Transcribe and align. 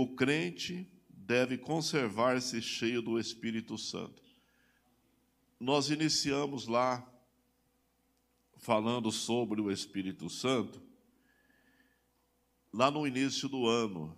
o 0.00 0.14
crente 0.14 0.90
deve 1.10 1.58
conservar-se 1.58 2.62
cheio 2.62 3.02
do 3.02 3.18
Espírito 3.18 3.76
Santo. 3.76 4.22
Nós 5.58 5.90
iniciamos 5.90 6.66
lá 6.66 7.06
falando 8.56 9.12
sobre 9.12 9.60
o 9.60 9.70
Espírito 9.70 10.30
Santo, 10.30 10.82
lá 12.72 12.90
no 12.90 13.06
início 13.06 13.46
do 13.46 13.66
ano. 13.66 14.16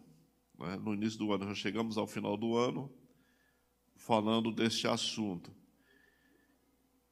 Né? 0.57 0.77
No 0.77 0.95
início 0.95 1.19
do 1.19 1.33
ano, 1.33 1.49
já 1.49 1.55
chegamos 1.55 1.99
ao 1.99 2.07
final 2.07 2.37
do 2.37 2.57
ano 2.57 2.89
falando 3.97 4.53
deste 4.53 4.87
assunto. 4.87 5.53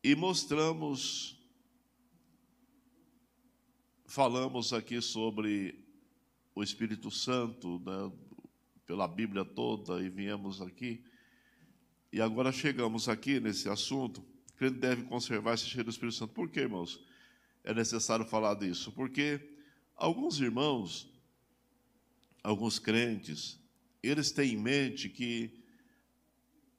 E 0.02 0.14
mostramos, 0.14 1.36
falamos 4.06 4.72
aqui 4.72 5.00
sobre 5.02 5.84
o 6.54 6.62
Espírito 6.62 7.10
Santo, 7.10 7.80
né, 7.80 8.12
pela 8.90 9.06
Bíblia 9.06 9.44
toda, 9.44 10.02
e 10.02 10.08
viemos 10.08 10.60
aqui. 10.60 11.00
E 12.12 12.20
agora 12.20 12.50
chegamos 12.50 13.08
aqui 13.08 13.38
nesse 13.38 13.68
assunto, 13.68 14.20
que 14.58 14.64
ele 14.64 14.74
deve 14.74 15.04
conservar 15.04 15.54
esse 15.54 15.66
cheiro 15.66 15.84
do 15.84 15.90
Espírito 15.90 16.16
Santo. 16.16 16.34
Por 16.34 16.50
quê, 16.50 16.62
irmãos? 16.62 17.00
É 17.62 17.72
necessário 17.72 18.26
falar 18.26 18.54
disso? 18.54 18.90
Porque 18.90 19.40
alguns 19.94 20.40
irmãos, 20.40 21.08
alguns 22.42 22.80
crentes, 22.80 23.60
eles 24.02 24.32
têm 24.32 24.54
em 24.54 24.56
mente 24.56 25.08
que 25.08 25.62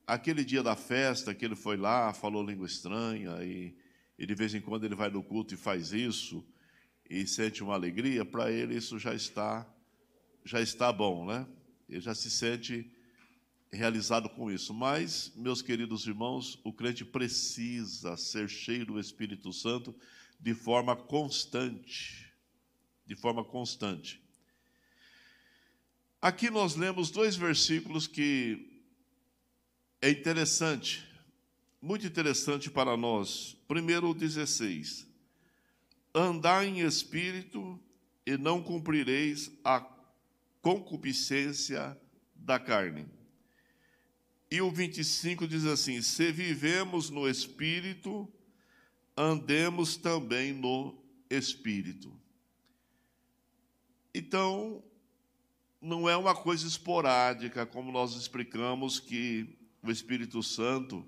aquele 0.05 0.43
dia 0.43 0.61
da 0.61 0.75
festa 0.75 1.33
que 1.33 1.45
ele 1.45 1.55
foi 1.55 1.77
lá, 1.77 2.13
falou 2.13 2.45
língua 2.45 2.65
estranha, 2.65 3.41
e, 3.41 3.73
e 4.19 4.25
de 4.25 4.35
vez 4.35 4.53
em 4.53 4.59
quando 4.59 4.83
ele 4.83 4.95
vai 4.95 5.09
no 5.09 5.23
culto 5.23 5.53
e 5.53 5.57
faz 5.57 5.93
isso, 5.93 6.45
e 7.09 7.25
sente 7.25 7.63
uma 7.63 7.73
alegria, 7.73 8.25
para 8.25 8.51
ele 8.51 8.75
isso 8.75 8.99
já 8.99 9.13
está, 9.13 9.65
já 10.43 10.59
está 10.59 10.91
bom, 10.91 11.25
né? 11.25 11.47
Ele 11.91 12.01
já 12.01 12.15
se 12.15 12.31
sente 12.31 12.89
realizado 13.71 14.29
com 14.29 14.49
isso. 14.49 14.73
Mas, 14.73 15.31
meus 15.35 15.61
queridos 15.61 16.07
irmãos, 16.07 16.59
o 16.63 16.71
crente 16.71 17.03
precisa 17.03 18.15
ser 18.15 18.49
cheio 18.49 18.85
do 18.85 18.99
Espírito 18.99 19.51
Santo 19.51 19.93
de 20.39 20.53
forma 20.53 20.95
constante. 20.95 22.31
De 23.05 23.15
forma 23.15 23.43
constante. 23.43 24.21
Aqui 26.21 26.49
nós 26.49 26.75
lemos 26.75 27.11
dois 27.11 27.35
versículos 27.35 28.07
que 28.07 28.69
é 30.01 30.09
interessante, 30.09 31.03
muito 31.81 32.05
interessante 32.05 32.69
para 32.69 32.95
nós. 32.95 33.57
Primeiro, 33.67 34.09
o 34.09 34.13
16: 34.13 35.07
Andar 36.13 36.65
em 36.65 36.81
espírito 36.81 37.79
e 38.25 38.37
não 38.37 38.61
cumprireis 38.61 39.51
a 39.63 39.79
concupiscência 40.61 41.99
da 42.35 42.59
carne. 42.59 43.07
E 44.49 44.61
o 44.61 44.69
25 44.69 45.47
diz 45.47 45.65
assim: 45.65 46.01
Se 46.01 46.31
vivemos 46.31 47.09
no 47.09 47.27
espírito, 47.27 48.31
andemos 49.15 49.97
também 49.97 50.53
no 50.53 51.01
espírito. 51.29 52.11
Então, 54.13 54.83
não 55.81 56.09
é 56.09 56.17
uma 56.17 56.35
coisa 56.35 56.67
esporádica, 56.67 57.65
como 57.65 57.91
nós 57.91 58.13
explicamos 58.13 58.99
que 58.99 59.57
o 59.81 59.89
Espírito 59.89 60.43
Santo, 60.43 61.05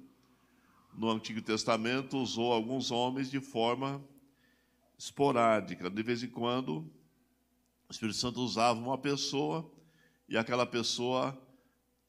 no 0.93 1.11
Antigo 1.11 1.41
Testamento, 1.41 2.17
usou 2.17 2.51
alguns 2.51 2.91
homens 2.91 3.29
de 3.29 3.39
forma 3.39 4.03
esporádica. 4.97 5.89
De 5.89 6.01
vez 6.01 6.23
em 6.23 6.29
quando, 6.29 6.89
o 7.93 7.95
Espírito 7.95 8.17
Santo 8.17 8.41
usava 8.41 8.79
uma 8.79 8.97
pessoa 8.97 9.71
e 10.27 10.35
aquela 10.35 10.65
pessoa 10.65 11.39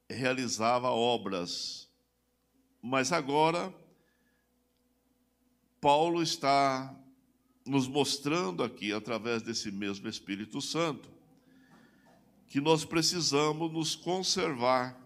realizava 0.09 0.89
obras. 0.89 1.91
Mas 2.81 3.13
agora, 3.13 3.73
Paulo 5.83 6.23
está 6.23 6.95
nos 7.67 7.87
mostrando 7.87 8.63
aqui, 8.63 8.95
através 8.95 9.43
desse 9.43 9.71
mesmo 9.71 10.09
Espírito 10.09 10.59
Santo, 10.63 11.11
que 12.47 12.63
nós 12.63 12.87
precisamos 12.87 13.71
nos 13.71 13.95
conservar 13.95 14.99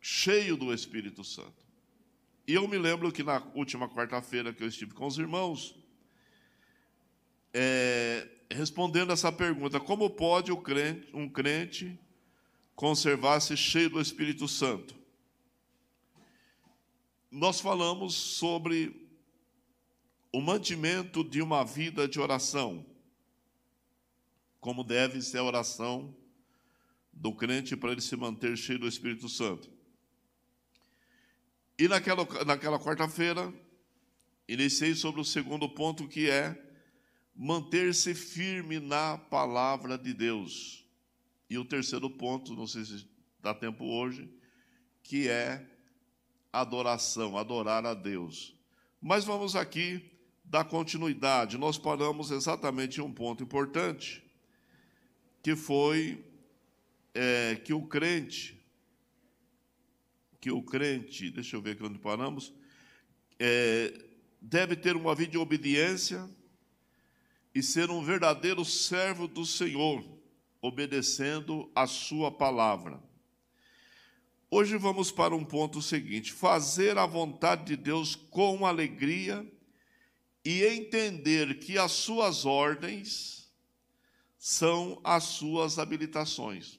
cheio 0.00 0.56
do 0.56 0.72
Espírito 0.72 1.22
Santo. 1.22 1.66
E 2.48 2.54
eu 2.54 2.66
me 2.66 2.78
lembro 2.78 3.12
que 3.12 3.22
na 3.22 3.42
última 3.54 3.86
quarta-feira 3.86 4.50
que 4.50 4.62
eu 4.62 4.68
estive 4.68 4.94
com 4.94 5.06
os 5.06 5.18
irmãos, 5.18 5.76
é, 7.52 8.26
respondendo 8.52 9.12
essa 9.12 9.32
pergunta: 9.32 9.80
como 9.80 10.10
pode 10.10 10.54
crente, 10.56 11.08
um 11.14 11.28
crente 11.28 11.98
conservar-se 12.74 13.56
cheio 13.56 13.90
do 13.90 14.00
Espírito 14.00 14.48
Santo? 14.48 14.94
Nós 17.30 17.60
falamos 17.60 18.14
sobre 18.14 19.08
o 20.32 20.40
mantimento 20.40 21.22
de 21.22 21.40
uma 21.42 21.64
vida 21.64 22.08
de 22.08 22.20
oração, 22.20 22.84
como 24.60 24.82
deve 24.84 25.20
ser 25.20 25.38
a 25.38 25.44
oração 25.44 26.14
do 27.12 27.34
crente 27.34 27.76
para 27.76 27.92
ele 27.92 28.00
se 28.00 28.16
manter 28.16 28.56
cheio 28.56 28.78
do 28.78 28.88
Espírito 28.88 29.28
Santo. 29.28 29.70
E 31.78 31.88
naquela, 31.88 32.26
naquela 32.44 32.78
quarta-feira, 32.78 33.52
iniciei 34.48 34.94
sobre 34.94 35.20
o 35.20 35.24
segundo 35.24 35.68
ponto 35.68 36.08
que 36.08 36.30
é 36.30 36.71
manter-se 37.34 38.14
firme 38.14 38.78
na 38.78 39.18
palavra 39.18 39.96
de 39.96 40.12
Deus. 40.12 40.86
E 41.48 41.58
o 41.58 41.64
terceiro 41.64 42.08
ponto, 42.08 42.54
não 42.54 42.66
sei 42.66 42.84
se 42.84 43.06
dá 43.40 43.54
tempo 43.54 43.84
hoje, 43.84 44.28
que 45.02 45.28
é 45.28 45.66
adoração, 46.52 47.36
adorar 47.36 47.84
a 47.86 47.94
Deus. 47.94 48.54
Mas 49.00 49.24
vamos 49.24 49.56
aqui 49.56 50.10
dar 50.44 50.64
continuidade. 50.64 51.58
Nós 51.58 51.78
paramos 51.78 52.30
exatamente 52.30 53.00
em 53.00 53.02
um 53.02 53.12
ponto 53.12 53.42
importante, 53.42 54.22
que 55.42 55.56
foi 55.56 56.24
é, 57.14 57.56
que 57.56 57.72
o 57.72 57.82
crente, 57.86 58.58
que 60.40 60.50
o 60.50 60.62
crente, 60.62 61.30
deixa 61.30 61.56
eu 61.56 61.62
ver 61.62 61.72
aqui 61.72 61.84
onde 61.84 61.98
paramos, 61.98 62.52
é, 63.38 63.92
deve 64.40 64.76
ter 64.76 64.94
uma 64.94 65.14
vida 65.14 65.32
de 65.32 65.38
obediência 65.38 66.28
e 67.54 67.62
ser 67.62 67.90
um 67.90 68.02
verdadeiro 68.02 68.64
servo 68.64 69.28
do 69.28 69.44
Senhor, 69.44 70.04
obedecendo 70.60 71.70
a 71.74 71.86
Sua 71.86 72.30
palavra. 72.30 73.02
Hoje 74.50 74.76
vamos 74.76 75.10
para 75.10 75.34
um 75.34 75.44
ponto 75.44 75.80
seguinte: 75.80 76.32
fazer 76.32 76.98
a 76.98 77.06
vontade 77.06 77.64
de 77.64 77.76
Deus 77.76 78.14
com 78.14 78.66
alegria 78.66 79.50
e 80.44 80.62
entender 80.64 81.58
que 81.58 81.78
as 81.78 81.92
Suas 81.92 82.44
ordens 82.44 83.50
são 84.38 85.00
as 85.04 85.24
Suas 85.24 85.78
habilitações. 85.78 86.78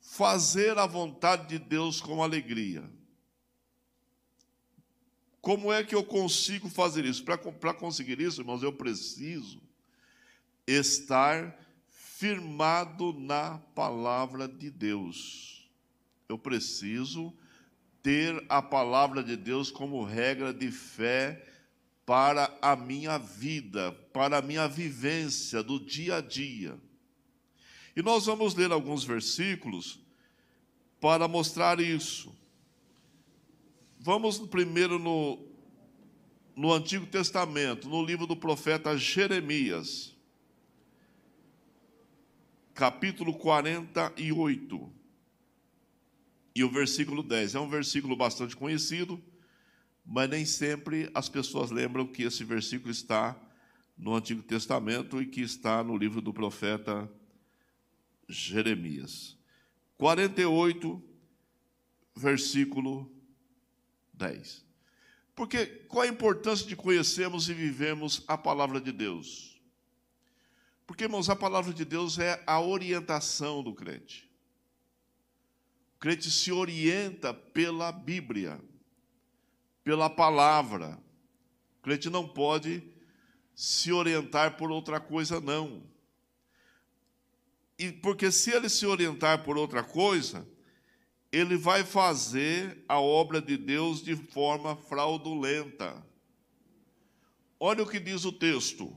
Fazer 0.00 0.78
a 0.78 0.86
vontade 0.86 1.48
de 1.48 1.58
Deus 1.58 2.00
com 2.00 2.22
alegria. 2.22 2.97
Como 5.40 5.72
é 5.72 5.84
que 5.84 5.94
eu 5.94 6.04
consigo 6.04 6.68
fazer 6.68 7.04
isso? 7.04 7.24
Para 7.24 7.74
conseguir 7.74 8.20
isso, 8.20 8.40
irmãos, 8.40 8.62
eu 8.62 8.72
preciso 8.72 9.60
estar 10.66 11.56
firmado 11.88 13.12
na 13.12 13.58
palavra 13.74 14.48
de 14.48 14.70
Deus. 14.70 15.70
Eu 16.28 16.36
preciso 16.36 17.32
ter 18.02 18.44
a 18.48 18.60
palavra 18.60 19.22
de 19.22 19.36
Deus 19.36 19.70
como 19.70 20.04
regra 20.04 20.52
de 20.52 20.70
fé 20.70 21.46
para 22.04 22.56
a 22.62 22.74
minha 22.74 23.18
vida, 23.18 23.92
para 24.12 24.38
a 24.38 24.42
minha 24.42 24.66
vivência 24.66 25.62
do 25.62 25.78
dia 25.78 26.16
a 26.16 26.20
dia. 26.20 26.78
E 27.94 28.02
nós 28.02 28.26
vamos 28.26 28.54
ler 28.54 28.72
alguns 28.72 29.04
versículos 29.04 30.00
para 31.00 31.28
mostrar 31.28 31.80
isso. 31.80 32.34
Vamos 34.00 34.38
primeiro 34.38 34.96
no, 34.96 35.44
no 36.54 36.72
Antigo 36.72 37.04
Testamento, 37.04 37.88
no 37.88 38.00
livro 38.00 38.28
do 38.28 38.36
profeta 38.36 38.96
Jeremias, 38.96 40.16
capítulo 42.72 43.34
48, 43.34 44.92
e 46.54 46.62
o 46.62 46.70
versículo 46.70 47.24
10. 47.24 47.56
É 47.56 47.60
um 47.60 47.68
versículo 47.68 48.14
bastante 48.14 48.56
conhecido, 48.56 49.20
mas 50.06 50.30
nem 50.30 50.46
sempre 50.46 51.10
as 51.12 51.28
pessoas 51.28 51.72
lembram 51.72 52.06
que 52.06 52.22
esse 52.22 52.44
versículo 52.44 52.92
está 52.92 53.36
no 53.96 54.14
Antigo 54.14 54.44
Testamento 54.44 55.20
e 55.20 55.26
que 55.26 55.40
está 55.40 55.82
no 55.82 55.96
livro 55.96 56.20
do 56.20 56.32
profeta 56.32 57.10
Jeremias. 58.28 59.36
48, 59.96 61.02
versículo 62.14 63.06
10. 63.06 63.17
Porque 65.34 65.66
qual 65.88 66.02
a 66.02 66.08
importância 66.08 66.66
de 66.66 66.74
conhecermos 66.74 67.48
e 67.48 67.54
vivermos 67.54 68.24
a 68.26 68.36
palavra 68.36 68.80
de 68.80 68.90
Deus? 68.90 69.60
Porque, 70.86 71.04
irmãos, 71.04 71.28
a 71.28 71.36
palavra 71.36 71.72
de 71.72 71.84
Deus 71.84 72.18
é 72.18 72.42
a 72.46 72.60
orientação 72.60 73.62
do 73.62 73.74
crente. 73.74 74.28
O 75.94 75.98
crente 76.00 76.30
se 76.30 76.50
orienta 76.50 77.32
pela 77.32 77.92
Bíblia, 77.92 78.60
pela 79.84 80.08
palavra. 80.08 80.98
O 81.78 81.82
crente 81.82 82.08
não 82.08 82.26
pode 82.26 82.82
se 83.54 83.92
orientar 83.92 84.56
por 84.56 84.70
outra 84.70 84.98
coisa, 84.98 85.40
não. 85.40 85.82
E 87.78 87.92
porque 87.92 88.32
se 88.32 88.50
ele 88.50 88.68
se 88.68 88.86
orientar 88.86 89.44
por 89.44 89.56
outra 89.56 89.84
coisa, 89.84 90.48
ele 91.30 91.56
vai 91.56 91.84
fazer 91.84 92.84
a 92.88 92.98
obra 93.00 93.40
de 93.40 93.56
Deus 93.56 94.02
de 94.02 94.16
forma 94.16 94.74
fraudulenta. 94.76 96.04
Olha 97.60 97.82
o 97.82 97.88
que 97.88 98.00
diz 98.00 98.24
o 98.24 98.32
texto. 98.32 98.96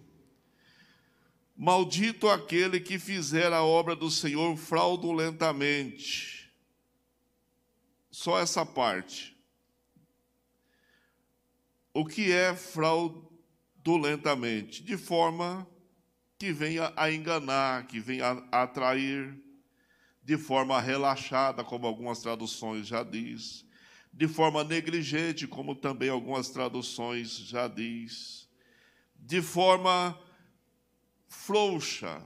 Maldito 1.56 2.28
aquele 2.30 2.80
que 2.80 2.98
fizer 2.98 3.52
a 3.52 3.62
obra 3.64 3.96
do 3.96 4.10
Senhor 4.10 4.56
fraudulentamente. 4.56 6.50
Só 8.10 8.40
essa 8.40 8.66
parte. 8.66 9.38
O 11.94 12.06
que 12.06 12.32
é 12.32 12.56
fraudulentamente? 12.56 14.82
De 14.82 14.98
forma 14.98 15.68
que 16.40 16.54
venha 16.54 16.94
a 16.96 17.12
enganar, 17.12 17.86
que 17.88 18.00
venha 18.00 18.42
a 18.52 18.64
atrair, 18.64 19.38
de 20.24 20.38
forma 20.38 20.80
relaxada, 20.80 21.64
como 21.64 21.88
algumas 21.88 22.20
traduções 22.20 22.88
já 22.88 23.04
diz, 23.04 23.66
de 24.14 24.28
forma 24.28 24.64
negligente, 24.64 25.48
como 25.48 25.76
também 25.76 26.10
algumas 26.10 26.50
traduções 26.50 27.38
já 27.38 27.68
diz, 27.68 28.50
de 29.16 29.42
forma 29.42 30.20
frouxa, 31.28 32.24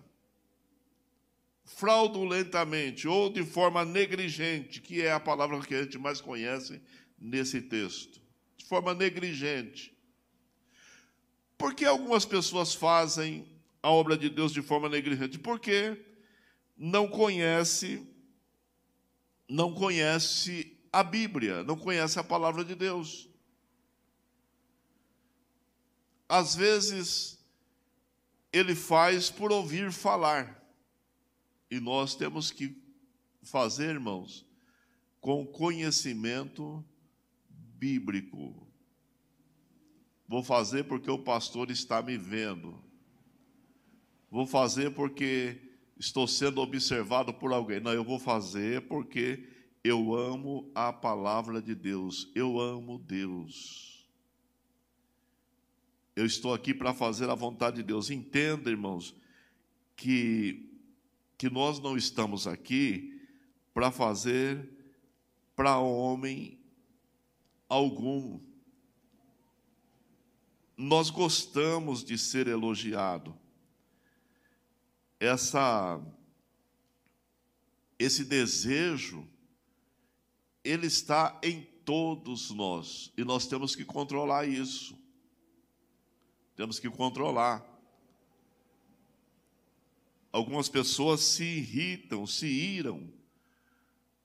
fraudulentamente 1.64 3.08
ou 3.08 3.30
de 3.30 3.44
forma 3.44 3.86
negligente, 3.86 4.82
que 4.82 5.02
é 5.02 5.12
a 5.12 5.20
palavra 5.20 5.60
que 5.62 5.76
a 5.76 5.84
gente 5.84 5.98
mais 5.98 6.22
conhece 6.22 6.82
nesse 7.20 7.62
texto. 7.62 8.22
De 8.58 8.66
forma 8.66 8.94
negligente. 8.94 9.96
Por 11.58 11.74
que 11.74 11.86
algumas 11.86 12.26
pessoas 12.26 12.74
fazem 12.74 13.48
a 13.82 13.90
obra 13.90 14.18
de 14.18 14.30
Deus 14.30 14.52
de 14.52 14.62
forma 14.62 14.90
negligente? 14.90 15.38
Porque 15.38 15.98
não 16.78 17.08
conhece 17.08 18.06
não 19.48 19.74
conhece 19.74 20.76
a 20.92 21.04
Bíblia, 21.04 21.64
não 21.64 21.78
conhece 21.78 22.20
a 22.20 22.24
palavra 22.24 22.64
de 22.64 22.76
Deus. 22.76 23.30
Às 26.28 26.56
vezes 26.56 27.38
ele 28.52 28.74
faz 28.74 29.30
por 29.30 29.52
ouvir 29.52 29.92
falar. 29.92 30.64
E 31.70 31.80
nós 31.80 32.16
temos 32.16 32.52
que 32.52 32.82
fazer, 33.44 33.90
irmãos, 33.90 34.46
com 35.20 35.46
conhecimento 35.46 36.84
bíblico. 37.50 38.66
Vou 40.28 40.42
fazer 40.42 40.86
porque 40.86 41.12
o 41.12 41.20
pastor 41.20 41.70
está 41.70 42.02
me 42.02 42.18
vendo. 42.18 42.84
Vou 44.32 44.48
fazer 44.48 44.92
porque 44.92 45.75
estou 45.98 46.28
sendo 46.28 46.62
observado 46.62 47.34
por 47.34 47.52
alguém. 47.52 47.80
Não, 47.80 47.94
eu 47.94 48.04
vou 48.04 48.20
fazer 48.20 48.82
porque 48.88 49.48
eu 49.84 50.16
amo 50.16 50.70
a 50.74 50.92
palavra 50.92 51.62
de 51.62 51.76
Deus. 51.76 52.32
Eu 52.36 52.60
amo 52.60 52.98
Deus. 53.00 54.06
Eu 56.16 56.26
estou 56.26 56.54
aqui 56.54 56.74
para 56.74 56.94
fazer 56.94 57.30
a 57.30 57.36
vontade 57.36 57.78
de 57.78 57.84
Deus. 57.84 58.10
Entenda, 58.10 58.70
irmãos, 58.70 59.16
que, 59.96 60.70
que 61.38 61.50
nós 61.50 61.80
não 61.80 61.98
estamos 61.98 62.48
aqui 62.48 63.22
para 63.74 63.92
fazer 63.92 64.70
para 65.56 65.78
homem 65.78 66.60
algum. 67.70 68.40
Nós 70.78 71.10
gostamos 71.10 72.04
de 72.04 72.18
ser 72.18 72.48
elogiado. 72.48 73.38
Essa 75.20 76.02
esse 77.98 78.26
desejo 78.26 79.28
ele 80.64 80.88
está 80.88 81.40
em 81.44 81.62
todos 81.86 82.50
nós 82.52 83.14
e 83.16 83.24
nós 83.24 83.48
temos 83.48 83.76
que 83.76 83.86
controlar 83.86 84.48
isso. 84.48 85.00
Temos 86.56 86.80
que 86.80 86.90
controlar. 86.90 87.64
Algumas 90.32 90.68
pessoas 90.68 91.22
se 91.22 91.44
irritam, 91.44 92.26
se 92.26 92.48
iram 92.48 93.14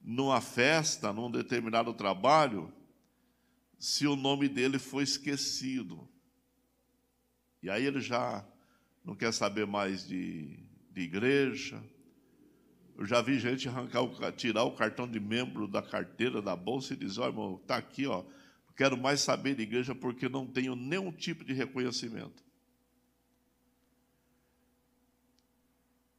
numa 0.01 0.41
festa, 0.41 1.13
num 1.13 1.31
determinado 1.31 1.93
trabalho, 1.93 2.73
se 3.79 4.07
o 4.07 4.17
nome 4.17 4.49
dele 4.49 4.79
foi 4.79 5.05
esquecido. 5.05 6.09
E 7.63 7.69
aí 7.69 7.85
ele 7.85 8.01
já 8.01 8.45
não 9.05 9.15
quer 9.15 9.33
saber 9.33 9.67
mais 9.67 10.07
de, 10.07 10.59
de 10.91 11.03
igreja. 11.03 11.83
Eu 12.97 13.07
já 13.07 13.23
vi 13.23 13.39
gente 13.39 13.69
arrancar, 13.69 14.33
tirar 14.33 14.65
o 14.65 14.73
cartão 14.73 15.09
de 15.09 15.19
membro 15.19 15.67
da 15.67 15.83
carteira 15.83 16.43
da 16.43 16.55
bolsa 16.55 16.93
e 16.93 16.97
dizer: 16.97 17.21
Ó, 17.21 17.25
oh, 17.25 17.29
irmão, 17.29 17.61
está 17.63 17.77
aqui, 17.77 18.07
ó, 18.07 18.25
quero 18.81 18.97
mais 18.97 19.21
saber 19.21 19.55
de 19.55 19.63
igreja 19.63 19.95
porque 19.95 20.27
não 20.27 20.47
tenho 20.47 20.75
nenhum 20.75 21.13
tipo 21.13 21.45
de 21.45 21.53
reconhecimento. 21.53 22.43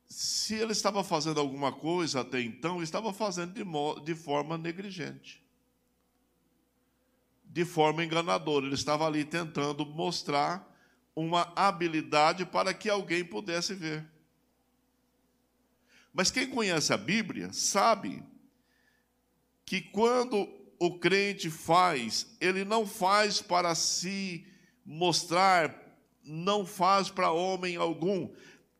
Se 0.05 0.53
ele 0.53 0.71
estava 0.71 1.03
fazendo 1.03 1.39
alguma 1.39 1.71
coisa 1.71 2.21
até 2.21 2.39
então, 2.39 2.83
estava 2.83 3.11
fazendo 3.11 3.53
de, 3.53 3.63
de 4.03 4.13
forma 4.13 4.59
negligente, 4.59 5.43
de 7.43 7.65
forma 7.65 8.03
enganadora. 8.03 8.65
Ele 8.65 8.75
estava 8.75 9.07
ali 9.07 9.25
tentando 9.25 9.83
mostrar 9.83 10.71
uma 11.15 11.51
habilidade 11.55 12.45
para 12.45 12.75
que 12.75 12.89
alguém 12.89 13.25
pudesse 13.25 13.73
ver. 13.73 14.10
Mas 16.13 16.29
quem 16.29 16.49
conhece 16.49 16.91
a 16.91 16.97
Bíblia 16.97 17.51
sabe 17.53 18.23
que 19.65 19.81
quando 19.81 20.47
o 20.77 20.99
crente 20.99 21.49
faz, 21.49 22.35
ele 22.41 22.65
não 22.65 22.85
faz 22.85 23.41
para 23.41 23.73
se 23.75 24.45
mostrar, 24.85 25.73
não 26.23 26.65
faz 26.65 27.09
para 27.09 27.31
homem 27.31 27.75
algum. 27.75 28.29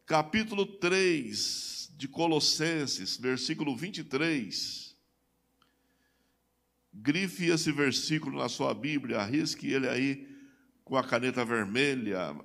Capítulo 0.05 0.65
3 0.65 1.91
de 1.95 2.07
Colossenses, 2.07 3.15
versículo 3.15 3.77
23. 3.77 4.97
Grife 6.93 7.45
esse 7.45 7.71
versículo 7.71 8.39
na 8.39 8.50
sua 8.50 8.73
Bíblia, 8.73 9.19
arrisque 9.19 9.71
ele 9.71 9.88
aí 9.88 10.27
com 10.83 10.97
a 10.97 11.03
caneta 11.03 11.45
vermelha. 11.45 12.35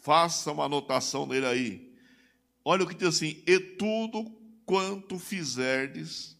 Faça 0.00 0.52
uma 0.52 0.64
anotação 0.64 1.26
nele 1.26 1.46
aí. 1.46 1.85
Olha 2.68 2.82
o 2.82 2.88
que 2.88 2.96
diz 2.96 3.14
assim: 3.14 3.44
E 3.46 3.60
tudo 3.60 4.24
quanto 4.64 5.20
fizerdes, 5.20 6.36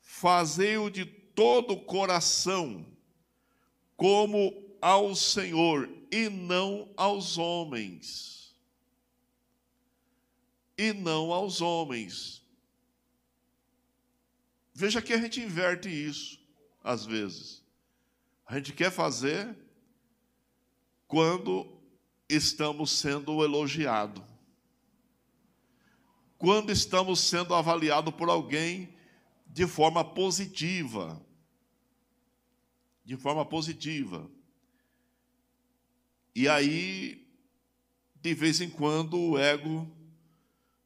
fazei-o 0.00 0.90
de 0.90 1.04
todo 1.04 1.74
o 1.74 1.84
coração, 1.84 2.84
como 3.96 4.52
ao 4.82 5.14
Senhor 5.14 5.88
e 6.10 6.28
não 6.28 6.92
aos 6.96 7.38
homens. 7.38 8.56
E 10.76 10.92
não 10.92 11.32
aos 11.32 11.60
homens. 11.60 12.42
Veja 14.74 15.00
que 15.00 15.12
a 15.12 15.18
gente 15.18 15.40
inverte 15.40 15.88
isso, 15.88 16.40
às 16.82 17.06
vezes. 17.06 17.62
A 18.44 18.56
gente 18.56 18.72
quer 18.72 18.90
fazer 18.90 19.56
quando 21.06 21.80
estamos 22.28 22.90
sendo 22.90 23.44
elogiados. 23.44 24.33
Quando 26.44 26.70
estamos 26.70 27.20
sendo 27.20 27.54
avaliados 27.54 28.14
por 28.14 28.28
alguém 28.28 28.94
de 29.46 29.66
forma 29.66 30.04
positiva. 30.04 31.18
De 33.02 33.16
forma 33.16 33.46
positiva. 33.46 34.30
E 36.34 36.46
aí, 36.46 37.26
de 38.16 38.34
vez 38.34 38.60
em 38.60 38.68
quando, 38.68 39.18
o 39.18 39.38
ego 39.38 39.90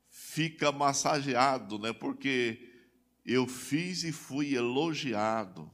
fica 0.08 0.70
massageado, 0.70 1.76
né? 1.76 1.92
Porque 1.92 2.70
eu 3.26 3.44
fiz 3.48 4.04
e 4.04 4.12
fui 4.12 4.54
elogiado. 4.54 5.68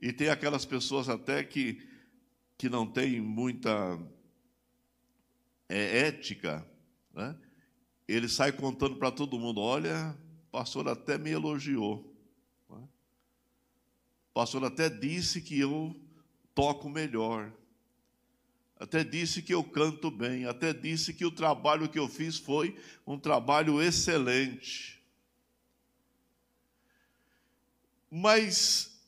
E 0.00 0.12
tem 0.12 0.28
aquelas 0.28 0.64
pessoas 0.64 1.08
até 1.08 1.44
que, 1.44 1.88
que 2.58 2.68
não 2.68 2.84
têm 2.84 3.20
muita 3.20 3.96
é, 5.68 6.08
ética, 6.08 6.68
né? 7.14 7.38
Ele 8.10 8.28
sai 8.28 8.50
contando 8.50 8.96
para 8.96 9.12
todo 9.12 9.38
mundo: 9.38 9.60
olha, 9.60 10.16
o 10.48 10.50
pastor 10.50 10.88
até 10.88 11.16
me 11.16 11.30
elogiou. 11.30 12.10
O 12.68 14.32
pastor 14.34 14.64
até 14.64 14.88
disse 14.88 15.40
que 15.40 15.58
eu 15.58 15.94
toco 16.54 16.88
melhor. 16.88 17.52
até 18.78 19.04
disse 19.04 19.42
que 19.42 19.52
eu 19.52 19.62
canto 19.62 20.10
bem, 20.10 20.46
até 20.46 20.72
disse 20.72 21.12
que 21.12 21.24
o 21.24 21.30
trabalho 21.30 21.88
que 21.88 21.98
eu 21.98 22.08
fiz 22.08 22.38
foi 22.38 22.76
um 23.06 23.18
trabalho 23.18 23.80
excelente. 23.80 25.00
Mas 28.10 28.98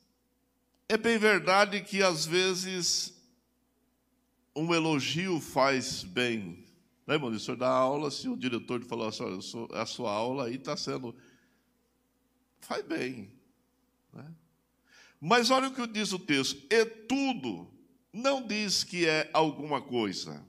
é 0.88 0.97
bem 0.97 1.18
verdade 1.18 1.80
que 1.80 2.02
às 2.02 2.26
vezes 2.26 3.14
um 4.54 4.73
elogio 4.75 5.40
faz 5.40 6.04
bem. 6.04 6.62
Né, 7.06 7.14
irmão? 7.14 7.30
O 7.30 7.38
senhor 7.38 7.56
dá 7.56 7.68
aula, 7.68 8.11
se 8.11 8.28
o 8.28 8.37
diretor 8.37 8.82
falou 8.85 9.09
assim, 9.09 9.25
a 9.73 9.87
sua 9.87 10.12
aula 10.12 10.47
aí 10.47 10.56
está 10.56 10.76
sendo. 10.76 11.14
Faz 12.61 12.85
bem. 12.85 13.32
Né? 14.12 14.32
Mas 15.21 15.50
olha 15.50 15.68
o 15.68 15.75
que 15.75 15.87
diz 15.87 16.12
o 16.12 16.18
texto: 16.18 16.62
e 16.71 16.85
tudo 16.85 17.71
não 18.12 18.47
diz 18.47 18.85
que 18.85 19.06
é 19.06 19.30
alguma 19.32 19.80
coisa. 19.80 20.44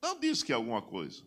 Não 0.00 0.18
diz 0.18 0.42
que 0.42 0.52
é 0.52 0.54
alguma 0.54 0.82
coisa. 0.82 1.22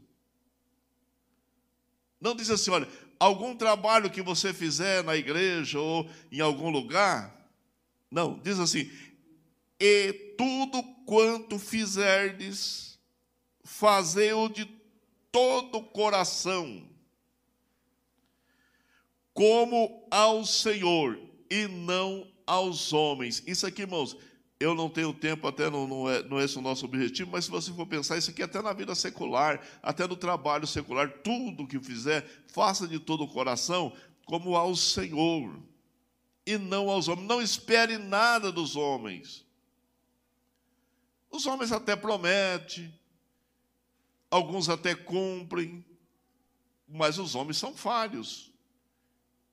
Não 2.20 2.36
diz 2.36 2.50
assim, 2.50 2.72
olha, 2.72 2.88
algum 3.20 3.56
trabalho 3.56 4.10
que 4.10 4.22
você 4.22 4.54
fizer 4.54 5.04
na 5.04 5.16
igreja 5.16 5.80
ou 5.80 6.10
em 6.32 6.40
algum 6.40 6.70
lugar. 6.70 7.50
Não, 8.10 8.40
diz 8.40 8.60
assim: 8.60 8.90
e 9.80 10.14
tudo 10.38 10.82
quanto 11.06 11.60
fizerdes, 11.60 12.95
fazei-o 13.66 14.48
de 14.48 14.66
todo 15.32 15.80
o 15.80 15.84
coração, 15.84 16.88
como 19.34 20.08
ao 20.12 20.46
Senhor 20.46 21.20
e 21.50 21.68
não 21.68 22.32
aos 22.46 22.94
homens. 22.94 23.44
Isso 23.46 23.66
aqui, 23.66 23.82
irmãos, 23.82 24.16
eu 24.60 24.76
não 24.76 24.88
tenho 24.88 25.12
tempo, 25.14 25.48
até 25.48 25.70
não, 25.70 25.88
não, 25.88 26.10
é, 26.10 26.24
não 26.24 26.40
é 26.40 26.46
esse 26.46 26.58
o 26.58 26.62
nosso 26.62 26.86
objetivo, 26.86 27.32
mas 27.32 27.46
se 27.46 27.52
você 27.52 27.74
for 27.74 27.88
pensar, 27.88 28.18
isso 28.18 28.30
aqui 28.30 28.44
até 28.44 28.62
na 28.62 28.72
vida 28.72 28.94
secular, 28.94 29.60
até 29.82 30.08
no 30.08 30.16
trabalho 30.16 30.68
secular, 30.68 31.12
tudo 31.24 31.68
que 31.68 31.80
fizer, 31.80 32.24
faça 32.48 32.88
de 32.88 33.00
todo 33.00 33.24
o 33.24 33.28
coração, 33.28 33.92
como 34.26 34.56
ao 34.56 34.76
Senhor, 34.76 35.60
e 36.46 36.58
não 36.58 36.90
aos 36.90 37.08
homens. 37.08 37.28
Não 37.28 37.42
espere 37.42 37.98
nada 37.98 38.52
dos 38.52 38.76
homens. 38.76 39.44
Os 41.32 41.48
homens 41.48 41.72
até 41.72 41.96
prometem, 41.96 42.94
alguns 44.36 44.68
até 44.70 44.94
cumprem, 44.94 45.84
mas 46.88 47.18
os 47.18 47.36
homens 47.36 47.58
são 47.58 47.74
falhos 47.74 48.54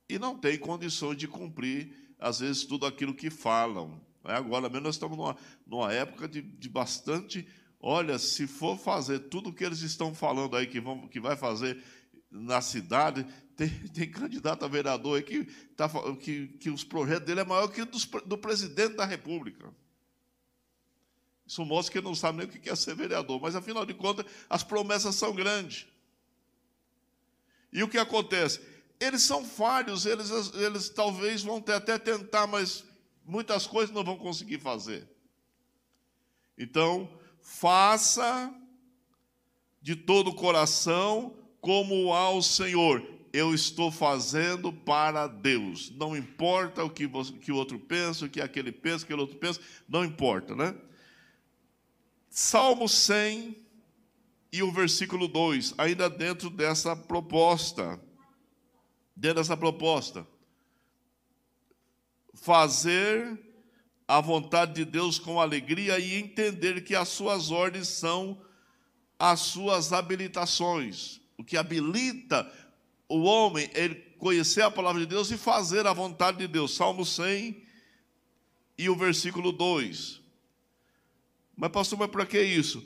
e 0.08 0.18
não 0.18 0.36
têm 0.36 0.58
condições 0.58 1.16
de 1.16 1.28
cumprir, 1.28 2.14
às 2.18 2.40
vezes, 2.40 2.64
tudo 2.64 2.84
aquilo 2.84 3.14
que 3.14 3.30
falam. 3.30 4.00
É 4.24 4.34
agora 4.34 4.68
mesmo 4.68 4.84
nós 4.84 4.96
estamos 4.96 5.16
numa, 5.16 5.36
numa 5.66 5.92
época 5.92 6.28
de, 6.28 6.42
de, 6.42 6.68
bastante. 6.68 7.46
Olha, 7.80 8.18
se 8.18 8.46
for 8.46 8.76
fazer 8.76 9.20
tudo 9.20 9.50
o 9.50 9.52
que 9.52 9.64
eles 9.64 9.80
estão 9.80 10.14
falando 10.14 10.56
aí 10.56 10.66
que, 10.66 10.80
vão, 10.80 11.08
que 11.08 11.18
vai 11.18 11.36
fazer 11.36 11.82
na 12.30 12.60
cidade, 12.60 13.26
tem, 13.56 13.68
tem 13.94 14.10
candidato 14.10 14.64
a 14.64 14.68
vereador 14.68 15.16
aí 15.16 15.22
que, 15.22 15.44
tá, 15.76 15.88
que, 16.20 16.48
que 16.48 16.70
os 16.70 16.84
projetos 16.84 17.26
dele 17.26 17.40
é 17.40 17.44
maior 17.44 17.68
que 17.68 17.84
dos, 17.84 18.04
do 18.04 18.36
presidente 18.36 18.94
da 18.94 19.04
República. 19.04 19.72
Isso 21.52 21.66
mostra 21.66 21.92
que 21.92 21.98
ele 21.98 22.06
não 22.06 22.14
sabe 22.14 22.38
nem 22.38 22.46
o 22.46 22.50
que 22.50 22.70
é 22.70 22.74
ser 22.74 22.94
vereador, 22.94 23.38
mas 23.38 23.54
afinal 23.54 23.84
de 23.84 23.92
contas, 23.92 24.24
as 24.48 24.62
promessas 24.64 25.14
são 25.16 25.34
grandes. 25.34 25.86
E 27.70 27.82
o 27.82 27.88
que 27.88 27.98
acontece? 27.98 28.58
Eles 28.98 29.20
são 29.20 29.44
falhos, 29.44 30.06
eles, 30.06 30.30
eles 30.54 30.88
talvez 30.88 31.42
vão 31.42 31.58
até 31.58 31.98
tentar, 31.98 32.46
mas 32.46 32.82
muitas 33.22 33.66
coisas 33.66 33.94
não 33.94 34.02
vão 34.02 34.16
conseguir 34.16 34.60
fazer. 34.60 35.06
Então, 36.56 37.06
faça 37.42 38.50
de 39.82 39.94
todo 39.94 40.28
o 40.28 40.34
coração 40.34 41.36
como 41.60 42.14
ao 42.14 42.40
Senhor. 42.40 43.06
Eu 43.30 43.54
estou 43.54 43.92
fazendo 43.92 44.72
para 44.72 45.26
Deus. 45.26 45.90
Não 45.90 46.16
importa 46.16 46.82
o 46.82 46.88
que, 46.88 47.06
você, 47.06 47.30
que 47.34 47.52
o 47.52 47.56
outro 47.56 47.78
pensa, 47.78 48.24
o 48.24 48.30
que 48.30 48.40
aquele 48.40 48.72
pensa, 48.72 49.04
o 49.04 49.06
que 49.06 49.12
aquele 49.12 49.20
outro 49.20 49.36
pensa, 49.36 49.60
não 49.86 50.02
importa, 50.02 50.56
né? 50.56 50.74
Salmo 52.34 52.88
100 52.88 53.54
e 54.50 54.62
o 54.62 54.72
versículo 54.72 55.28
2, 55.28 55.74
ainda 55.76 56.08
dentro 56.08 56.48
dessa 56.48 56.96
proposta. 56.96 58.00
Dentro 59.14 59.42
dessa 59.42 59.56
proposta 59.56 60.26
fazer 62.34 63.38
a 64.08 64.20
vontade 64.20 64.74
de 64.74 64.84
Deus 64.84 65.18
com 65.18 65.40
alegria 65.40 65.98
e 65.98 66.14
entender 66.14 66.82
que 66.82 66.94
as 66.94 67.08
suas 67.08 67.50
ordens 67.50 67.88
são 67.88 68.40
as 69.18 69.40
suas 69.40 69.92
habilitações. 69.92 71.20
O 71.36 71.44
que 71.44 71.56
habilita 71.56 72.50
o 73.08 73.22
homem 73.22 73.70
é 73.74 73.90
conhecer 74.18 74.62
a 74.62 74.70
palavra 74.70 75.00
de 75.02 75.06
Deus 75.06 75.30
e 75.30 75.36
fazer 75.36 75.86
a 75.86 75.92
vontade 75.92 76.38
de 76.38 76.48
Deus. 76.48 76.74
Salmo 76.74 77.04
100 77.04 77.62
e 78.78 78.88
o 78.88 78.96
versículo 78.96 79.52
2. 79.52 80.21
Mas, 81.56 81.70
pastor, 81.70 81.98
mas 81.98 82.10
para 82.10 82.26
que 82.26 82.40
isso? 82.42 82.82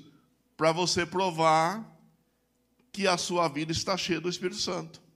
Para 0.56 0.73
você 0.73 1.06
provar 1.06 1.85
que 2.92 3.06
a 3.06 3.16
sua 3.16 3.49
vida 3.49 3.73
está 3.73 3.96
cheia 3.96 4.20
do 4.20 4.28
Espírito 4.28 4.61
Santo 4.61 5.06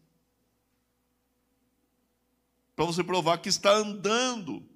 para 2.81 2.87
você 2.87 3.05
provar 3.05 3.37
que 3.37 3.51
está 3.51 3.75
andando, 3.75 4.67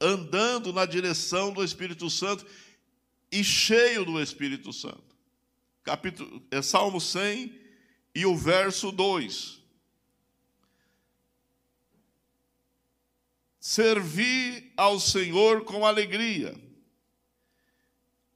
andando 0.00 0.72
na 0.72 0.86
direção 0.86 1.52
do 1.52 1.64
Espírito 1.64 2.08
Santo 2.08 2.46
e 3.28 3.42
cheio 3.42 4.04
do 4.04 4.22
Espírito 4.22 4.72
Santo. 4.72 5.16
Capítulo, 5.82 6.40
é 6.48 6.62
Salmo 6.62 7.00
100 7.00 7.52
e 8.14 8.24
o 8.24 8.36
verso 8.36 8.92
2. 8.92 9.60
Servi 13.58 14.72
ao 14.76 15.00
Senhor 15.00 15.64
com 15.64 15.84
alegria, 15.84 16.54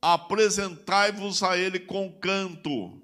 apresentai-vos 0.02 1.42
a 1.42 1.56
Ele 1.56 1.78
com 1.80 2.12
canto. 2.12 3.00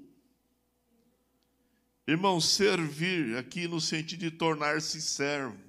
Irmão, 2.07 2.40
servir 2.40 3.38
aqui 3.38 3.67
no 3.67 3.81
sentido 3.81 4.21
de 4.21 4.31
tornar-se 4.31 5.00
servo 5.00 5.69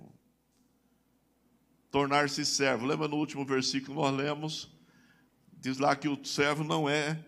tornar-se 1.91 2.45
servo. 2.45 2.85
Lembra 2.85 3.07
no 3.07 3.17
último 3.17 3.45
versículo 3.45 4.01
nós 4.01 4.15
lemos? 4.15 4.69
Diz 5.51 5.77
lá 5.77 5.95
que 5.95 6.07
o 6.07 6.23
servo 6.25 6.63
não 6.63 6.87
é 6.87 7.25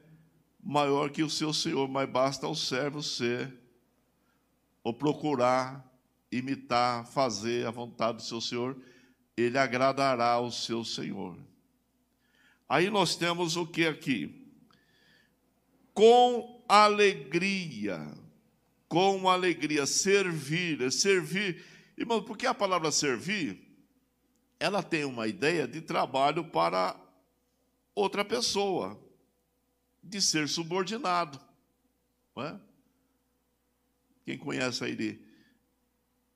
maior 0.63 1.09
que 1.09 1.23
o 1.23 1.29
seu 1.29 1.53
senhor, 1.53 1.87
mas 1.87 2.09
basta 2.09 2.47
o 2.47 2.55
servo 2.55 3.01
ser 3.01 3.59
ou 4.83 4.93
procurar 4.93 5.85
imitar, 6.31 7.05
fazer 7.05 7.67
a 7.67 7.71
vontade 7.71 8.17
do 8.17 8.23
seu 8.23 8.39
senhor, 8.39 8.77
ele 9.35 9.57
agradará 9.57 10.31
ao 10.31 10.49
seu 10.49 10.83
senhor. 10.83 11.37
Aí 12.71 12.89
nós 12.89 13.15
temos 13.15 13.57
o 13.57 13.67
que 13.67 13.85
aqui? 13.85 14.49
Com 15.93 16.63
alegria, 16.69 17.99
com 18.87 19.27
alegria, 19.27 19.85
servir, 19.85 20.81
é 20.81 20.89
servir. 20.89 21.65
Irmão, 21.97 22.23
por 22.23 22.37
que 22.37 22.47
a 22.47 22.53
palavra 22.53 22.91
servir? 22.91 23.71
ela 24.61 24.83
tem 24.83 25.03
uma 25.03 25.27
ideia 25.27 25.67
de 25.67 25.81
trabalho 25.81 26.45
para 26.45 26.95
outra 27.95 28.23
pessoa, 28.23 28.95
de 30.03 30.21
ser 30.21 30.47
subordinado. 30.47 31.41
Não 32.35 32.43
é? 32.43 32.61
Quem 34.23 34.37
conhece 34.37 34.83
aí 34.83 34.95
de, 34.95 35.19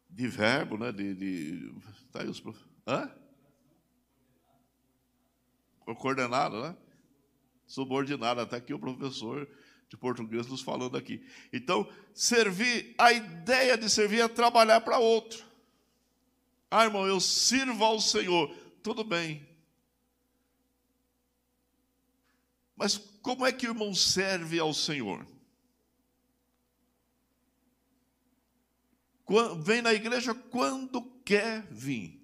de 0.10 0.28
verbo, 0.28 0.76
né? 0.76 0.92
de, 0.92 1.14
de 1.14 1.72
tá 2.12 2.24
aí 2.24 2.28
os 2.28 2.42
Hã? 2.88 3.12
Coordenado, 5.94 6.62
né? 6.62 6.76
Subordinado, 7.68 8.42
até 8.42 8.58
aqui 8.58 8.74
o 8.74 8.80
professor 8.80 9.48
de 9.88 9.98
português 9.98 10.48
nos 10.48 10.62
falando 10.62 10.98
aqui. 10.98 11.24
Então, 11.54 11.88
servir, 12.14 12.96
a 12.98 13.12
ideia 13.12 13.78
de 13.78 13.90
servir 13.90 14.22
é 14.22 14.28
trabalhar 14.28 14.82
para 14.82 14.98
outro. 14.98 15.46
Ah, 16.70 16.86
irmão, 16.86 17.06
eu 17.06 17.20
sirvo 17.20 17.84
ao 17.84 18.00
Senhor. 18.00 18.54
Tudo 18.82 19.04
bem. 19.04 19.48
Mas 22.76 22.98
como 22.98 23.46
é 23.46 23.52
que 23.52 23.68
o 23.68 23.72
irmão 23.72 23.94
serve 23.94 24.60
ao 24.60 24.74
Senhor? 24.74 25.26
Vem 29.64 29.82
na 29.82 29.94
igreja 29.94 30.34
quando 30.34 31.02
quer 31.24 31.66
vir. 31.72 32.22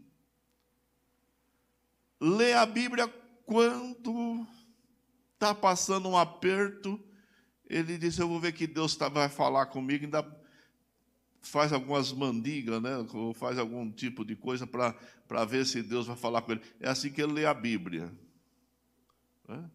Lê 2.20 2.54
a 2.54 2.66
Bíblia 2.66 3.08
quando 3.52 4.48
está 5.34 5.54
passando 5.54 6.08
um 6.08 6.18
aperto. 6.18 6.98
Ele 7.70 7.98
diz: 7.98 8.18
Eu 8.18 8.30
vou 8.30 8.40
ver 8.40 8.54
que 8.54 8.66
Deus 8.66 8.96
tá, 8.96 9.10
vai 9.10 9.28
falar 9.28 9.66
comigo. 9.66 10.06
Ainda 10.06 10.26
faz 11.42 11.74
algumas 11.74 12.14
mandigas, 12.14 12.82
né? 12.82 13.06
ou 13.14 13.34
faz 13.34 13.58
algum 13.58 13.92
tipo 13.92 14.24
de 14.24 14.38
coisa 14.38 14.66
para 14.66 15.46
ver 15.46 15.66
se 15.66 15.84
Deus 15.84 16.08
vai 16.08 16.16
falar 16.16 16.44
com 16.44 16.54
ele. 16.54 16.62
É 16.80 16.88
assim 16.88 17.12
que 17.12 17.22
ele 17.22 17.34
lê 17.34 17.46
a 17.46 17.54
Bíblia. 17.54 18.10
Né? 19.46 19.70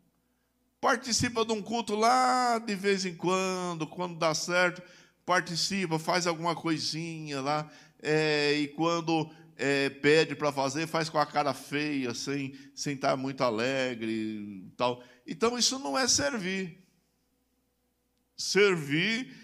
participa 0.81 1.45
de 1.45 1.53
um 1.53 1.61
culto 1.61 1.97
lá 1.97 2.59
de 2.59 2.75
vez 2.77 3.05
em 3.05 3.15
quando, 3.15 3.89
quando 3.89 4.17
dá 4.17 4.33
certo, 4.35 4.81
participa, 5.25 5.99
faz 5.99 6.29
alguma 6.29 6.55
coisinha 6.55 7.41
lá, 7.41 7.69
é, 8.01 8.53
e 8.53 8.69
quando 8.69 9.29
é, 9.57 9.89
pede 9.91 10.35
para 10.35 10.53
fazer, 10.53 10.87
faz 10.87 11.09
com 11.09 11.19
a 11.19 11.27
cara 11.27 11.55
feia, 11.55 12.15
sem, 12.15 12.55
sem 12.75 12.95
estar 12.95 13.17
muito 13.17 13.43
alegre 13.43 14.71
tal. 14.77 15.03
Então, 15.27 15.59
isso 15.59 15.79
não 15.79 15.99
é 15.99 16.07
servir. 16.07 16.79
Servir 18.37 19.35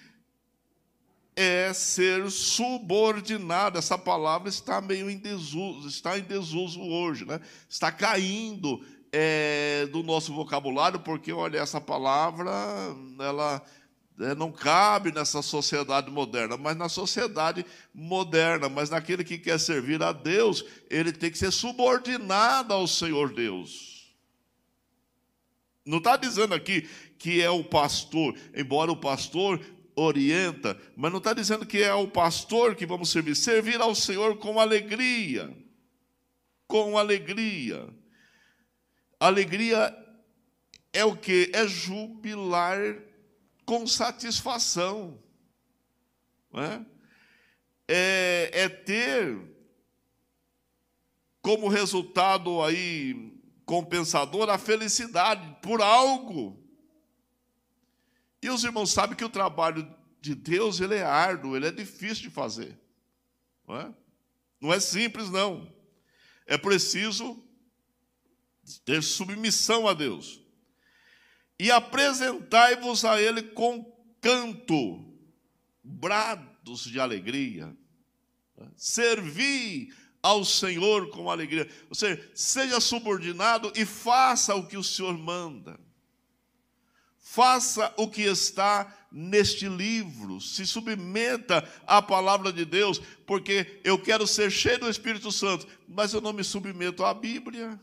é 1.35 1.73
ser 1.73 2.31
subordinado. 2.31 3.79
Essa 3.79 3.97
palavra 3.97 4.49
está 4.49 4.81
meio 4.81 5.09
em 5.09 5.19
desuso, 5.19 5.89
está 5.89 6.19
em 6.19 6.23
desuso 6.23 6.81
hoje, 6.81 7.25
né? 7.25 7.41
Está 7.69 7.91
caindo 7.91 8.85
é, 9.11 9.87
do 9.93 10.03
nosso 10.03 10.33
vocabulário, 10.35 11.01
porque 11.01 11.33
olha, 11.33 11.59
essa 11.59 11.81
palavra 11.81 12.53
ela 13.19 13.63
não 14.37 14.53
cabe 14.53 15.13
nessa 15.13 15.43
sociedade 15.43 16.11
moderna, 16.11 16.57
mas 16.57 16.77
na 16.77 16.89
sociedade 16.89 17.65
moderna, 17.93 18.69
mas 18.69 18.91
naquele 18.91 19.25
que 19.25 19.39
quer 19.39 19.59
servir 19.59 20.03
a 20.03 20.13
Deus, 20.13 20.65
ele 20.89 21.13
tem 21.13 21.31
que 21.31 21.39
ser 21.39 21.51
subordinado 21.51 22.73
ao 22.73 22.87
Senhor 22.87 23.33
Deus. 23.33 24.15
Não 25.85 25.99
está 25.99 26.17
dizendo 26.17 26.55
aqui 26.55 26.89
que 27.19 27.43
é 27.43 27.51
o 27.51 27.65
pastor, 27.65 28.37
embora 28.55 28.93
o 28.93 28.97
pastor 28.97 29.61
orienta, 29.95 30.81
mas 30.97 31.11
não 31.11 31.19
está 31.19 31.33
dizendo 31.33 31.67
que 31.67 31.79
é 31.79 31.93
o 31.93 32.09
pastor 32.09 32.75
que 32.75 32.87
vamos 32.87 33.11
servir. 33.11 33.35
Servir 33.35 33.81
ao 33.81 33.95
Senhor 33.95 34.37
com 34.37 34.61
alegria. 34.61 35.55
Com 36.67 36.97
alegria. 36.97 37.89
Alegria 39.19 39.97
é 40.93 41.05
o 41.05 41.17
que? 41.17 41.51
É 41.53 41.67
jubilar 41.67 43.12
com 43.65 43.87
satisfação. 43.87 45.23
É? 46.55 46.85
É, 47.89 48.51
é 48.65 48.69
ter 48.69 49.41
como 51.41 51.69
resultado 51.69 52.63
aí 52.63 53.33
compensador 53.65 54.51
a 54.51 54.59
felicidade 54.59 55.57
por 55.63 55.81
algo 55.81 56.63
e 58.43 58.51
os 58.51 58.65
irmãos 58.65 58.91
sabem 58.91 59.17
que 59.17 59.25
o 59.25 59.29
trabalho 59.29 59.89
de 60.21 60.35
Deus 60.35 60.81
ele 60.81 60.97
é 60.97 61.05
árduo, 61.05 61.57
ele 61.57 61.69
é 61.69 61.71
difícil 61.71 62.25
de 62.25 62.31
fazer. 62.31 62.77
Não 63.67 63.77
é, 63.77 63.95
não 64.61 64.73
é 64.75 64.81
simples, 64.81 65.31
não. 65.31 65.73
É 66.45 66.59
preciso 66.59 67.41
ter 68.85 69.01
submissão 69.01 69.87
a 69.87 69.95
Deus. 69.95 70.42
E 71.63 71.71
apresentai-vos 71.71 73.05
a 73.05 73.23
Ele 73.23 73.41
com 73.41 73.85
canto, 74.21 75.05
brados 75.81 76.83
de 76.83 76.99
alegria. 76.99 77.73
Servi 78.75 79.95
ao 80.21 80.45
Senhor 80.45 81.11
com 81.11 81.31
alegria. 81.31 81.71
Ou 81.89 81.95
seja, 81.95 82.31
seja 82.35 82.81
subordinado 82.81 83.73
e 83.77 83.87
faça 83.87 84.57
o 84.57 84.67
que 84.67 84.77
o 84.77 84.83
Senhor 84.83 85.17
manda. 85.17 85.79
Faça 87.21 87.95
o 87.97 88.11
que 88.11 88.23
está 88.23 88.93
neste 89.13 89.69
livro, 89.69 90.41
se 90.41 90.67
submeta 90.67 91.63
à 91.87 92.03
palavra 92.03 92.53
de 92.53 92.65
Deus, 92.65 93.01
porque 93.25 93.81
eu 93.85 93.97
quero 94.03 94.27
ser 94.27 94.51
cheio 94.51 94.81
do 94.81 94.91
Espírito 94.91 95.31
Santo, 95.31 95.69
mas 95.87 96.13
eu 96.13 96.21
não 96.21 96.33
me 96.33 96.43
submeto 96.43 97.05
à 97.05 97.15
Bíblia. 97.15 97.81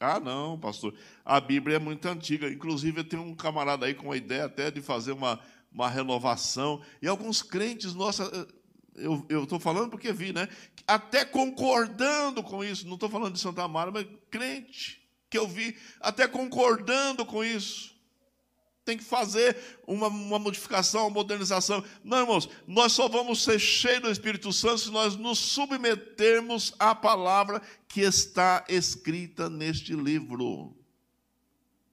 Ah, 0.00 0.20
não, 0.20 0.58
pastor, 0.58 0.94
a 1.24 1.40
Bíblia 1.40 1.76
é 1.76 1.78
muito 1.80 2.06
antiga. 2.06 2.48
Inclusive, 2.48 3.00
eu 3.00 3.04
tenho 3.04 3.22
um 3.22 3.34
camarada 3.34 3.86
aí 3.86 3.94
com 3.94 4.12
a 4.12 4.16
ideia 4.16 4.44
até 4.44 4.70
de 4.70 4.80
fazer 4.80 5.12
uma, 5.12 5.40
uma 5.72 5.88
renovação. 5.88 6.80
E 7.02 7.08
alguns 7.08 7.42
crentes, 7.42 7.94
nossa, 7.94 8.48
eu 8.96 9.42
estou 9.42 9.58
falando 9.58 9.90
porque 9.90 10.12
vi, 10.12 10.32
né? 10.32 10.48
Até 10.86 11.24
concordando 11.24 12.42
com 12.42 12.64
isso, 12.64 12.86
não 12.86 12.94
estou 12.94 13.08
falando 13.08 13.34
de 13.34 13.40
Santa 13.40 13.62
Amara, 13.62 13.90
mas 13.90 14.06
crente 14.30 15.04
que 15.28 15.36
eu 15.36 15.46
vi, 15.46 15.76
até 16.00 16.26
concordando 16.26 17.26
com 17.26 17.44
isso 17.44 17.97
tem 18.88 18.96
que 18.96 19.04
fazer 19.04 19.54
uma, 19.86 20.08
uma 20.08 20.38
modificação, 20.38 21.02
uma 21.02 21.10
modernização. 21.10 21.84
Não, 22.02 22.20
irmãos, 22.20 22.48
nós 22.66 22.92
só 22.92 23.06
vamos 23.06 23.44
ser 23.44 23.58
cheios 23.58 24.00
do 24.00 24.10
Espírito 24.10 24.50
Santo 24.50 24.78
se 24.78 24.90
nós 24.90 25.14
nos 25.14 25.38
submetermos 25.38 26.72
à 26.78 26.94
palavra 26.94 27.60
que 27.86 28.00
está 28.00 28.64
escrita 28.66 29.50
neste 29.50 29.92
livro. 29.92 30.74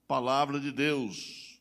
Palavra 0.07 0.57
de 0.57 0.71
Deus. 0.71 1.59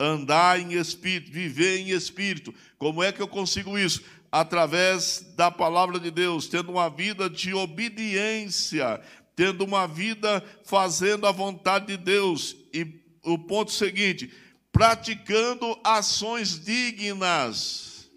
Andar 0.00 0.58
em 0.58 0.72
espírito, 0.72 1.30
viver 1.30 1.78
em 1.78 1.90
espírito. 1.90 2.52
Como 2.76 3.00
é 3.00 3.12
que 3.12 3.22
eu 3.22 3.28
consigo 3.28 3.78
isso? 3.78 4.02
Através 4.32 5.20
da 5.36 5.52
palavra 5.52 6.00
de 6.00 6.10
Deus, 6.10 6.48
tendo 6.48 6.72
uma 6.72 6.90
vida 6.90 7.30
de 7.30 7.54
obediência, 7.54 9.00
tendo 9.36 9.64
uma 9.64 9.86
vida 9.86 10.42
fazendo 10.64 11.28
a 11.28 11.30
vontade 11.30 11.86
de 11.86 11.96
Deus. 11.96 12.56
E 12.72 13.04
o 13.22 13.38
ponto 13.38 13.70
seguinte, 13.70 14.32
praticando 14.74 15.78
ações 15.84 16.58
dignas. 16.58 18.10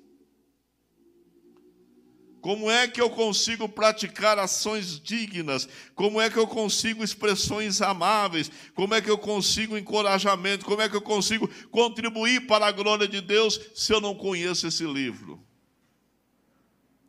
Como 2.41 2.71
é 2.71 2.87
que 2.87 2.99
eu 2.99 3.11
consigo 3.11 3.69
praticar 3.69 4.39
ações 4.39 4.99
dignas? 4.99 5.69
Como 5.93 6.19
é 6.19 6.31
que 6.31 6.37
eu 6.37 6.47
consigo 6.47 7.03
expressões 7.03 7.79
amáveis? 7.79 8.49
Como 8.73 8.95
é 8.95 9.01
que 9.01 9.09
eu 9.09 9.19
consigo 9.19 9.77
encorajamento? 9.77 10.65
Como 10.65 10.81
é 10.81 10.89
que 10.89 10.95
eu 10.95 11.01
consigo 11.01 11.47
contribuir 11.69 12.47
para 12.47 12.65
a 12.65 12.71
glória 12.71 13.07
de 13.07 13.21
Deus 13.21 13.59
se 13.75 13.93
eu 13.93 14.01
não 14.01 14.15
conheço 14.15 14.65
esse 14.65 14.83
livro? 14.83 15.45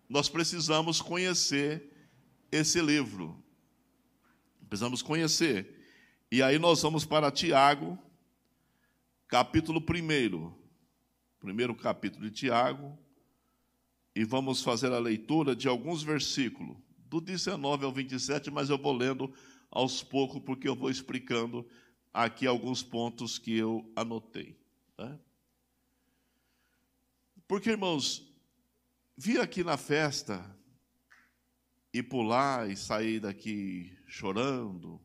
Nós 0.07 0.29
precisamos 0.29 1.01
conhecer 1.01 1.91
esse 2.53 2.83
livro. 2.83 3.43
Precisamos 4.69 5.01
conhecer. 5.01 5.75
E 6.31 6.43
aí 6.43 6.59
nós 6.59 6.83
vamos 6.83 7.07
para 7.07 7.31
Tiago, 7.31 7.99
capítulo 9.29 9.79
1, 9.79 10.55
primeiro 11.39 11.75
capítulo 11.75 12.25
de 12.25 12.35
Tiago, 12.35 12.99
e 14.17 14.25
vamos 14.25 14.63
fazer 14.63 14.91
a 14.91 14.99
leitura 14.99 15.55
de 15.55 15.69
alguns 15.69 16.03
versículos, 16.03 16.79
do 16.97 17.21
19 17.21 17.85
ao 17.85 17.93
27, 17.93 18.51
mas 18.51 18.71
eu 18.71 18.79
vou 18.79 18.93
lendo 18.93 19.33
aos 19.71 20.03
poucos, 20.03 20.41
porque 20.41 20.67
eu 20.67 20.75
vou 20.75 20.91
explicando 20.91 21.69
aqui 22.13 22.47
alguns 22.47 22.83
pontos 22.83 23.39
que 23.39 23.55
eu 23.55 23.93
anotei. 23.95 24.59
Né? 24.99 25.21
Porque, 27.47 27.71
irmãos, 27.71 28.27
vir 29.15 29.41
aqui 29.41 29.63
na 29.63 29.77
festa 29.77 30.59
e 31.93 32.03
pular 32.03 32.71
e 32.71 32.77
sair 32.77 33.21
daqui 33.21 33.95
chorando, 34.07 34.99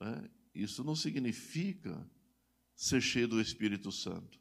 né? 0.00 0.30
isso 0.54 0.82
não 0.82 0.96
significa 0.96 2.08
ser 2.80 3.02
cheio 3.02 3.28
do 3.28 3.38
Espírito 3.38 3.92
Santo. 3.92 4.40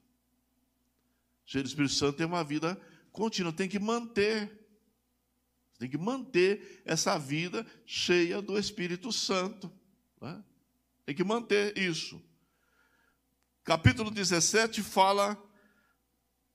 Cheio 1.45 1.62
do 1.62 1.67
Espírito 1.67 1.93
Santo 1.93 2.15
tem 2.15 2.25
uma 2.25 2.41
vida 2.41 2.80
contínua, 3.12 3.52
tem 3.52 3.67
que 3.67 3.78
manter. 3.78 4.49
Tem 5.78 5.89
que 5.89 5.97
manter 5.97 6.82
essa 6.86 7.19
vida 7.19 7.67
cheia 7.86 8.41
do 8.41 8.58
Espírito 8.58 9.12
Santo. 9.12 9.69
Né? 10.21 10.41
Tem 11.06 11.13
que 11.13 11.23
manter 11.23 11.78
isso. 11.78 12.21
Capítulo 13.65 14.10
17 14.10 14.84
fala 14.84 15.38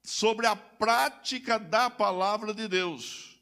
sobre 0.02 0.46
a 0.46 0.56
prática 0.56 1.58
da 1.58 1.90
palavra 1.90 2.54
de 2.54 2.66
Deus. 2.66 3.38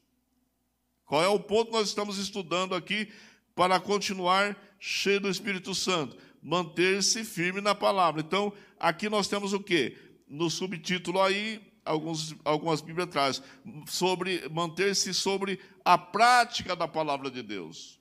Qual 1.05 1.23
é 1.23 1.27
o 1.29 1.39
ponto 1.39 1.67
que 1.67 1.77
nós 1.77 1.87
estamos 1.87 2.17
estudando 2.17 2.75
aqui 2.75 3.09
para 3.55 3.79
continuar 3.79 4.57
cheio 4.79 5.21
do 5.21 5.29
Espírito 5.29 5.73
Santo? 5.73 6.17
Manter-se 6.43 7.23
firme 7.23 7.61
na 7.61 7.73
palavra. 7.73 8.21
Então, 8.21 8.51
aqui 8.77 9.07
nós 9.07 9.27
temos 9.27 9.53
o 9.53 9.59
quê? 9.59 9.97
No 10.27 10.49
subtítulo 10.49 11.21
aí, 11.21 11.61
alguns, 11.85 12.35
algumas 12.43 12.81
Bíblias 12.81 13.09
trazem, 13.09 13.43
sobre 13.87 14.47
manter-se 14.49 15.13
sobre 15.13 15.59
a 15.85 15.97
prática 15.97 16.75
da 16.75 16.87
palavra 16.87 17.31
de 17.31 17.41
Deus. 17.41 17.99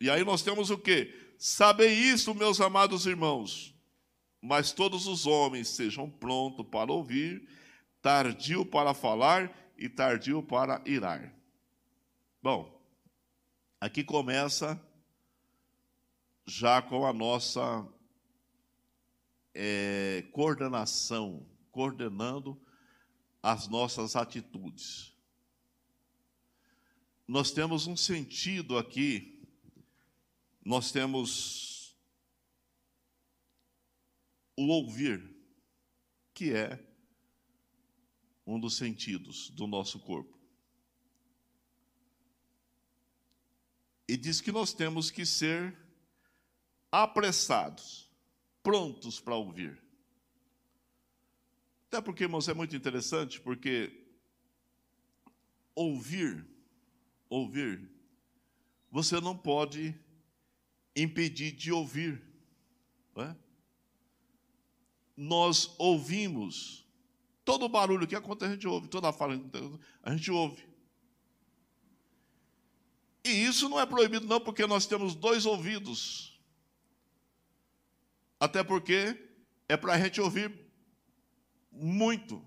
E 0.00 0.10
aí 0.10 0.24
nós 0.24 0.42
temos 0.42 0.70
o 0.70 0.76
quê? 0.76 1.14
Sabei 1.38 1.92
isso, 1.92 2.34
meus 2.34 2.60
amados 2.60 3.06
irmãos, 3.06 3.74
mas 4.42 4.72
todos 4.72 5.06
os 5.06 5.26
homens 5.26 5.68
sejam 5.68 6.10
prontos 6.10 6.66
para 6.66 6.92
ouvir, 6.92 7.48
tardio 8.02 8.64
para 8.64 8.94
falar 8.94 9.52
e 9.78 9.88
tardio 9.88 10.42
para 10.42 10.82
irar. 10.86 11.32
Bom, 12.42 12.80
aqui 13.80 14.02
começa 14.02 14.80
já 16.46 16.80
com 16.80 17.04
a 17.04 17.12
nossa 17.12 17.86
é, 19.52 20.22
coordenação, 20.32 21.44
coordenando 21.72 22.60
as 23.42 23.66
nossas 23.68 24.14
atitudes. 24.14 25.12
Nós 27.26 27.50
temos 27.50 27.88
um 27.88 27.96
sentido 27.96 28.78
aqui, 28.78 29.42
nós 30.64 30.92
temos 30.92 31.96
o 34.56 34.66
ouvir, 34.68 35.34
que 36.32 36.52
é 36.52 36.84
um 38.46 38.60
dos 38.60 38.76
sentidos 38.76 39.50
do 39.50 39.66
nosso 39.66 39.98
corpo. 39.98 40.38
E 44.08 44.16
diz 44.16 44.40
que 44.40 44.52
nós 44.52 44.72
temos 44.72 45.10
que 45.10 45.26
ser 45.26 45.85
apressados, 47.02 48.10
prontos 48.62 49.20
para 49.20 49.34
ouvir. 49.34 49.78
Até 51.88 52.00
porque, 52.00 52.24
irmãos, 52.24 52.48
é 52.48 52.54
muito 52.54 52.74
interessante, 52.74 53.40
porque 53.40 54.06
ouvir, 55.74 56.46
ouvir, 57.28 57.90
você 58.90 59.20
não 59.20 59.36
pode 59.36 59.94
impedir 60.94 61.52
de 61.52 61.70
ouvir. 61.70 62.22
É? 63.16 63.36
Nós 65.14 65.74
ouvimos, 65.78 66.86
todo 67.44 67.68
barulho 67.68 68.06
que 68.06 68.16
acontece 68.16 68.52
a 68.52 68.54
gente 68.54 68.66
ouve, 68.66 68.88
toda 68.88 69.12
fala 69.12 69.38
a 70.02 70.16
gente 70.16 70.30
ouve. 70.30 70.66
E 73.22 73.44
isso 73.44 73.68
não 73.68 73.78
é 73.78 73.84
proibido, 73.84 74.26
não, 74.26 74.40
porque 74.40 74.66
nós 74.66 74.86
temos 74.86 75.14
dois 75.14 75.44
ouvidos. 75.44 76.35
Até 78.38 78.62
porque 78.62 79.16
é 79.68 79.76
para 79.76 79.94
a 79.94 79.98
gente 79.98 80.20
ouvir 80.20 80.52
muito, 81.72 82.42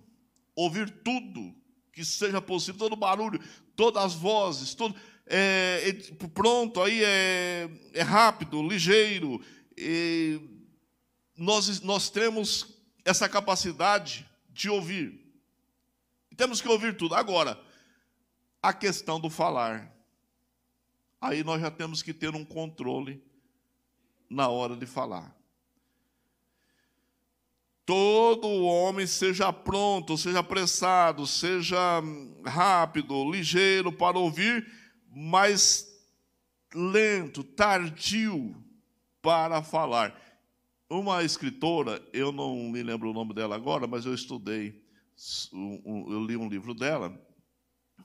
ouvir 0.55 0.89
tudo 1.03 1.55
que 1.91 2.03
seja 2.05 2.41
possível, 2.41 2.79
todo 2.79 2.95
barulho, 2.95 3.39
todas 3.75 4.03
as 4.03 4.13
vozes, 4.13 4.73
todo, 4.73 4.95
é, 5.25 5.89
é, 5.89 6.27
pronto, 6.27 6.81
aí 6.81 7.03
é, 7.03 7.69
é 7.93 8.01
rápido, 8.01 8.67
ligeiro. 8.67 9.41
nós, 11.37 11.81
nós 11.81 12.09
temos 12.09 12.79
essa 13.05 13.29
capacidade 13.29 14.27
de 14.49 14.69
ouvir. 14.69 15.19
Temos 16.35 16.61
que 16.61 16.67
ouvir 16.67 16.95
tudo. 16.95 17.15
Agora, 17.15 17.61
a 18.61 18.73
questão 18.73 19.19
do 19.19 19.29
falar. 19.29 19.93
Aí 21.21 21.43
nós 21.43 21.61
já 21.61 21.69
temos 21.69 22.01
que 22.01 22.13
ter 22.13 22.33
um 22.33 22.45
controle 22.45 23.21
na 24.29 24.47
hora 24.47 24.75
de 24.75 24.85
falar. 24.85 25.35
Todo 27.89 28.47
homem 28.65 29.07
seja 29.07 29.51
pronto, 29.51 30.15
seja 30.15 30.41
apressado, 30.41 31.25
seja 31.25 31.99
rápido, 32.45 33.31
ligeiro 33.31 33.91
para 33.91 34.15
ouvir, 34.15 34.71
mas 35.11 35.87
lento, 36.71 37.43
tardio 37.43 38.55
para 39.23 39.63
falar. 39.63 40.15
Uma 40.87 41.23
escritora, 41.23 41.99
eu 42.13 42.31
não 42.31 42.69
me 42.69 42.83
lembro 42.83 43.09
o 43.09 43.13
nome 43.13 43.33
dela 43.33 43.55
agora, 43.55 43.87
mas 43.87 44.05
eu 44.05 44.13
estudei, 44.13 44.79
eu 45.51 46.23
li 46.27 46.37
um 46.37 46.47
livro 46.47 46.75
dela, 46.75 47.19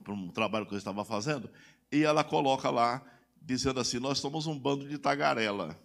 para 0.02 0.14
um 0.14 0.30
trabalho 0.30 0.64
que 0.64 0.72
eu 0.72 0.78
estava 0.78 1.04
fazendo, 1.04 1.50
e 1.92 2.04
ela 2.04 2.24
coloca 2.24 2.70
lá, 2.70 3.04
dizendo 3.38 3.80
assim: 3.80 3.98
Nós 3.98 4.18
somos 4.18 4.46
um 4.46 4.58
bando 4.58 4.88
de 4.88 4.96
tagarela 4.96 5.78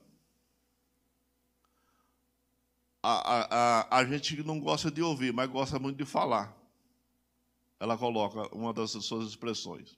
a, 3.01 3.88
a, 3.89 3.97
a, 3.99 4.05
gente 4.05 4.43
não 4.43 4.59
gosta 4.59 4.91
de 4.91 5.01
ouvir, 5.01 5.33
mas 5.33 5.49
gosta 5.49 5.79
muito 5.79 5.97
de 5.97 6.05
falar. 6.05 6.55
Ela 7.79 7.97
coloca 7.97 8.53
uma 8.53 8.73
das 8.73 8.91
suas 8.91 9.27
expressões. 9.27 9.97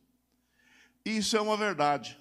Isso 1.04 1.36
é 1.36 1.42
uma 1.42 1.58
verdade. 1.58 2.20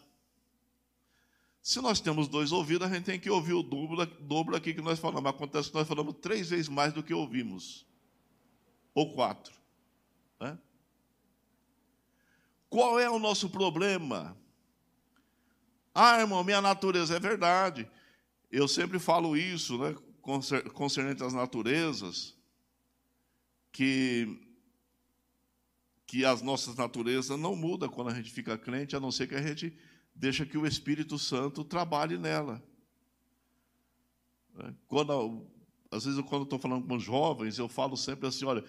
Se 1.62 1.80
nós 1.80 2.00
temos 2.00 2.26
dois 2.26 2.52
ouvidos, 2.52 2.88
a 2.88 2.94
gente 2.94 3.04
tem 3.04 3.20
que 3.20 3.28
ouvir 3.28 3.52
o 3.52 3.62
dobro, 3.62 4.06
dobro 4.06 4.56
aqui 4.56 4.72
que 4.72 4.80
nós 4.80 4.98
falamos. 4.98 5.28
Acontece 5.28 5.68
que 5.68 5.74
nós 5.74 5.86
falamos 5.86 6.16
três 6.20 6.48
vezes 6.48 6.68
mais 6.68 6.92
do 6.94 7.02
que 7.02 7.12
ouvimos. 7.12 7.86
Ou 8.94 9.12
quatro. 9.12 9.52
Né? 10.40 10.58
Qual 12.70 12.98
é 12.98 13.10
o 13.10 13.18
nosso 13.18 13.50
problema? 13.50 14.34
Ah, 15.94 16.20
irmão, 16.20 16.42
minha 16.42 16.62
natureza 16.62 17.16
é 17.16 17.20
verdade. 17.20 17.86
Eu 18.50 18.66
sempre 18.66 18.98
falo 18.98 19.36
isso, 19.36 19.76
né? 19.76 19.94
Concernente 20.20 21.22
às 21.22 21.32
naturezas, 21.32 22.36
que, 23.72 24.40
que 26.06 26.24
as 26.24 26.42
nossas 26.42 26.76
naturezas 26.76 27.38
não 27.38 27.54
mudam 27.56 27.88
quando 27.88 28.10
a 28.10 28.14
gente 28.14 28.30
fica 28.30 28.58
crente, 28.58 28.96
a 28.96 29.00
não 29.00 29.10
ser 29.10 29.26
que 29.26 29.34
a 29.34 29.42
gente 29.42 29.76
deixa 30.14 30.44
que 30.44 30.58
o 30.58 30.66
Espírito 30.66 31.18
Santo 31.18 31.64
trabalhe 31.64 32.18
nela. 32.18 32.62
É, 34.58 34.72
quando, 34.86 35.46
às 35.90 36.04
vezes, 36.04 36.20
quando 36.26 36.44
estou 36.44 36.58
falando 36.58 36.86
com 36.86 36.98
jovens, 36.98 37.58
eu 37.58 37.68
falo 37.68 37.96
sempre 37.96 38.28
assim: 38.28 38.44
olha, 38.44 38.64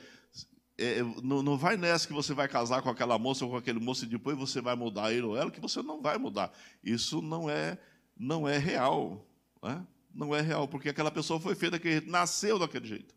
é, 0.78 1.04
não, 1.22 1.44
não 1.44 1.58
vai 1.58 1.78
nessa 1.78 2.08
que 2.08 2.14
você 2.14 2.34
vai 2.34 2.48
casar 2.48 2.82
com 2.82 2.90
aquela 2.90 3.18
moça 3.20 3.46
ou 3.46 3.52
com 3.52 3.58
aquele 3.58 3.80
moço 3.80 4.06
e 4.06 4.08
depois 4.08 4.38
você 4.38 4.62
vai 4.62 4.76
mudar 4.76 5.12
ele 5.12 5.24
ou 5.24 5.38
ela, 5.38 5.52
que 5.52 5.60
você 5.60 5.82
não 5.82 6.02
vai 6.02 6.18
mudar. 6.18 6.52
Isso 6.84 7.22
não 7.22 7.50
é, 7.50 7.78
não 8.18 8.48
é 8.48 8.58
real. 8.58 9.26
Né? 9.62 9.86
Não 10.14 10.36
é 10.36 10.42
real, 10.42 10.68
porque 10.68 10.90
aquela 10.90 11.12
pessoa 11.12 11.40
foi 11.40 11.56
feita 11.56 11.78
daquele 11.78 11.96
jeito, 11.96 12.10
nasceu 12.10 12.60
daquele 12.60 12.88
jeito. 12.88 13.16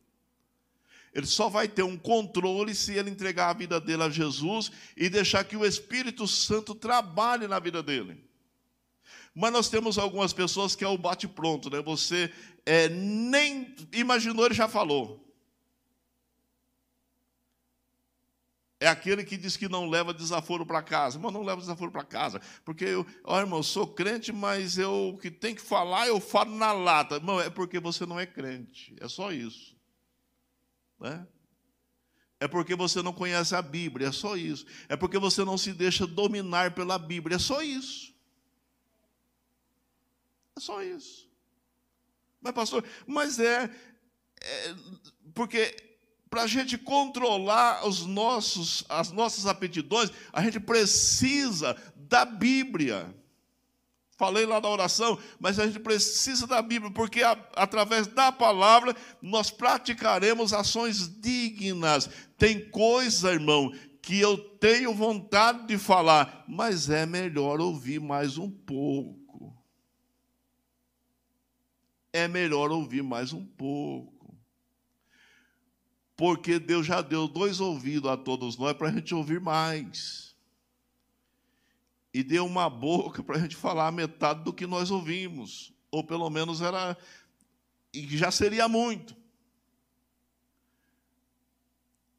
Ele 1.14 1.26
só 1.26 1.48
vai 1.48 1.68
ter 1.68 1.83
um 1.83 1.96
controle 1.96 2.74
se 2.74 2.92
ele 2.92 3.09
entregar 3.09 3.50
a 3.50 3.52
vida 3.52 3.80
dele 3.80 4.02
a 4.02 4.11
Jesus 4.11 4.72
e 4.96 5.09
deixar 5.09 5.44
que 5.44 5.57
o 5.57 5.64
Espírito 5.64 6.26
Santo 6.26 6.74
trabalhe 6.74 7.46
na 7.46 7.61
vida 7.61 7.83
dele. 7.83 8.24
Mas 9.35 9.52
nós 9.52 9.68
temos 9.68 9.96
algumas 9.96 10.33
pessoas 10.33 10.74
que 10.74 10.85
é 10.85 10.88
o 10.88 10.98
bate-pronto, 10.98 11.70
né? 11.70 11.80
Você 11.83 12.33
é, 12.66 12.88
nem 12.88 13.74
imaginou, 13.92 14.46
ele 14.46 14.54
já 14.54 14.68
falou. 14.68 15.24
É 18.85 18.88
aquele 18.88 19.25
que 19.25 19.38
diz 19.38 19.57
que 19.57 19.66
não 19.66 19.88
leva 19.88 20.12
desaforo 20.12 20.66
para 20.66 20.83
casa. 20.83 21.18
Mas 21.18 21.33
não 21.33 21.42
leva 21.42 21.59
desaforo 21.59 21.90
para 21.90 22.05
casa. 22.05 22.38
Porque 22.66 22.85
eu, 22.85 23.07
irmão, 23.27 23.61
eu 23.61 23.62
sou 23.62 23.87
crente, 23.87 24.31
mas 24.31 24.77
eu 24.77 25.18
que 25.23 25.31
tem 25.31 25.55
que 25.55 25.62
falar, 25.62 26.07
eu 26.07 26.20
falo 26.20 26.55
na 26.55 26.70
lata. 26.70 27.14
Irmão, 27.14 27.40
é 27.40 27.49
porque 27.49 27.81
você 27.81 28.05
não 28.05 28.20
é 28.20 28.27
crente. 28.27 28.94
É 29.01 29.09
só 29.09 29.33
isso. 29.33 29.75
Né? 31.01 31.27
É 32.38 32.47
porque 32.47 32.75
você 32.75 33.01
não 33.01 33.14
conhece 33.14 33.57
a 33.57 33.62
Bíblia, 33.62 34.09
é 34.09 34.12
só 34.12 34.37
isso. 34.37 34.66
É 34.87 34.94
porque 34.94 35.18
você 35.18 35.47
não 35.47 35.57
se 35.57 35.73
deixa 35.73 36.07
dominar 36.07 36.75
pela 36.75 36.99
Bíblia, 36.99 37.37
é 37.37 37.38
só 37.38 37.62
isso. 37.62 38.14
É 40.55 40.61
só 40.61 40.83
isso. 40.83 41.27
Mas, 42.38 42.53
pastor, 42.53 42.85
mas 43.07 43.38
é, 43.38 43.75
é 44.42 44.75
porque 45.33 45.75
para 46.35 46.42
a 46.42 46.47
gente 46.49 46.77
controlar 46.77 47.87
os 47.87 48.05
nossos, 48.05 48.85
as 48.88 49.12
nossas 49.12 49.47
aptidões, 49.47 50.11
a 50.33 50.42
gente 50.42 50.59
precisa 50.59 51.77
da 51.94 52.25
Bíblia. 52.25 53.14
Falei 54.16 54.44
lá 54.44 54.61
na 54.61 54.68
oração, 54.68 55.16
mas 55.38 55.61
a 55.61 55.66
gente 55.68 55.79
precisa 55.79 56.44
da 56.44 56.61
Bíblia, 56.61 56.90
porque 56.90 57.23
a, 57.23 57.38
através 57.55 58.09
da 58.09 58.33
palavra 58.33 58.97
nós 59.23 59.53
praticaremos 59.53 60.53
ações 60.53 61.07
dignas. 61.20 62.11
Tem 62.37 62.68
coisa, 62.68 63.31
irmão, 63.33 63.73
que 64.03 64.18
eu 64.18 64.37
tenho 64.37 64.92
vontade 64.92 65.68
de 65.68 65.79
falar, 65.79 66.44
mas 66.49 66.90
é 66.90 67.07
melhor 67.07 67.61
ouvir 67.61 68.01
mais 68.01 68.38
um 68.38 68.51
pouco. 68.51 69.57
É 72.12 72.27
melhor 72.27 72.73
ouvir 72.73 73.05
mais 73.05 73.33
um 73.33 73.47
pouco 73.47 74.13
porque 76.16 76.59
Deus 76.59 76.87
já 76.87 77.00
deu 77.00 77.27
dois 77.27 77.61
ouvidos 77.61 78.11
a 78.11 78.16
todos 78.16 78.57
nós 78.57 78.77
para 78.77 78.88
a 78.88 78.92
gente 78.92 79.14
ouvir 79.14 79.40
mais. 79.40 80.35
E 82.12 82.22
deu 82.22 82.46
uma 82.46 82.70
boca 82.70 83.22
para 83.22 83.37
a 83.37 83.40
gente 83.40 83.57
falar 83.57 83.90
metade 83.90 84.44
do 84.44 84.53
que 84.53 84.66
nós 84.66 84.90
ouvimos. 84.90 85.72
Ou 85.90 86.05
pelo 86.05 86.31
menos 86.31 86.62
era. 86.62 86.96
E 87.92 88.16
já 88.16 88.31
seria 88.31 88.68
muito. 88.68 89.16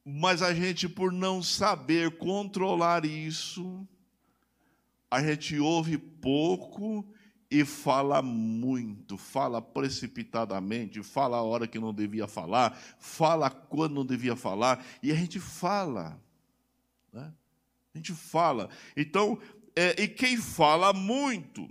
Mas 0.03 0.41
a 0.41 0.53
gente, 0.53 0.87
por 0.87 1.11
não 1.11 1.41
saber 1.41 2.17
controlar 2.17 3.05
isso, 3.05 3.87
a 5.09 5.23
gente 5.23 5.57
ouve 5.57 5.97
pouco 5.97 7.05
e 7.49 7.63
fala 7.63 8.21
muito, 8.21 9.17
fala 9.17 9.61
precipitadamente, 9.61 11.03
fala 11.03 11.37
a 11.37 11.43
hora 11.43 11.67
que 11.67 11.79
não 11.79 11.93
devia 11.93 12.27
falar, 12.27 12.77
fala 12.99 13.49
quando 13.49 13.93
não 13.93 14.05
devia 14.05 14.35
falar, 14.35 14.83
e 15.01 15.11
a 15.11 15.15
gente 15.15 15.39
fala. 15.39 16.19
Né? 17.13 17.31
A 17.93 17.97
gente 17.97 18.13
fala. 18.13 18.69
Então, 18.97 19.39
é, 19.75 20.03
e 20.03 20.07
quem 20.07 20.37
fala 20.37 20.91
muito, 20.91 21.69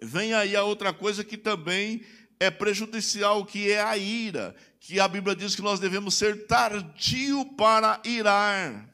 vem 0.00 0.32
aí 0.32 0.56
a 0.56 0.64
outra 0.64 0.92
coisa 0.92 1.22
que 1.22 1.36
também 1.36 2.02
é 2.40 2.50
prejudicial, 2.50 3.44
que 3.44 3.70
é 3.70 3.80
a 3.80 3.96
ira, 3.96 4.54
que 4.80 4.98
a 4.98 5.06
Bíblia 5.06 5.36
diz 5.36 5.54
que 5.54 5.62
nós 5.62 5.78
devemos 5.78 6.14
ser 6.14 6.46
tardio 6.46 7.44
para 7.56 8.00
irar. 8.04 8.91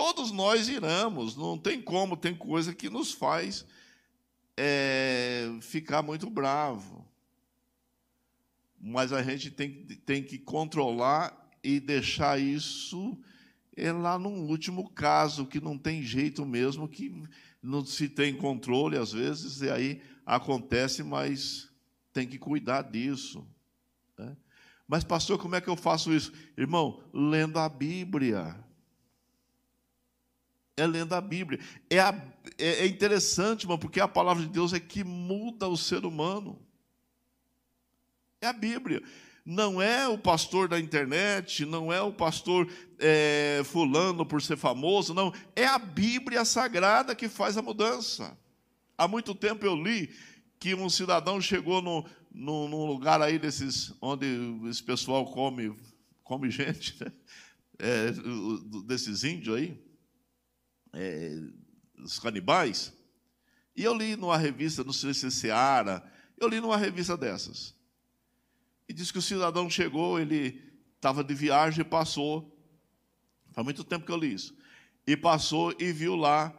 Todos 0.00 0.32
nós 0.32 0.66
iramos, 0.66 1.36
não 1.36 1.58
tem 1.58 1.78
como, 1.78 2.16
tem 2.16 2.34
coisa 2.34 2.74
que 2.74 2.88
nos 2.88 3.12
faz 3.12 3.66
é, 4.56 5.46
ficar 5.60 6.00
muito 6.00 6.30
bravo. 6.30 7.06
mas 8.80 9.12
a 9.12 9.22
gente 9.22 9.50
tem, 9.50 9.84
tem 10.06 10.22
que 10.22 10.38
controlar 10.38 11.50
e 11.62 11.78
deixar 11.78 12.40
isso 12.40 13.20
é 13.76 13.92
lá 13.92 14.18
num 14.18 14.48
último 14.48 14.88
caso, 14.88 15.44
que 15.44 15.60
não 15.60 15.76
tem 15.76 16.02
jeito 16.02 16.46
mesmo, 16.46 16.88
que 16.88 17.22
não 17.62 17.84
se 17.84 18.08
tem 18.08 18.34
controle 18.34 18.96
às 18.96 19.12
vezes, 19.12 19.60
e 19.60 19.68
aí 19.68 20.02
acontece, 20.24 21.02
mas 21.02 21.68
tem 22.10 22.26
que 22.26 22.38
cuidar 22.38 22.84
disso. 22.84 23.46
Né? 24.16 24.34
Mas, 24.88 25.04
pastor, 25.04 25.38
como 25.38 25.56
é 25.56 25.60
que 25.60 25.68
eu 25.68 25.76
faço 25.76 26.10
isso? 26.10 26.32
Irmão, 26.56 27.04
lendo 27.12 27.58
a 27.58 27.68
Bíblia. 27.68 28.69
É 30.76 30.86
lendo 30.86 31.14
a 31.14 31.20
Bíblia. 31.20 31.60
É, 31.88 31.98
a, 31.98 32.14
é, 32.58 32.84
é 32.84 32.86
interessante, 32.86 33.64
irmão, 33.64 33.78
porque 33.78 34.00
a 34.00 34.08
palavra 34.08 34.42
de 34.42 34.48
Deus 34.48 34.72
é 34.72 34.80
que 34.80 35.04
muda 35.04 35.68
o 35.68 35.76
ser 35.76 36.04
humano. 36.04 36.58
É 38.40 38.46
a 38.46 38.52
Bíblia. 38.52 39.02
Não 39.44 39.80
é 39.80 40.06
o 40.06 40.18
pastor 40.18 40.68
da 40.68 40.78
internet, 40.78 41.64
não 41.64 41.92
é 41.92 42.00
o 42.00 42.12
pastor 42.12 42.70
é, 42.98 43.62
fulano 43.64 44.24
por 44.24 44.40
ser 44.40 44.56
famoso, 44.56 45.12
não. 45.12 45.32
É 45.56 45.66
a 45.66 45.78
Bíblia 45.78 46.44
Sagrada 46.44 47.14
que 47.14 47.28
faz 47.28 47.56
a 47.56 47.62
mudança. 47.62 48.38
Há 48.96 49.08
muito 49.08 49.34
tempo 49.34 49.64
eu 49.64 49.74
li 49.74 50.10
que 50.58 50.74
um 50.74 50.90
cidadão 50.90 51.40
chegou 51.40 51.80
no, 51.80 52.04
no, 52.30 52.68
num 52.68 52.84
lugar 52.84 53.20
aí 53.22 53.38
desses, 53.38 53.94
onde 54.00 54.26
esse 54.68 54.82
pessoal 54.82 55.24
come, 55.24 55.74
come 56.22 56.50
gente, 56.50 57.02
né? 57.02 57.10
é, 57.78 58.12
desses 58.86 59.24
índios 59.24 59.56
aí, 59.56 59.89
é, 60.92 61.38
os 61.98 62.18
canibais. 62.18 62.92
E 63.76 63.84
eu 63.84 63.94
li 63.94 64.16
numa 64.16 64.36
revista, 64.36 64.84
não 64.84 64.92
sei 64.92 65.14
se 65.14 65.26
é 65.26 65.30
Seara, 65.30 66.02
eu 66.38 66.48
li 66.48 66.60
numa 66.60 66.76
revista 66.76 67.16
dessas. 67.16 67.74
E 68.88 68.92
diz 68.92 69.12
que 69.12 69.18
o 69.18 69.22
cidadão 69.22 69.70
chegou, 69.70 70.18
ele 70.18 70.62
estava 70.96 71.22
de 71.22 71.34
viagem 71.34 71.82
e 71.82 71.84
passou. 71.84 72.56
Faz 73.52 73.64
muito 73.64 73.84
tempo 73.84 74.04
que 74.04 74.12
eu 74.12 74.16
li 74.16 74.34
isso. 74.34 74.54
E 75.06 75.16
passou 75.16 75.74
e 75.78 75.92
viu 75.92 76.16
lá 76.16 76.52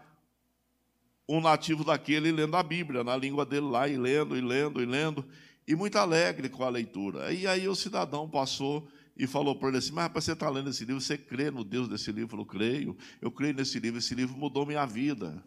um 1.27 1.39
nativo 1.39 1.83
daquele 1.83 2.31
lendo 2.31 2.55
a 2.57 2.63
Bíblia, 2.63 3.03
na 3.03 3.15
língua 3.15 3.45
dele 3.45 3.67
lá, 3.67 3.87
e 3.87 3.97
lendo, 3.97 4.37
e 4.37 4.41
lendo, 4.41 4.81
e 4.81 4.85
lendo, 4.85 5.25
e 5.67 5.75
muito 5.75 5.97
alegre 5.97 6.49
com 6.49 6.63
a 6.63 6.69
leitura. 6.69 7.31
E 7.31 7.47
aí 7.47 7.67
o 7.67 7.75
cidadão 7.75 8.29
passou 8.29 8.87
e 9.21 9.27
falou 9.27 9.55
para 9.55 9.67
ele 9.67 9.77
assim: 9.77 9.91
Mas 9.91 10.05
rapaz, 10.05 10.25
você 10.25 10.31
está 10.31 10.49
lendo 10.49 10.71
esse 10.71 10.83
livro, 10.83 10.99
você 10.99 11.15
crê 11.15 11.51
no 11.51 11.63
Deus 11.63 11.87
desse 11.87 12.11
livro? 12.11 12.31
Falou: 12.31 12.45
Creio, 12.45 12.97
eu 13.21 13.31
creio 13.31 13.53
nesse 13.53 13.79
livro, 13.79 13.99
esse 13.99 14.15
livro 14.15 14.35
mudou 14.35 14.65
minha 14.65 14.83
vida. 14.83 15.43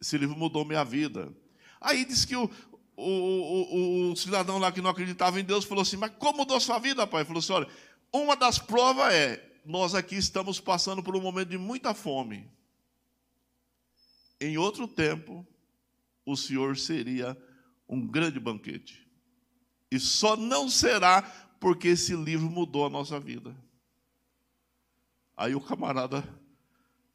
Esse 0.00 0.16
livro 0.16 0.36
mudou 0.36 0.64
minha 0.64 0.84
vida. 0.84 1.34
Aí 1.80 2.04
diz 2.04 2.24
que 2.24 2.36
o, 2.36 2.48
o, 2.96 3.02
o, 3.02 4.10
o, 4.12 4.16
cidadão 4.16 4.58
lá 4.58 4.70
que 4.70 4.80
não 4.80 4.90
acreditava 4.90 5.40
em 5.40 5.44
Deus 5.44 5.64
falou 5.64 5.82
assim: 5.82 5.96
Mas 5.96 6.12
como 6.20 6.38
mudou 6.38 6.60
sua 6.60 6.78
vida, 6.78 7.04
pai? 7.04 7.22
Ele 7.22 7.26
falou 7.26 7.40
assim: 7.40 7.52
Olha, 7.52 7.68
uma 8.12 8.36
das 8.36 8.60
provas 8.60 9.12
é: 9.12 9.60
nós 9.66 9.92
aqui 9.92 10.14
estamos 10.14 10.60
passando 10.60 11.02
por 11.02 11.16
um 11.16 11.20
momento 11.20 11.48
de 11.48 11.58
muita 11.58 11.92
fome. 11.94 12.48
Em 14.40 14.56
outro 14.56 14.86
tempo, 14.86 15.44
o 16.24 16.36
Senhor 16.36 16.76
seria 16.76 17.36
um 17.88 18.06
grande 18.06 18.38
banquete. 18.38 19.04
E 19.90 19.98
só 19.98 20.36
não 20.36 20.68
será 20.68 21.50
porque 21.62 21.86
esse 21.86 22.16
livro 22.16 22.50
mudou 22.50 22.84
a 22.84 22.90
nossa 22.90 23.20
vida. 23.20 23.54
Aí 25.36 25.54
o 25.54 25.60
camarada 25.60 26.28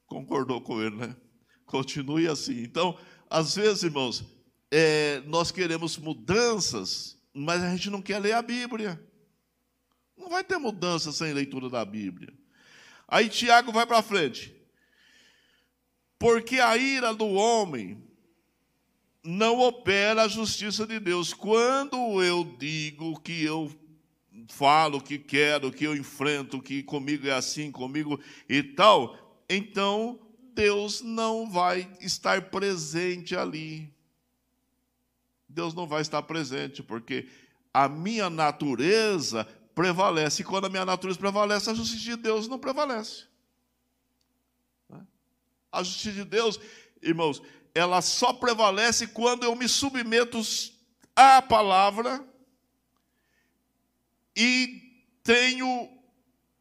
concordou 0.05 0.61
com 0.61 0.81
ele, 0.81 0.95
né? 0.95 1.17
Continue 1.65 2.29
assim. 2.29 2.63
Então, 2.63 2.97
às 3.29 3.55
vezes, 3.55 3.83
irmãos, 3.83 4.23
é, 4.71 5.19
nós 5.25 5.51
queremos 5.51 5.97
mudanças, 5.97 7.21
mas 7.33 7.61
a 7.61 7.69
gente 7.71 7.89
não 7.89 8.01
quer 8.01 8.19
ler 8.19 8.35
a 8.35 8.41
Bíblia. 8.41 9.05
Não 10.15 10.29
vai 10.29 10.45
ter 10.45 10.57
mudança 10.57 11.11
sem 11.11 11.33
leitura 11.33 11.69
da 11.69 11.83
Bíblia. 11.83 12.33
Aí 13.05 13.27
Tiago 13.27 13.73
vai 13.73 13.85
para 13.85 14.01
frente. 14.01 14.55
Porque 16.17 16.61
a 16.61 16.77
ira 16.77 17.13
do 17.13 17.27
homem 17.27 18.01
não 19.21 19.59
opera 19.59 20.23
a 20.23 20.27
justiça 20.29 20.87
de 20.87 21.01
Deus. 21.01 21.33
Quando 21.33 22.23
eu 22.23 22.45
digo 22.57 23.19
que 23.19 23.43
eu 23.43 23.69
falo, 24.47 25.01
que 25.01 25.17
quero, 25.17 25.71
que 25.71 25.83
eu 25.83 25.95
enfrento, 25.95 26.61
que 26.61 26.83
comigo 26.83 27.27
é 27.27 27.31
assim, 27.31 27.71
comigo 27.71 28.19
e 28.47 28.63
tal, 28.63 29.17
então 29.49 30.19
Deus 30.53 31.01
não 31.01 31.49
vai 31.49 31.87
estar 31.99 32.49
presente 32.49 33.35
ali. 33.35 33.93
Deus 35.47 35.73
não 35.73 35.87
vai 35.87 36.01
estar 36.01 36.21
presente, 36.23 36.83
porque 36.83 37.27
a 37.73 37.87
minha 37.87 38.29
natureza 38.29 39.47
prevalece. 39.73 40.41
E 40.41 40.45
quando 40.45 40.65
a 40.65 40.69
minha 40.69 40.85
natureza 40.85 41.19
prevalece, 41.19 41.69
a 41.69 41.73
justiça 41.73 42.03
de 42.03 42.15
Deus 42.15 42.47
não 42.47 42.59
prevalece. 42.59 43.25
Né? 44.89 45.05
A 45.71 45.83
justiça 45.83 46.15
de 46.15 46.25
Deus, 46.25 46.59
irmãos, 47.01 47.41
ela 47.73 48.01
só 48.01 48.33
prevalece 48.33 49.07
quando 49.07 49.43
eu 49.43 49.55
me 49.55 49.69
submeto 49.69 50.41
à 51.15 51.41
palavra 51.41 52.27
e 54.37 54.81
tenho 55.23 55.89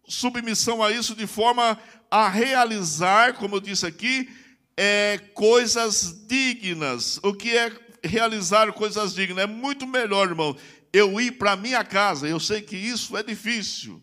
submissão 0.09 0.83
a 0.83 0.91
isso 0.91 1.15
de 1.15 1.27
forma 1.27 1.79
a 2.11 2.29
realizar, 2.29 3.35
como 3.35 3.57
eu 3.57 3.61
disse 3.61 3.87
aqui, 3.87 4.29
é, 4.77 5.19
coisas 5.35 6.27
dignas. 6.27 7.21
O 7.23 7.35
que 7.35 7.57
é 7.57 7.71
realizar 8.03 8.73
coisas 8.73 9.15
dignas. 9.15 9.45
É 9.45 9.47
muito 9.47 9.87
melhor, 9.87 10.29
irmão, 10.29 10.57
eu 10.93 11.21
ir 11.21 11.33
para 11.33 11.57
minha 11.57 11.85
casa. 11.85 12.27
Eu 12.27 12.41
sei 12.41 12.63
que 12.63 12.77
isso 12.77 13.17
é 13.17 13.23
difícil. 13.23 14.03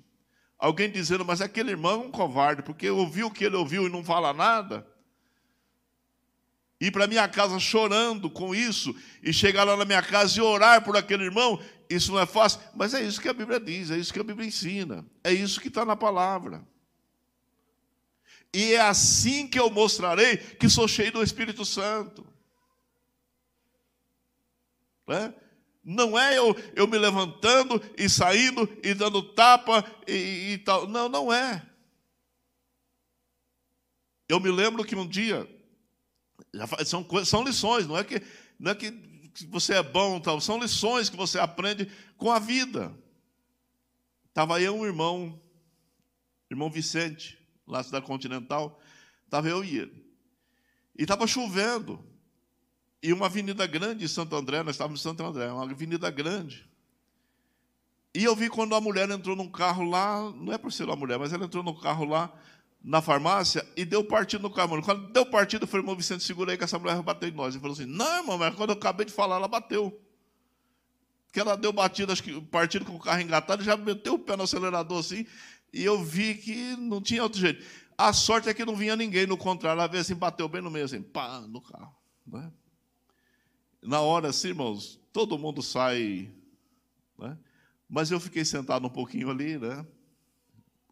Alguém 0.59 0.89
dizendo, 0.89 1.25
mas 1.25 1.41
aquele 1.41 1.71
irmão 1.71 2.03
é 2.03 2.05
um 2.05 2.11
covarde, 2.11 2.61
porque 2.61 2.89
ouviu 2.89 3.27
o 3.27 3.31
que 3.31 3.43
ele 3.43 3.55
ouviu 3.55 3.87
e 3.87 3.91
não 3.91 4.03
fala 4.03 4.33
nada. 4.33 4.87
Ir 6.83 6.91
para 6.91 7.07
minha 7.07 7.25
casa 7.29 7.57
chorando 7.61 8.29
com 8.29 8.53
isso 8.53 8.93
e 9.23 9.31
chegar 9.31 9.63
lá 9.63 9.77
na 9.77 9.85
minha 9.85 10.01
casa 10.01 10.37
e 10.37 10.41
orar 10.41 10.83
por 10.83 10.97
aquele 10.97 11.23
irmão, 11.23 11.57
isso 11.89 12.11
não 12.11 12.19
é 12.19 12.25
fácil, 12.25 12.59
mas 12.75 12.93
é 12.93 13.01
isso 13.01 13.21
que 13.21 13.29
a 13.29 13.33
Bíblia 13.33 13.57
diz, 13.57 13.89
é 13.89 13.97
isso 13.97 14.11
que 14.11 14.19
a 14.19 14.23
Bíblia 14.23 14.45
ensina, 14.45 15.05
é 15.23 15.31
isso 15.31 15.61
que 15.61 15.69
está 15.69 15.85
na 15.85 15.95
palavra. 15.95 16.61
E 18.53 18.73
é 18.73 18.81
assim 18.81 19.47
que 19.47 19.57
eu 19.57 19.69
mostrarei 19.69 20.35
que 20.35 20.67
sou 20.67 20.85
cheio 20.85 21.13
do 21.13 21.23
Espírito 21.23 21.63
Santo. 21.63 22.27
Né? 25.07 25.33
Não 25.85 26.19
é 26.19 26.37
eu, 26.37 26.53
eu 26.75 26.85
me 26.85 26.97
levantando 26.97 27.81
e 27.97 28.09
saindo 28.09 28.67
e 28.83 28.93
dando 28.93 29.23
tapa 29.23 29.89
e, 30.05 30.51
e 30.51 30.57
tal. 30.57 30.85
Não, 30.85 31.07
não 31.07 31.31
é. 31.31 31.65
Eu 34.27 34.41
me 34.41 34.51
lembro 34.51 34.83
que 34.83 34.97
um 34.97 35.07
dia, 35.07 35.47
são, 36.85 37.05
são 37.25 37.43
lições, 37.43 37.87
não 37.87 37.97
é 37.97 38.03
que, 38.03 38.21
não 38.59 38.71
é 38.71 38.75
que 38.75 38.91
você 39.49 39.75
é 39.75 39.83
bom, 39.83 40.19
tal, 40.19 40.39
são 40.39 40.59
lições 40.59 41.09
que 41.09 41.17
você 41.17 41.39
aprende 41.39 41.89
com 42.17 42.31
a 42.31 42.39
vida. 42.39 42.95
Estava 44.29 44.57
aí 44.57 44.69
um 44.69 44.85
irmão, 44.85 45.39
irmão 46.49 46.69
Vicente, 46.69 47.37
lá 47.67 47.81
da 47.83 48.01
continental, 48.01 48.79
estava 49.25 49.47
eu 49.47 49.63
e 49.63 49.77
ele. 49.77 50.05
E 50.97 51.03
estava 51.03 51.25
chovendo. 51.27 52.03
E 53.01 53.11
uma 53.11 53.25
avenida 53.25 53.67
grande 53.67 54.05
em 54.05 54.07
Santo 54.07 54.35
André, 54.35 54.63
nós 54.63 54.75
estávamos 54.75 55.01
em 55.01 55.03
Santo 55.03 55.23
André, 55.23 55.51
uma 55.51 55.69
avenida 55.69 56.09
grande. 56.09 56.69
E 58.15 58.23
eu 58.23 58.35
vi 58.35 58.49
quando 58.49 58.75
a 58.75 58.81
mulher 58.81 59.09
entrou 59.09 59.35
num 59.35 59.49
carro 59.49 59.83
lá, 59.83 60.31
não 60.31 60.53
é 60.53 60.57
por 60.57 60.71
ser 60.71 60.85
uma 60.85 60.95
mulher, 60.95 61.17
mas 61.17 61.33
ela 61.33 61.45
entrou 61.45 61.63
no 61.63 61.77
carro 61.77 62.05
lá 62.05 62.33
na 62.83 63.01
farmácia 63.01 63.65
e 63.77 63.85
deu 63.85 64.03
partido 64.03 64.41
no 64.41 64.49
carro. 64.49 64.81
Quando 64.81 65.11
deu 65.13 65.25
partido, 65.25 65.63
eu 65.63 65.67
falei, 65.67 65.83
irmão 65.83 65.95
Vicente, 65.95 66.23
segura 66.23 66.51
aí 66.51 66.57
que 66.57 66.63
essa 66.63 66.77
mulher 66.77 66.95
vai 66.95 67.03
bater 67.03 67.31
em 67.31 67.35
nós. 67.35 67.53
Ele 67.53 67.61
falou 67.61 67.73
assim: 67.73 67.85
não, 67.85 68.17
irmão, 68.17 68.37
mas 68.37 68.53
quando 68.55 68.71
eu 68.71 68.75
acabei 68.75 69.05
de 69.05 69.13
falar, 69.13 69.37
ela 69.37 69.47
bateu. 69.47 70.01
Que 71.31 71.39
ela 71.39 71.55
deu 71.55 71.71
batida, 71.71 72.11
acho 72.11 72.21
que 72.21 72.39
partido 72.41 72.85
com 72.85 72.95
o 72.95 72.99
carro 72.99 73.21
engatado, 73.21 73.63
já 73.63 73.77
meteu 73.77 74.15
o 74.15 74.19
pé 74.19 74.35
no 74.35 74.43
acelerador 74.43 74.99
assim, 74.99 75.25
e 75.71 75.83
eu 75.83 76.03
vi 76.03 76.35
que 76.35 76.75
não 76.75 77.01
tinha 77.01 77.23
outro 77.23 77.39
jeito. 77.39 77.65
A 77.97 78.11
sorte 78.11 78.49
é 78.49 78.53
que 78.53 78.65
não 78.65 78.75
vinha 78.75 78.95
ninguém, 78.95 79.25
no 79.25 79.37
contrário, 79.37 79.79
ela 79.79 79.87
veio 79.87 80.01
assim, 80.01 80.13
bateu 80.13 80.47
bem 80.47 80.61
no 80.61 80.69
meio, 80.69 80.85
assim, 80.85 81.01
pá, 81.01 81.41
no 81.41 81.61
carro. 81.61 81.95
Né? 82.27 82.51
Na 83.81 84.01
hora, 84.01 84.29
assim, 84.29 84.49
irmãos, 84.49 84.99
todo 85.11 85.37
mundo 85.37 85.63
sai. 85.63 86.31
Né? 87.17 87.37
Mas 87.89 88.11
eu 88.11 88.19
fiquei 88.19 88.43
sentado 88.45 88.85
um 88.85 88.89
pouquinho 88.89 89.29
ali, 89.29 89.57
né? 89.57 89.85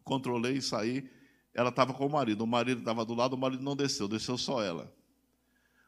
Controlei 0.02 0.54
e 0.54 0.62
saí. 0.62 1.08
Ela 1.54 1.68
estava 1.68 1.92
com 1.92 2.06
o 2.06 2.10
marido. 2.10 2.42
O 2.42 2.46
marido 2.46 2.78
estava 2.78 3.04
do 3.04 3.14
lado, 3.14 3.34
o 3.34 3.38
marido 3.38 3.62
não 3.62 3.76
desceu, 3.76 4.08
desceu 4.08 4.38
só 4.38 4.62
ela. 4.62 4.94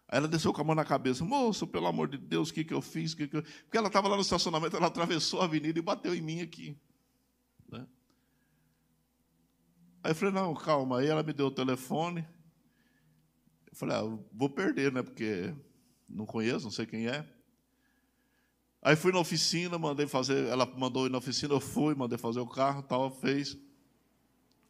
Aí 0.09 0.19
ela 0.19 0.29
desceu 0.29 0.53
com 0.53 0.61
a 0.61 0.65
mão 0.65 0.75
na 0.75 0.85
cabeça. 0.85 1.25
Moço, 1.25 1.67
pelo 1.67 1.87
amor 1.87 2.09
de 2.09 2.19
Deus, 2.19 2.51
o 2.51 2.55
que, 2.55 2.65
que 2.65 2.75
eu 2.75 2.83
fiz? 2.83 3.15
Que 3.15 3.27
que 3.27 3.37
eu... 3.37 3.43
Porque 3.43 3.77
ela 3.77 3.89
estava 3.89 4.09
lá 4.09 4.17
no 4.17 4.23
estacionamento, 4.23 4.77
ela 4.77 4.87
atravessou 4.89 5.41
a 5.41 5.45
avenida 5.45 5.79
e 5.79 5.83
bateu 5.83 6.15
em 6.15 6.21
mim 6.21 6.41
aqui. 6.41 6.77
Né? 7.71 7.87
Aí 10.03 10.11
eu 10.11 10.15
falei, 10.15 10.35
não, 10.35 10.55
calma. 10.55 10.99
Aí 11.01 11.07
ela 11.07 11.23
me 11.23 11.33
deu 11.33 11.47
o 11.47 11.51
telefone. 11.51 12.27
Eu 13.67 13.75
falei, 13.75 13.97
ah, 13.97 14.19
vou 14.33 14.51
perder, 14.51 14.93
né? 14.93 15.03
Porque 15.03 15.55
não 16.09 16.27
conheço, 16.27 16.65
não 16.65 16.71
sei 16.71 16.87
quem 16.87 17.09
é. 17.09 17.27
Aí 18.83 18.97
fui 18.97 19.11
na 19.11 19.19
oficina, 19.19 19.79
mandei 19.79 20.07
fazer, 20.07 20.47
ela 20.47 20.67
mandou 20.67 21.07
ir 21.07 21.11
na 21.11 21.17
oficina, 21.17 21.55
eu 21.55 21.61
fui, 21.61 21.95
mandei 21.95 22.19
fazer 22.19 22.41
o 22.41 22.47
carro, 22.47 22.83
tal, 22.83 23.11
fez. 23.11 23.57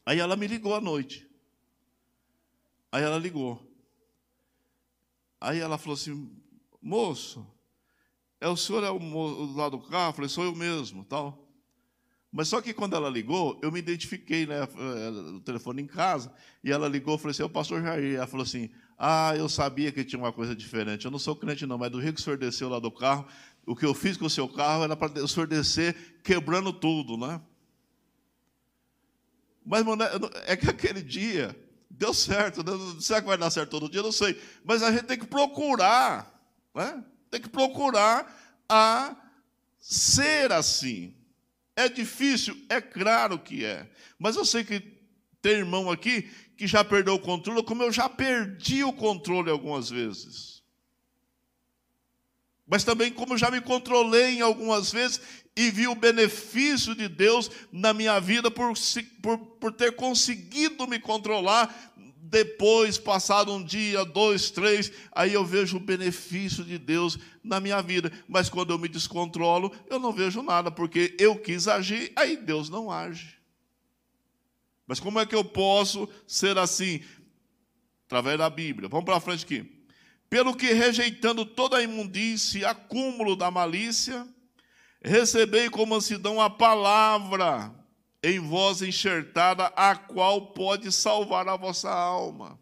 Aí 0.06 0.18
ela 0.18 0.36
me 0.36 0.46
ligou 0.46 0.74
à 0.74 0.80
noite. 0.80 1.26
Aí 2.92 3.02
ela 3.02 3.18
ligou. 3.18 3.60
Aí 5.40 5.58
ela 5.58 5.78
falou 5.78 5.94
assim: 5.94 6.30
moço, 6.80 7.46
é 8.40 8.48
o 8.48 8.56
senhor 8.56 8.84
é 8.84 8.90
o, 8.90 8.96
o 8.96 9.56
lá 9.56 9.68
do 9.68 9.80
carro? 9.80 10.10
Eu 10.10 10.14
falei: 10.14 10.28
sou 10.28 10.44
eu 10.44 10.54
mesmo, 10.54 11.04
tal. 11.04 11.44
Mas 12.30 12.48
só 12.48 12.60
que 12.60 12.74
quando 12.74 12.96
ela 12.96 13.08
ligou, 13.08 13.60
eu 13.62 13.70
me 13.70 13.78
identifiquei, 13.78 14.44
né, 14.44 14.64
o 15.36 15.40
telefone 15.40 15.82
em 15.82 15.86
casa, 15.86 16.32
e 16.64 16.72
ela 16.72 16.88
ligou, 16.88 17.14
eu 17.14 17.18
falei 17.18 17.30
assim, 17.30 17.42
é 17.44 17.46
o 17.46 17.48
pastor 17.48 17.80
Jair. 17.80 18.16
Ela 18.16 18.26
falou 18.26 18.42
assim, 18.42 18.70
ah, 18.98 19.34
eu 19.36 19.48
sabia 19.48 19.92
que 19.92 20.04
tinha 20.04 20.20
uma 20.20 20.32
coisa 20.32 20.52
diferente. 20.52 21.04
Eu 21.04 21.12
não 21.12 21.18
sou 21.18 21.36
crente 21.36 21.64
não, 21.64 21.78
mas 21.78 21.92
do 21.92 22.00
rio 22.00 22.12
que 22.12 22.20
o 22.20 22.22
senhor 22.24 22.36
desceu 22.36 22.68
lá 22.68 22.80
do 22.80 22.90
carro, 22.90 23.24
o 23.64 23.76
que 23.76 23.86
eu 23.86 23.94
fiz 23.94 24.16
com 24.16 24.26
o 24.26 24.30
seu 24.30 24.48
carro 24.48 24.82
era 24.82 24.96
para 24.96 25.22
o 25.22 25.28
senhor 25.28 25.46
descer 25.46 26.20
quebrando 26.24 26.72
tudo, 26.72 27.16
né? 27.16 27.40
Mas, 29.64 29.84
mano, 29.84 30.02
é 30.46 30.56
que 30.56 30.68
aquele 30.68 31.02
dia 31.02 31.56
deu 31.88 32.12
certo. 32.12 32.62
Né? 32.62 33.00
Será 33.00 33.20
que 33.20 33.26
vai 33.26 33.38
dar 33.38 33.50
certo 33.50 33.70
todo 33.70 33.88
dia? 33.88 34.02
Não 34.02 34.12
sei. 34.12 34.40
Mas 34.64 34.82
a 34.82 34.90
gente 34.90 35.04
tem 35.04 35.18
que 35.18 35.26
procurar, 35.26 36.32
né? 36.74 37.02
Tem 37.30 37.40
que 37.40 37.48
procurar 37.48 38.62
a 38.68 39.16
ser 39.78 40.52
assim. 40.52 41.14
É 41.76 41.88
difícil? 41.88 42.56
É 42.68 42.80
claro 42.80 43.38
que 43.38 43.64
é. 43.64 43.88
Mas 44.18 44.36
eu 44.36 44.44
sei 44.44 44.64
que 44.64 44.80
tem 45.42 45.52
irmão 45.52 45.90
aqui 45.90 46.30
que 46.56 46.66
já 46.66 46.84
perdeu 46.84 47.14
o 47.14 47.18
controle, 47.18 47.62
como 47.64 47.82
eu 47.82 47.92
já 47.92 48.08
perdi 48.08 48.84
o 48.84 48.92
controle 48.92 49.50
algumas 49.50 49.90
vezes. 49.90 50.53
Mas 52.66 52.84
também 52.84 53.12
como 53.12 53.36
já 53.36 53.50
me 53.50 53.60
controlei 53.60 54.36
em 54.36 54.40
algumas 54.40 54.90
vezes 54.90 55.20
e 55.56 55.70
vi 55.70 55.86
o 55.86 55.94
benefício 55.94 56.94
de 56.94 57.08
Deus 57.08 57.50
na 57.70 57.92
minha 57.92 58.18
vida 58.18 58.50
por, 58.50 58.72
por, 59.22 59.38
por 59.38 59.72
ter 59.72 59.94
conseguido 59.94 60.86
me 60.88 60.98
controlar 60.98 61.92
depois, 62.34 62.98
passado 62.98 63.52
um 63.52 63.62
dia, 63.62 64.04
dois, 64.04 64.50
três, 64.50 64.90
aí 65.12 65.34
eu 65.34 65.44
vejo 65.44 65.76
o 65.76 65.80
benefício 65.80 66.64
de 66.64 66.78
Deus 66.78 67.16
na 67.44 67.60
minha 67.60 67.80
vida. 67.80 68.10
Mas 68.26 68.48
quando 68.48 68.72
eu 68.72 68.78
me 68.78 68.88
descontrolo, 68.88 69.70
eu 69.88 70.00
não 70.00 70.12
vejo 70.12 70.42
nada, 70.42 70.70
porque 70.70 71.14
eu 71.18 71.36
quis 71.36 71.68
agir, 71.68 72.12
aí 72.16 72.36
Deus 72.36 72.68
não 72.68 72.90
age. 72.90 73.38
Mas 74.86 74.98
como 74.98 75.20
é 75.20 75.26
que 75.26 75.34
eu 75.34 75.44
posso 75.44 76.08
ser 76.26 76.58
assim? 76.58 77.02
Através 78.06 78.36
da 78.36 78.50
Bíblia. 78.50 78.88
Vamos 78.88 79.04
para 79.04 79.20
frente 79.20 79.44
aqui. 79.44 79.73
Pelo 80.34 80.56
que 80.56 80.72
rejeitando 80.72 81.46
toda 81.46 81.76
a 81.76 81.82
imundície 81.84 82.62
e 82.62 82.64
acúmulo 82.64 83.36
da 83.36 83.52
malícia, 83.52 84.26
recebei 85.00 85.70
com 85.70 85.86
mansidão 85.86 86.40
a 86.40 86.50
palavra 86.50 87.72
em 88.20 88.40
voz 88.40 88.82
enxertada, 88.82 89.66
a 89.76 89.94
qual 89.94 90.52
pode 90.52 90.90
salvar 90.90 91.46
a 91.46 91.56
vossa 91.56 91.88
alma. 91.88 92.58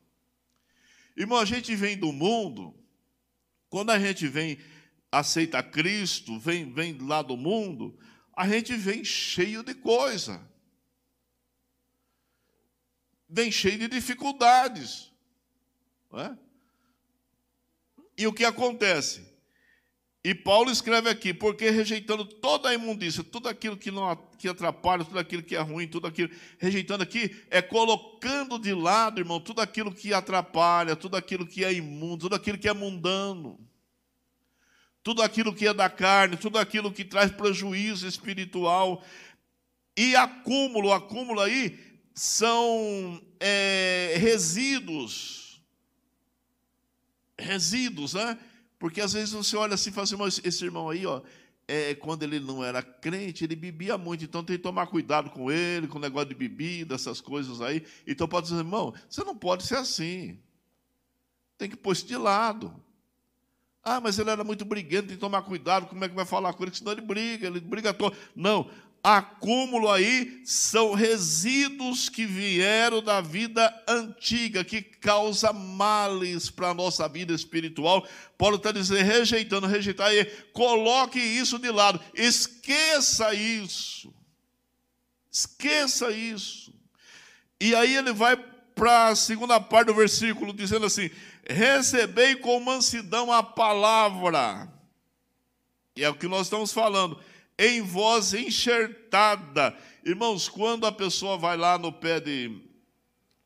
Irmão, 1.17 1.39
a 1.39 1.47
gente 1.47 1.75
vem 1.75 1.97
do 1.97 2.13
mundo, 2.13 2.79
quando 3.71 3.89
a 3.89 3.99
gente 3.99 4.29
vem, 4.29 4.59
aceita 5.11 5.63
Cristo, 5.63 6.39
vem, 6.39 6.71
vem 6.75 6.99
lá 6.99 7.23
do 7.23 7.39
mundo, 7.39 7.99
a 8.37 8.47
gente 8.47 8.77
vem 8.77 9.03
cheio 9.03 9.63
de 9.63 9.73
coisa, 9.73 10.47
vem 13.27 13.51
cheio 13.51 13.79
de 13.79 13.89
dificuldades. 13.89 15.11
É? 16.13 16.52
E 18.23 18.27
o 18.29 18.33
que 18.33 18.45
acontece? 18.45 19.21
E 20.23 20.33
Paulo 20.33 20.71
escreve 20.71 21.11
aqui, 21.11 21.35
porque 21.35 21.71
rejeitando 21.71 22.25
toda 22.25 22.69
a 22.69 22.75
imundícia, 22.75 23.25
tudo 23.25 23.49
aquilo 23.49 23.77
que, 23.77 23.91
não, 23.91 24.17
que 24.39 24.49
atrapalha, 24.49 25.05
tudo 25.05 25.19
aquilo 25.19 25.43
que 25.43 25.57
é 25.57 25.61
ruim, 25.61 25.89
tudo 25.89 26.07
aquilo, 26.07 26.31
rejeitando 26.57 27.03
aqui, 27.03 27.45
é 27.51 27.61
colocando 27.61 28.61
de 28.61 28.73
lado, 28.73 29.21
irmão, 29.21 29.41
tudo 29.41 29.61
aquilo 29.61 29.93
que 29.93 30.15
atrapalha, 30.15 30.95
tudo 30.95 31.17
aquilo 31.17 31.45
que 31.45 31.65
é 31.65 31.73
imundo, 31.73 32.19
tudo 32.19 32.37
aquilo 32.37 32.57
que 32.57 32.69
é 32.69 32.73
mundano, 32.73 33.59
tudo 35.03 35.21
aquilo 35.21 35.53
que 35.53 35.67
é 35.67 35.75
da 35.75 35.91
carne, 35.91 36.37
tudo 36.37 36.59
aquilo 36.59 36.93
que 36.93 37.05
traz 37.05 37.33
prejuízo 37.33 38.07
espiritual. 38.07 39.03
E 39.97 40.15
acúmulo, 40.15 40.93
acúmulo 40.93 41.41
aí, 41.41 41.77
são 42.15 43.21
é, 43.41 44.15
resíduos, 44.17 45.42
resíduos, 47.43 48.15
né? 48.15 48.39
Porque 48.79 49.01
às 49.01 49.13
vezes 49.13 49.33
você 49.33 49.57
olha 49.57 49.75
assim 49.75 49.91
e 49.91 49.93
fala 49.93 50.05
assim, 50.05 50.41
esse 50.45 50.65
irmão 50.65 50.89
aí, 50.89 51.07
ó, 51.07 51.23
é, 51.69 51.95
quando 51.95 52.23
ele 52.23 52.41
não 52.41 52.65
era 52.65 52.83
crente, 52.83 53.45
ele 53.45 53.55
bebia 53.55 53.97
muito, 53.97 54.25
então 54.25 54.43
tem 54.43 54.57
que 54.57 54.63
tomar 54.63 54.87
cuidado 54.89 55.31
com 55.31 55.51
ele, 55.51 55.87
com 55.87 55.99
o 55.99 56.01
negócio 56.01 56.29
de 56.29 56.35
bebida, 56.35 56.95
essas 56.95 57.21
coisas 57.21 57.61
aí. 57.61 57.85
Então 58.07 58.27
pode 58.27 58.49
dizer, 58.49 58.59
irmão, 58.59 58.93
você 59.09 59.23
não 59.25 59.37
pode 59.37 59.65
ser 59.65 59.77
assim. 59.77 60.39
Tem 61.57 61.71
que 61.71 61.77
pôr 61.77 61.93
isso 61.93 62.07
de 62.07 62.17
lado. 62.17 62.75
Ah, 63.85 64.01
mas 64.01 64.19
ele 64.19 64.31
era 64.31 64.45
muito 64.45 64.65
briguento, 64.65 65.09
tem 65.09 65.17
que 65.17 65.21
tomar 65.21 65.43
cuidado, 65.43 65.87
como 65.87 66.05
é 66.05 66.09
que 66.09 66.15
vai 66.15 66.25
falar 66.25 66.53
com 66.53 66.63
ele, 66.63 66.75
senão 66.75 66.93
ele 66.93 67.01
briga, 67.01 67.47
ele 67.47 67.61
briga 67.61 67.93
todo. 67.93 68.17
Não, 68.35 68.71
acúmulo 69.03 69.91
aí 69.91 70.43
são 70.45 70.95
resíduos 70.95 72.09
que 72.09 72.25
vieram 72.25 73.03
da 73.03 73.21
vida 73.21 73.83
antiga, 73.89 74.63
que 74.63 74.81
causa 74.81 75.53
males 75.53 76.49
para 76.49 76.69
a 76.69 76.75
nossa 76.75 77.09
vida 77.09 77.33
espiritual. 77.33 78.07
Paulo 78.39 78.57
está 78.57 78.71
dizendo, 78.71 79.03
rejeitando, 79.03 79.67
rejeitar, 79.67 80.09
aí, 80.09 80.25
coloque 80.53 81.19
isso 81.19 81.59
de 81.59 81.71
lado, 81.71 82.01
esqueça 82.15 83.35
isso. 83.35 84.15
Esqueça 85.31 86.11
isso. 86.13 86.73
E 87.61 87.75
aí 87.75 87.97
ele 87.97 88.13
vai 88.13 88.37
para 88.37 89.09
a 89.09 89.17
segunda 89.17 89.61
parte 89.61 89.89
do 89.89 89.95
versículo, 89.95 90.53
dizendo 90.53 90.87
assim: 90.87 91.11
recebei 91.49 92.37
com 92.37 92.61
mansidão 92.61 93.33
a 93.33 93.43
palavra. 93.43 94.71
E 95.97 96.05
é 96.05 96.09
o 96.09 96.15
que 96.15 96.29
nós 96.29 96.43
estamos 96.43 96.73
falando 96.73 97.19
em 97.63 97.81
voz 97.81 98.35
enxertada. 98.35 99.77
Irmãos, 100.05 100.49
quando 100.49 100.85
a 100.85 100.91
pessoa 100.91 101.39
vai 101.39 101.57
lá 101.57 101.79
no 101.79 101.93
pé 101.93 102.19
de 102.19 102.61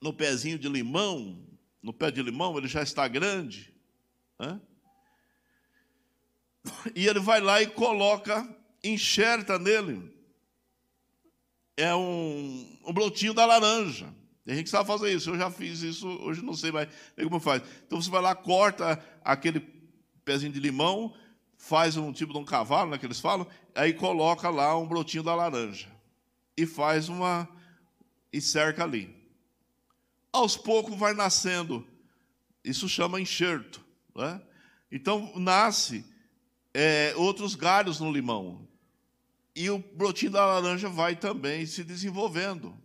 no 0.01 0.13
pezinho 0.13 0.59
de 0.59 0.69
limão, 0.69 1.39
no 1.83 1.93
pé 1.93 2.11
de 2.11 2.23
limão, 2.23 2.57
ele 2.57 2.69
já 2.69 2.83
está 2.83 3.07
grande, 3.09 3.75
né? 4.39 4.61
e 6.95 7.07
ele 7.07 7.21
vai 7.21 7.41
lá 7.41 7.61
e 7.61 7.67
coloca, 7.67 8.49
enxerta 8.83 9.59
nele, 9.59 10.15
é 11.77 11.95
um, 11.95 12.79
um 12.87 12.93
brotinho 12.93 13.35
da 13.35 13.45
laranja. 13.45 14.13
Tem 14.45 14.55
gente 14.55 14.65
que 14.65 14.71
sabe 14.71 14.87
fazer 14.87 15.13
isso, 15.13 15.31
eu 15.31 15.39
já 15.39 15.51
fiz 15.51 15.83
isso, 15.83 16.07
hoje 16.07 16.43
não 16.43 16.55
sei 16.55 16.71
mais 16.71 16.89
como 17.17 17.41
faz. 17.41 17.63
Então 17.87 18.01
você 18.01 18.09
vai 18.09 18.23
lá, 18.23 18.35
corta 18.35 19.05
aquele 19.25 19.61
pezinho 20.25 20.53
de 20.53 20.61
limão, 20.61 21.15
faz 21.57 21.97
um 21.97 22.13
tipo 22.13 22.33
de 22.33 22.39
um 22.39 22.45
cavalo, 22.45 22.91
né, 22.91 22.99
que 22.99 23.07
eles 23.07 23.21
falam, 23.21 23.47
aí 23.77 23.93
coloca 23.93 24.49
lá 24.49 24.77
um 24.77 24.87
brotinho 24.87 25.23
da 25.23 25.35
laranja 25.35 25.89
e 26.57 26.67
faz 26.67 27.09
uma 27.09 27.49
e 28.33 28.41
cerca 28.41 28.83
ali. 28.83 29.15
Aos 30.33 30.57
poucos 30.57 30.97
vai 30.99 31.15
nascendo, 31.15 31.87
isso 32.65 32.89
chama 32.89 33.21
enxerto, 33.21 33.85
né? 34.15 34.41
Então 34.91 35.33
nasce 35.37 36.05
é, 36.73 37.15
outros 37.17 37.55
galhos 37.55 38.01
no 38.01 38.11
limão 38.11 38.67
e 39.55 39.71
o 39.71 39.79
brotinho 39.79 40.33
da 40.33 40.45
laranja 40.45 40.89
vai 40.89 41.17
também 41.17 41.65
se 41.67 41.85
desenvolvendo. 41.85 42.77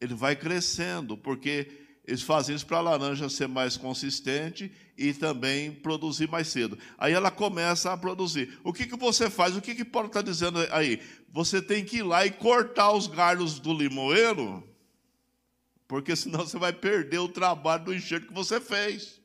Ele 0.00 0.14
vai 0.14 0.34
crescendo 0.34 1.16
porque 1.16 1.79
eles 2.10 2.22
fazem 2.22 2.56
isso 2.56 2.66
para 2.66 2.78
a 2.78 2.80
laranja 2.80 3.28
ser 3.28 3.46
mais 3.46 3.76
consistente 3.76 4.72
e 4.98 5.14
também 5.14 5.70
produzir 5.70 6.28
mais 6.28 6.48
cedo. 6.48 6.76
Aí 6.98 7.12
ela 7.12 7.30
começa 7.30 7.92
a 7.92 7.96
produzir. 7.96 8.58
O 8.64 8.72
que, 8.72 8.84
que 8.84 8.96
você 8.96 9.30
faz? 9.30 9.56
O 9.56 9.60
que, 9.60 9.76
que 9.76 9.84
Paulo 9.84 10.08
está 10.08 10.20
dizendo 10.20 10.58
aí? 10.72 11.00
Você 11.32 11.62
tem 11.62 11.84
que 11.84 11.98
ir 11.98 12.02
lá 12.02 12.26
e 12.26 12.32
cortar 12.32 12.90
os 12.90 13.06
galhos 13.06 13.60
do 13.60 13.72
limoeiro, 13.72 14.60
porque 15.86 16.16
senão 16.16 16.40
você 16.40 16.58
vai 16.58 16.72
perder 16.72 17.20
o 17.20 17.28
trabalho 17.28 17.84
do 17.84 17.94
enxerto 17.94 18.26
que 18.26 18.34
você 18.34 18.60
fez. 18.60 19.20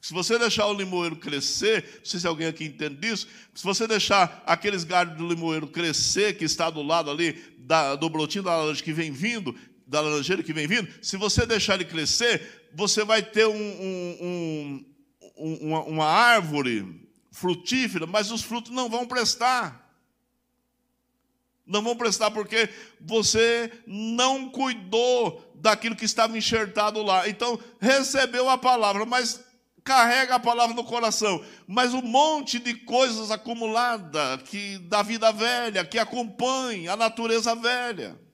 Se 0.00 0.14
você 0.14 0.38
deixar 0.38 0.66
o 0.68 0.72
limoeiro 0.72 1.16
crescer, 1.16 1.84
não 1.98 2.04
sei 2.06 2.20
se 2.20 2.26
alguém 2.26 2.46
aqui 2.46 2.64
entende 2.64 3.06
isso, 3.06 3.28
se 3.54 3.62
você 3.62 3.86
deixar 3.86 4.42
aqueles 4.46 4.82
galhos 4.82 5.14
do 5.18 5.28
limoeiro 5.28 5.66
crescer, 5.66 6.38
que 6.38 6.44
está 6.44 6.70
do 6.70 6.82
lado 6.82 7.10
ali 7.10 7.34
da, 7.58 7.96
do 7.96 8.08
brotinho 8.08 8.44
da 8.44 8.56
laranja 8.56 8.82
que 8.82 8.94
vem 8.94 9.12
vindo, 9.12 9.54
da 9.86 10.00
laranjeira 10.00 10.42
que 10.42 10.52
vem 10.52 10.66
vindo, 10.66 10.88
se 11.00 11.16
você 11.16 11.46
deixar 11.46 11.74
ele 11.74 11.84
crescer, 11.84 12.68
você 12.74 13.04
vai 13.04 13.22
ter 13.22 13.46
um, 13.46 13.54
um, 13.54 14.84
um, 15.36 15.56
uma, 15.68 15.84
uma 15.84 16.06
árvore 16.06 17.08
frutífera, 17.30 18.06
mas 18.06 18.30
os 18.30 18.42
frutos 18.42 18.72
não 18.72 18.88
vão 18.88 19.06
prestar. 19.06 19.84
Não 21.64 21.82
vão 21.82 21.96
prestar 21.96 22.30
porque 22.30 22.68
você 23.00 23.72
não 23.86 24.48
cuidou 24.48 25.52
daquilo 25.56 25.96
que 25.96 26.04
estava 26.04 26.36
enxertado 26.36 27.02
lá. 27.02 27.28
Então, 27.28 27.58
recebeu 27.80 28.48
a 28.48 28.56
palavra, 28.56 29.04
mas 29.04 29.44
carrega 29.82 30.34
a 30.34 30.40
palavra 30.40 30.74
no 30.74 30.82
coração, 30.82 31.44
mas 31.66 31.94
um 31.94 32.02
monte 32.02 32.58
de 32.58 32.74
coisas 32.74 33.30
acumuladas 33.30 34.42
que 34.42 34.78
da 34.78 35.00
vida 35.02 35.30
velha, 35.30 35.84
que 35.84 35.98
acompanha 35.98 36.92
a 36.92 36.96
natureza 36.96 37.54
velha. 37.54 38.25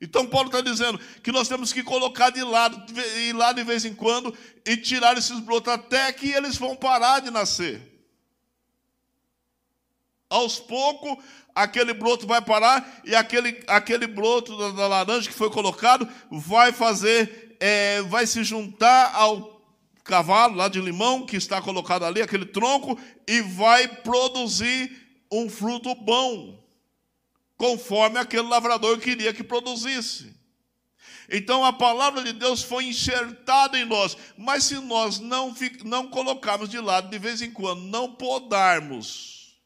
Então 0.00 0.26
Paulo 0.26 0.48
está 0.48 0.60
dizendo 0.60 0.98
que 1.22 1.32
nós 1.32 1.48
temos 1.48 1.72
que 1.72 1.82
colocar 1.82 2.30
de 2.30 2.42
lado, 2.42 2.84
ir 3.18 3.32
lá 3.32 3.52
de 3.52 3.62
vez 3.62 3.84
em 3.84 3.94
quando 3.94 4.36
e 4.64 4.76
tirar 4.76 5.16
esses 5.16 5.38
brotos 5.40 5.72
até 5.72 6.12
que 6.12 6.30
eles 6.30 6.56
vão 6.56 6.76
parar 6.76 7.20
de 7.20 7.30
nascer. 7.30 7.80
Aos 10.28 10.58
poucos, 10.58 11.22
aquele 11.54 11.94
broto 11.94 12.26
vai 12.26 12.42
parar 12.42 13.00
e 13.04 13.14
aquele, 13.14 13.62
aquele 13.66 14.06
broto 14.06 14.56
da, 14.58 14.70
da 14.70 14.86
laranja 14.88 15.28
que 15.28 15.34
foi 15.34 15.48
colocado 15.48 16.08
vai 16.30 16.72
fazer, 16.72 17.56
é, 17.60 18.02
vai 18.02 18.26
se 18.26 18.42
juntar 18.42 19.14
ao 19.14 19.54
cavalo 20.02 20.56
lá 20.56 20.68
de 20.68 20.80
limão 20.80 21.24
que 21.24 21.36
está 21.36 21.62
colocado 21.62 22.04
ali, 22.04 22.20
aquele 22.20 22.44
tronco, 22.44 22.98
e 23.26 23.40
vai 23.40 23.88
produzir 23.88 25.04
um 25.32 25.48
fruto 25.48 25.94
bom, 25.94 26.62
conforme 27.64 28.18
aquele 28.18 28.46
lavrador 28.46 28.98
queria 28.98 29.32
que 29.32 29.42
produzisse. 29.42 30.36
Então 31.30 31.64
a 31.64 31.72
palavra 31.72 32.22
de 32.22 32.34
Deus 32.34 32.62
foi 32.62 32.84
enxertada 32.84 33.78
em 33.78 33.86
nós, 33.86 34.18
mas 34.36 34.64
se 34.64 34.74
nós 34.74 35.18
não, 35.18 35.54
não 35.82 36.08
colocarmos 36.08 36.68
de 36.68 36.78
lado 36.78 37.08
de 37.08 37.18
vez 37.18 37.40
em 37.40 37.50
quando, 37.50 37.80
não 37.84 38.12
podarmos, 38.12 39.58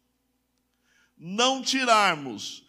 não 1.18 1.60
tirarmos 1.60 2.62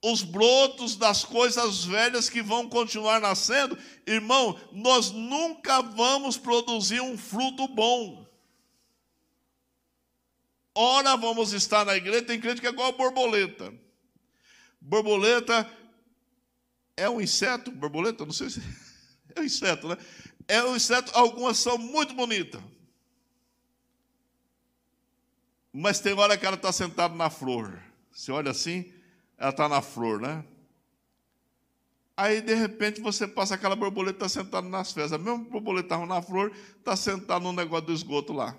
os 0.00 0.22
brotos 0.22 0.94
das 0.94 1.24
coisas 1.24 1.84
velhas 1.84 2.30
que 2.30 2.40
vão 2.40 2.68
continuar 2.68 3.20
nascendo, 3.20 3.76
irmão, 4.06 4.56
nós 4.70 5.10
nunca 5.10 5.82
vamos 5.82 6.38
produzir 6.38 7.00
um 7.00 7.18
fruto 7.18 7.66
bom. 7.66 8.24
Ora, 10.72 11.16
vamos 11.16 11.52
estar 11.52 11.84
na 11.84 11.96
igreja, 11.96 12.22
tem 12.22 12.40
crente 12.40 12.60
que 12.60 12.68
é 12.68 12.70
igual 12.70 12.90
a 12.90 12.92
borboleta. 12.92 13.89
Borboleta 14.80 15.70
é 16.96 17.08
um 17.08 17.20
inseto, 17.20 17.70
borboleta, 17.70 18.24
não 18.24 18.32
sei 18.32 18.50
se 18.50 18.60
é 19.34 19.40
um 19.40 19.44
inseto, 19.44 19.88
né? 19.88 19.96
É 20.48 20.62
um 20.64 20.74
inseto, 20.74 21.10
algumas 21.14 21.58
são 21.58 21.78
muito 21.78 22.14
bonitas. 22.14 22.60
Mas 25.72 26.00
tem 26.00 26.12
hora 26.14 26.36
que 26.36 26.44
ela 26.44 26.56
está 26.56 26.72
sentada 26.72 27.14
na 27.14 27.30
flor. 27.30 27.80
Você 28.10 28.32
olha 28.32 28.50
assim, 28.50 28.92
ela 29.38 29.50
está 29.50 29.68
na 29.68 29.80
flor, 29.80 30.20
né? 30.20 30.44
Aí, 32.16 32.42
de 32.42 32.54
repente, 32.54 33.00
você 33.00 33.26
passa 33.26 33.54
aquela 33.54 33.74
borboleta 33.74 34.28
sentada 34.28 34.68
nas 34.68 34.92
fezes. 34.92 35.12
A 35.12 35.18
mesma 35.18 35.38
borboleta 35.38 35.96
na 36.04 36.20
flor, 36.20 36.52
está 36.78 36.94
sentada 36.94 37.40
no 37.40 37.52
negócio 37.52 37.86
do 37.86 37.92
esgoto 37.92 38.32
lá. 38.32 38.54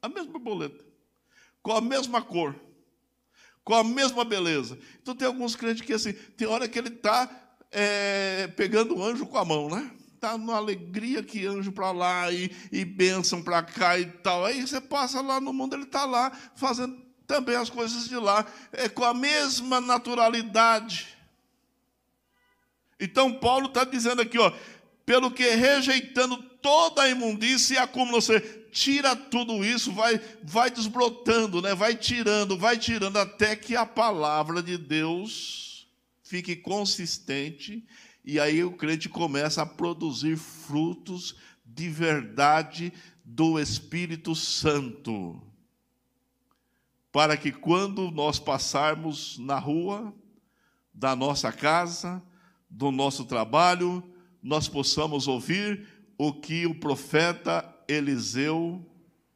A 0.00 0.08
mesma 0.08 0.32
borboleta. 0.32 0.82
Com 1.62 1.72
a 1.72 1.82
mesma 1.82 2.22
cor. 2.22 2.54
Com 3.64 3.74
a 3.74 3.82
mesma 3.82 4.24
beleza. 4.24 4.78
Então, 5.02 5.14
tem 5.14 5.26
alguns 5.26 5.56
crentes 5.56 5.84
que, 5.84 5.92
assim, 5.92 6.12
tem 6.12 6.46
hora 6.46 6.68
que 6.68 6.78
ele 6.78 6.90
está 6.90 7.28
é, 7.72 8.46
pegando 8.56 8.96
o 8.96 9.02
anjo 9.02 9.26
com 9.26 9.38
a 9.38 9.44
mão, 9.44 9.68
né? 9.68 9.90
Está 10.14 10.38
numa 10.38 10.56
alegria 10.56 11.22
que 11.22 11.46
anjo 11.46 11.72
para 11.72 11.90
lá 11.90 12.30
e, 12.30 12.54
e 12.70 12.84
bênção 12.84 13.42
para 13.42 13.62
cá 13.62 13.98
e 13.98 14.06
tal. 14.06 14.44
Aí 14.44 14.60
você 14.60 14.80
passa 14.80 15.20
lá 15.20 15.40
no 15.40 15.52
mundo, 15.52 15.74
ele 15.74 15.82
está 15.82 16.04
lá 16.04 16.30
fazendo 16.54 17.04
também 17.26 17.56
as 17.56 17.70
coisas 17.70 18.08
de 18.08 18.16
lá, 18.16 18.46
é 18.72 18.88
com 18.88 19.04
a 19.04 19.14
mesma 19.14 19.80
naturalidade. 19.80 21.08
Então 23.00 23.34
Paulo 23.34 23.66
está 23.66 23.84
dizendo 23.84 24.22
aqui, 24.22 24.38
ó, 24.38 24.52
pelo 25.04 25.30
que 25.30 25.48
rejeitando 25.50 26.36
toda 26.60 27.02
a 27.02 27.08
imundícia 27.08 27.74
e 27.74 27.78
acúmulo, 27.78 28.20
você 28.20 28.40
tira 28.70 29.14
tudo 29.14 29.64
isso, 29.64 29.92
vai, 29.92 30.20
vai 30.42 30.70
desbrotando, 30.70 31.60
né? 31.60 31.74
vai 31.74 31.94
tirando, 31.94 32.56
vai 32.56 32.78
tirando, 32.78 33.18
até 33.18 33.54
que 33.54 33.76
a 33.76 33.86
palavra 33.86 34.62
de 34.62 34.76
Deus 34.76 35.86
fique 36.22 36.56
consistente, 36.56 37.86
e 38.24 38.40
aí 38.40 38.64
o 38.64 38.72
crente 38.72 39.08
começa 39.08 39.62
a 39.62 39.66
produzir 39.66 40.36
frutos 40.36 41.36
de 41.64 41.88
verdade 41.88 42.92
do 43.24 43.58
Espírito 43.58 44.34
Santo 44.34 45.42
para 47.14 47.36
que 47.36 47.52
quando 47.52 48.10
nós 48.10 48.40
passarmos 48.40 49.38
na 49.38 49.56
rua, 49.56 50.12
da 50.92 51.14
nossa 51.14 51.52
casa, 51.52 52.20
do 52.68 52.90
nosso 52.90 53.24
trabalho, 53.24 54.02
nós 54.44 54.68
possamos 54.68 55.26
ouvir 55.26 55.88
o 56.18 56.30
que 56.30 56.66
o 56.66 56.74
profeta 56.74 57.66
Eliseu 57.88 58.84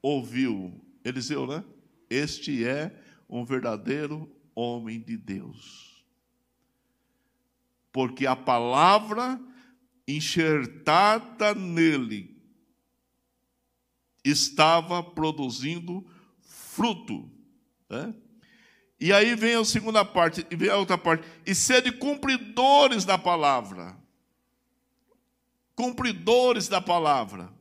ouviu. 0.02 0.78
Eliseu, 1.02 1.46
né? 1.46 1.64
Este 2.10 2.62
é 2.62 2.94
um 3.26 3.42
verdadeiro 3.42 4.30
homem 4.54 5.00
de 5.00 5.16
Deus. 5.16 6.04
Porque 7.90 8.26
a 8.26 8.36
palavra 8.36 9.40
enxertada 10.06 11.54
nele 11.54 12.38
estava 14.22 15.02
produzindo 15.02 16.06
fruto. 16.42 17.30
Né? 17.88 18.14
E 19.00 19.10
aí 19.10 19.34
vem 19.34 19.54
a 19.54 19.64
segunda 19.64 20.04
parte, 20.04 20.46
e 20.50 20.54
vem 20.54 20.68
a 20.68 20.76
outra 20.76 20.98
parte. 20.98 21.26
E 21.46 21.54
sede 21.54 21.92
cumpridores 21.92 23.06
da 23.06 23.16
palavra. 23.16 23.96
Cumpridores 25.78 26.66
da 26.66 26.80
palavra. 26.80 27.52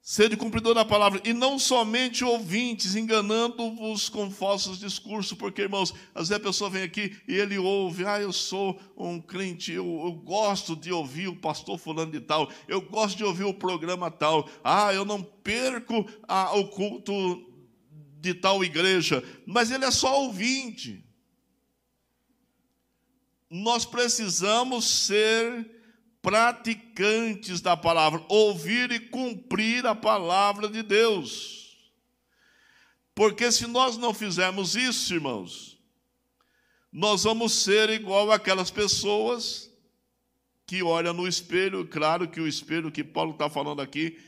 Sede 0.00 0.36
cumpridor 0.36 0.74
da 0.74 0.84
palavra, 0.84 1.22
e 1.24 1.32
não 1.32 1.60
somente 1.60 2.24
ouvintes, 2.24 2.96
enganando-vos 2.96 4.08
com 4.08 4.28
falsos 4.28 4.80
discursos, 4.80 5.38
porque, 5.38 5.62
irmãos, 5.62 5.94
às 6.12 6.28
vezes 6.28 6.32
a 6.32 6.40
pessoa 6.40 6.70
vem 6.70 6.82
aqui 6.82 7.16
e 7.28 7.34
ele 7.34 7.56
ouve, 7.56 8.04
ah, 8.04 8.20
eu 8.20 8.32
sou 8.32 8.80
um 8.96 9.20
crente, 9.20 9.70
eu, 9.70 9.84
eu 9.84 10.12
gosto 10.12 10.74
de 10.74 10.90
ouvir 10.90 11.28
o 11.28 11.36
pastor 11.36 11.78
fulano 11.78 12.10
de 12.10 12.20
tal, 12.20 12.50
eu 12.66 12.80
gosto 12.80 13.16
de 13.16 13.22
ouvir 13.22 13.44
o 13.44 13.54
programa 13.54 14.10
tal, 14.10 14.48
ah, 14.64 14.92
eu 14.92 15.04
não 15.04 15.22
perco 15.22 16.04
ah, 16.26 16.52
o 16.56 16.66
culto 16.66 17.46
de 18.20 18.34
tal 18.34 18.64
igreja, 18.64 19.22
mas 19.46 19.70
ele 19.70 19.84
é 19.84 19.90
só 19.92 20.24
ouvinte. 20.24 21.04
Nós 23.48 23.84
precisamos 23.84 24.84
ser 24.84 25.77
praticantes 26.22 27.60
da 27.60 27.76
palavra, 27.76 28.24
ouvir 28.28 28.90
e 28.90 29.00
cumprir 29.00 29.86
a 29.86 29.94
palavra 29.94 30.68
de 30.68 30.82
Deus. 30.82 31.76
Porque 33.14 33.50
se 33.50 33.66
nós 33.66 33.96
não 33.96 34.14
fizermos 34.14 34.76
isso, 34.76 35.14
irmãos, 35.14 35.78
nós 36.92 37.24
vamos 37.24 37.52
ser 37.52 37.90
igual 37.90 38.30
aquelas 38.30 38.70
pessoas 38.70 39.70
que 40.66 40.82
olham 40.82 41.14
no 41.14 41.26
espelho, 41.26 41.86
claro 41.86 42.28
que 42.28 42.40
o 42.40 42.46
espelho 42.46 42.92
que 42.92 43.02
Paulo 43.02 43.32
está 43.32 43.48
falando 43.48 43.80
aqui 43.80 44.18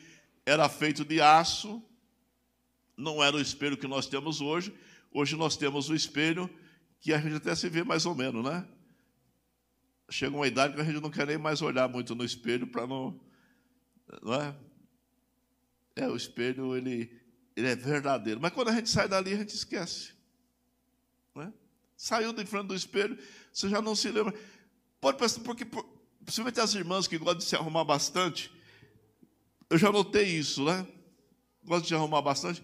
era 0.46 0.68
feito 0.68 1.04
de 1.04 1.20
aço, 1.20 1.82
não 2.96 3.22
era 3.22 3.36
o 3.36 3.40
espelho 3.40 3.76
que 3.76 3.86
nós 3.86 4.06
temos 4.06 4.40
hoje. 4.40 4.74
Hoje 5.12 5.36
nós 5.36 5.56
temos 5.56 5.88
o 5.88 5.94
espelho 5.94 6.48
que 7.00 7.12
a 7.12 7.18
gente 7.18 7.36
até 7.36 7.54
se 7.54 7.68
vê 7.68 7.82
mais 7.82 8.06
ou 8.06 8.14
menos, 8.14 8.44
né? 8.44 8.66
Chega 10.10 10.34
uma 10.34 10.46
idade 10.46 10.74
que 10.74 10.80
a 10.80 10.84
gente 10.84 11.00
não 11.00 11.10
quer 11.10 11.26
nem 11.26 11.38
mais 11.38 11.62
olhar 11.62 11.88
muito 11.88 12.14
no 12.14 12.24
espelho 12.24 12.66
para 12.66 12.86
não, 12.86 13.18
não 14.22 14.34
é? 14.34 14.56
É, 15.96 16.08
o 16.08 16.16
espelho 16.16 16.76
ele, 16.76 17.10
ele 17.56 17.68
é 17.68 17.76
verdadeiro. 17.76 18.40
Mas 18.40 18.52
quando 18.52 18.68
a 18.68 18.72
gente 18.72 18.88
sai 18.88 19.08
dali, 19.08 19.32
a 19.32 19.36
gente 19.36 19.54
esquece. 19.54 20.12
Né? 21.34 21.52
Saiu 21.96 22.32
de 22.32 22.44
frente 22.44 22.66
do 22.66 22.74
espelho, 22.74 23.18
você 23.52 23.68
já 23.68 23.80
não 23.80 23.94
se 23.94 24.10
lembra. 24.10 24.34
Pode 25.00 25.18
pensar, 25.18 25.40
porque 25.40 25.64
principalmente 26.24 26.60
as 26.60 26.74
irmãs 26.74 27.06
que 27.06 27.18
gostam 27.18 27.38
de 27.38 27.44
se 27.44 27.56
arrumar 27.56 27.84
bastante, 27.84 28.52
eu 29.68 29.78
já 29.78 29.92
notei 29.92 30.26
isso, 30.26 30.64
né? 30.64 30.86
Gostam 31.62 31.82
de 31.82 31.88
se 31.88 31.94
arrumar 31.94 32.22
bastante 32.22 32.62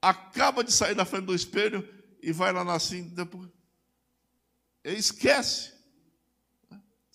acaba 0.00 0.62
de 0.62 0.72
sair 0.72 0.94
da 0.94 1.04
frente 1.04 1.26
do 1.26 1.34
espelho 1.34 1.86
e 2.22 2.32
vai 2.32 2.52
lá 2.52 2.74
assim, 2.74 3.08
depois. 3.08 3.48
Ele 4.82 4.96
esquece. 4.96 5.72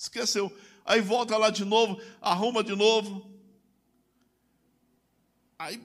Esqueceu. 0.04 0.54
Aí 0.86 1.00
volta 1.00 1.38
lá 1.38 1.50
de 1.50 1.64
novo, 1.64 2.02
arruma 2.22 2.62
de 2.62 2.76
novo. 2.76 3.26
Aí 5.58 5.82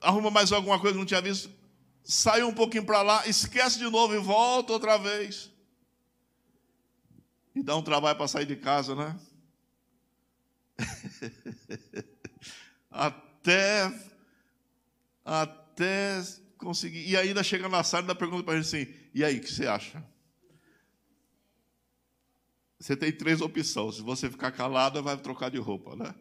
arruma 0.00 0.32
mais 0.32 0.50
alguma 0.50 0.80
coisa 0.80 0.94
que 0.94 0.98
não 0.98 1.06
tinha 1.06 1.20
visto. 1.20 1.48
Sai 2.02 2.42
um 2.42 2.52
pouquinho 2.52 2.84
para 2.84 3.02
lá, 3.02 3.24
esquece 3.28 3.78
de 3.78 3.88
novo 3.88 4.14
e 4.14 4.18
volta 4.18 4.72
outra 4.72 4.96
vez. 4.98 5.48
E 7.54 7.62
dá 7.62 7.76
um 7.76 7.82
trabalho 7.82 8.16
para 8.16 8.26
sair 8.26 8.46
de 8.46 8.56
casa, 8.56 8.96
né? 8.96 9.16
até, 12.90 13.92
até 15.24 16.20
conseguir. 16.58 17.08
E 17.08 17.16
ainda 17.16 17.44
chega 17.44 17.68
na 17.68 17.84
sala 17.84 18.10
e 18.10 18.14
pergunta 18.16 18.42
para 18.42 18.60
gente 18.60 18.66
assim: 18.66 18.92
e 19.14 19.22
aí, 19.24 19.38
o 19.38 19.40
que 19.40 19.52
você 19.52 19.68
acha? 19.68 20.04
Você 22.82 22.96
tem 22.96 23.12
três 23.12 23.40
opções. 23.40 23.94
Se 23.94 24.02
você 24.02 24.28
ficar 24.28 24.50
calado, 24.50 25.02
vai 25.02 25.16
trocar 25.16 25.50
de 25.50 25.58
roupa, 25.58 25.94
né? 25.94 26.12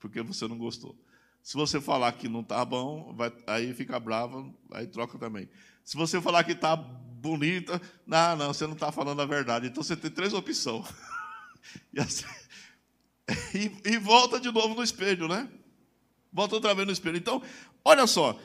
porque 0.00 0.22
você 0.22 0.48
não 0.48 0.56
gostou. 0.56 0.96
Se 1.42 1.54
você 1.54 1.80
falar 1.80 2.10
que 2.12 2.28
não 2.28 2.40
está 2.40 2.64
bom, 2.64 3.14
vai, 3.14 3.30
aí 3.46 3.74
fica 3.74 4.00
brava, 4.00 4.50
aí 4.72 4.86
troca 4.86 5.18
também. 5.18 5.48
Se 5.84 5.96
você 5.96 6.20
falar 6.20 6.42
que 6.42 6.52
está 6.52 6.74
bonita, 6.74 7.80
não, 8.06 8.36
não, 8.36 8.52
você 8.52 8.66
não 8.66 8.72
está 8.72 8.90
falando 8.90 9.20
a 9.20 9.26
verdade. 9.26 9.66
Então 9.66 9.82
você 9.82 9.94
tem 9.94 10.10
três 10.10 10.32
opções. 10.32 10.86
E, 11.92 12.00
assim, 12.00 12.24
e, 13.54 13.90
e 13.92 13.98
volta 13.98 14.40
de 14.40 14.50
novo 14.50 14.74
no 14.74 14.82
espelho, 14.82 15.28
né? 15.28 15.46
Volta 16.32 16.54
outra 16.54 16.74
vez 16.74 16.86
no 16.86 16.92
espelho. 16.92 17.18
Então, 17.18 17.42
olha 17.84 18.06
só. 18.06 18.40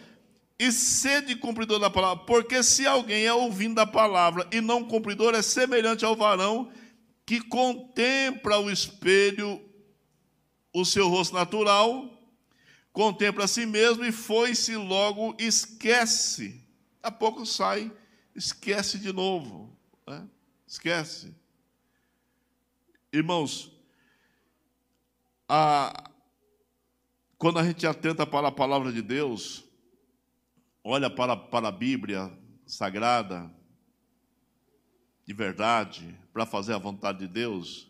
E 0.59 0.69
sede 0.69 1.33
cumpridor 1.37 1.79
da 1.79 1.89
palavra, 1.89 2.25
porque 2.25 2.61
se 2.61 2.85
alguém 2.85 3.25
é 3.25 3.33
ouvindo 3.33 3.79
a 3.79 3.87
palavra 3.87 4.45
e 4.51 4.59
não 4.59 4.83
cumpridor, 4.83 5.33
é 5.33 5.41
semelhante 5.41 6.03
ao 6.03 6.15
varão 6.15 6.69
que 7.25 7.41
contempla 7.41 8.59
o 8.59 8.69
espelho, 8.69 9.61
o 10.73 10.85
seu 10.85 11.07
rosto 11.07 11.33
natural, 11.33 12.11
contempla 12.91 13.45
a 13.45 13.47
si 13.47 13.65
mesmo 13.65 14.05
e 14.05 14.11
foi-se 14.11 14.75
logo, 14.75 15.35
esquece 15.39 16.65
a 17.05 17.11
pouco 17.11 17.45
sai, 17.45 17.95
esquece 18.33 18.97
de 18.97 19.13
novo. 19.13 19.77
Né? 20.07 20.27
Esquece. 20.65 21.35
Irmãos, 23.13 23.71
a, 25.47 26.09
quando 27.37 27.59
a 27.59 27.63
gente 27.63 27.85
atenta 27.85 28.25
para 28.25 28.47
a 28.47 28.51
palavra 28.51 28.91
de 28.91 29.03
Deus, 29.03 29.63
olha 30.83 31.07
para, 31.07 31.37
para 31.37 31.67
a 31.67 31.71
Bíblia 31.71 32.35
sagrada, 32.65 33.53
de 35.23 35.33
verdade, 35.33 36.19
para 36.35 36.45
fazer 36.45 36.73
a 36.73 36.77
vontade 36.77 37.19
de 37.19 37.29
Deus, 37.29 37.89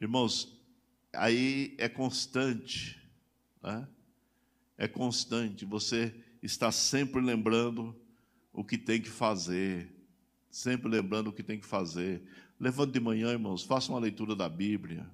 irmãos, 0.00 0.60
aí 1.12 1.72
é 1.78 1.88
constante, 1.88 3.00
né? 3.62 3.86
é 4.76 4.88
constante. 4.88 5.64
Você 5.64 6.12
está 6.42 6.72
sempre 6.72 7.20
lembrando 7.20 7.94
o 8.52 8.64
que 8.64 8.76
tem 8.76 9.00
que 9.00 9.08
fazer, 9.08 9.88
sempre 10.50 10.90
lembrando 10.90 11.28
o 11.28 11.32
que 11.32 11.44
tem 11.44 11.60
que 11.60 11.64
fazer. 11.64 12.24
Levante 12.58 12.94
de 12.94 12.98
manhã, 12.98 13.30
irmãos, 13.30 13.62
faça 13.62 13.92
uma 13.92 14.00
leitura 14.00 14.34
da 14.34 14.48
Bíblia. 14.48 15.08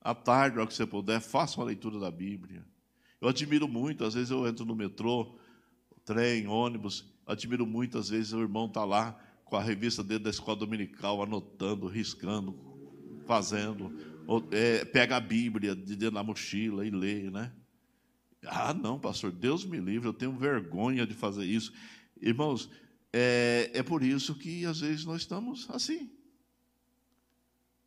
À 0.00 0.14
tarde, 0.14 0.60
ao 0.60 0.66
que 0.68 0.74
você 0.74 0.86
puder, 0.86 1.20
faça 1.20 1.58
uma 1.58 1.66
leitura 1.66 1.98
da 1.98 2.12
Bíblia. 2.12 2.64
Eu 3.20 3.26
admiro 3.26 3.66
muito, 3.66 4.04
às 4.04 4.14
vezes 4.14 4.30
eu 4.30 4.46
entro 4.46 4.64
no 4.64 4.76
metrô, 4.76 5.36
trem, 6.04 6.46
ônibus, 6.46 7.04
admiro 7.26 7.66
muito, 7.66 7.98
às 7.98 8.10
vezes 8.10 8.32
o 8.32 8.40
irmão 8.40 8.66
está 8.66 8.84
lá 8.84 9.20
com 9.46 9.56
a 9.56 9.62
revista 9.62 10.02
dele 10.02 10.24
da 10.24 10.30
escola 10.30 10.58
dominical, 10.58 11.22
anotando, 11.22 11.86
riscando, 11.86 12.58
fazendo, 13.26 13.96
ou, 14.26 14.46
é, 14.50 14.84
pega 14.84 15.16
a 15.16 15.20
Bíblia 15.20 15.74
de 15.74 15.94
dentro 15.94 16.16
da 16.16 16.22
mochila 16.22 16.84
e 16.84 16.90
lê, 16.90 17.30
né? 17.30 17.52
Ah, 18.44 18.74
não, 18.74 18.98
pastor, 18.98 19.30
Deus 19.30 19.64
me 19.64 19.78
livre, 19.78 20.08
eu 20.08 20.12
tenho 20.12 20.32
vergonha 20.32 21.06
de 21.06 21.14
fazer 21.14 21.44
isso. 21.44 21.72
Irmãos, 22.20 22.68
é, 23.12 23.70
é 23.72 23.82
por 23.84 24.02
isso 24.02 24.34
que 24.34 24.64
às 24.66 24.80
vezes 24.80 25.04
nós 25.04 25.22
estamos 25.22 25.70
assim. 25.70 26.10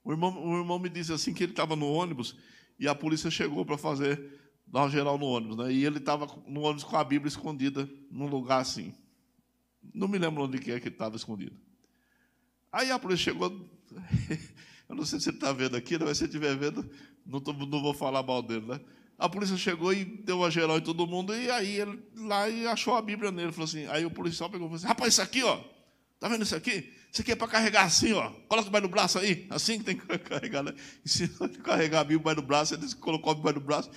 O 0.01 0.11
irmão, 0.11 0.41
o 0.41 0.57
irmão 0.57 0.79
me 0.79 0.89
disse 0.89 1.11
assim 1.11 1.33
que 1.33 1.43
ele 1.43 1.51
estava 1.51 1.75
no 1.75 1.91
ônibus 1.91 2.37
e 2.79 2.87
a 2.87 2.95
polícia 2.95 3.29
chegou 3.29 3.65
para 3.65 3.77
fazer, 3.77 4.39
dar 4.65 4.83
uma 4.83 4.89
geral 4.89 5.17
no 5.17 5.25
ônibus, 5.25 5.57
né? 5.57 5.73
E 5.73 5.85
ele 5.85 5.97
estava 5.97 6.25
no 6.47 6.61
ônibus 6.61 6.85
com 6.85 6.95
a 6.95 7.03
Bíblia 7.03 7.27
escondida 7.27 7.89
num 8.09 8.27
lugar 8.27 8.61
assim. 8.61 8.93
Não 9.93 10.07
me 10.07 10.17
lembro 10.17 10.43
onde 10.43 10.59
que 10.59 10.71
é 10.71 10.79
que 10.79 10.89
estava 10.89 11.15
escondido. 11.15 11.55
Aí 12.71 12.91
a 12.91 12.99
polícia 12.99 13.31
chegou. 13.31 13.69
Eu 14.87 14.95
não 14.95 15.05
sei 15.05 15.19
se 15.19 15.29
ele 15.29 15.37
está 15.37 15.51
vendo 15.53 15.77
aqui, 15.77 15.97
mas 15.99 16.17
se 16.17 16.23
ele 16.23 16.31
estiver 16.31 16.55
vendo, 16.57 16.89
não, 17.25 17.39
tô, 17.39 17.53
não 17.53 17.81
vou 17.81 17.93
falar 17.93 18.23
mal 18.23 18.41
dele, 18.41 18.65
né? 18.65 18.79
A 19.19 19.27
polícia 19.27 19.57
chegou 19.57 19.93
e 19.93 20.03
deu 20.03 20.37
uma 20.37 20.49
geral 20.49 20.77
em 20.77 20.81
todo 20.81 21.05
mundo, 21.05 21.35
e 21.35 21.51
aí 21.51 21.79
ele 21.79 21.99
lá 22.15 22.49
e 22.49 22.65
achou 22.65 22.95
a 22.95 23.01
Bíblia 23.01 23.31
nele. 23.31 23.51
Falou 23.51 23.65
assim, 23.65 23.85
aí 23.87 24.05
o 24.05 24.09
policial 24.09 24.49
pegou 24.49 24.65
e 24.65 24.69
falou 24.69 24.77
assim: 24.77 24.87
rapaz, 24.87 25.13
isso 25.13 25.21
aqui, 25.21 25.43
ó, 25.43 25.61
tá 26.19 26.27
vendo 26.29 26.43
isso 26.43 26.55
aqui? 26.55 26.91
Isso 27.11 27.21
aqui 27.21 27.33
é 27.33 27.35
para 27.35 27.47
carregar 27.47 27.83
assim, 27.83 28.13
ó. 28.13 28.31
Coloca 28.47 28.65
debaixo 28.65 28.87
do 28.87 28.91
braço 28.91 29.19
aí, 29.19 29.45
assim 29.49 29.77
que 29.79 29.83
tem 29.83 29.97
que 29.97 30.07
carregar, 30.19 30.63
né? 30.63 30.73
Ensinou 31.05 31.47
ele 31.47 31.57
a 31.57 31.61
carregar 31.61 31.99
a 31.99 32.03
Bíblia 32.03 32.19
debaixo 32.19 32.41
do 32.41 32.47
braço, 32.47 32.73
ele 32.73 32.95
colocou 32.95 33.31
a 33.31 33.35
Bíblia 33.35 33.53
do 33.53 33.59
braço, 33.59 33.91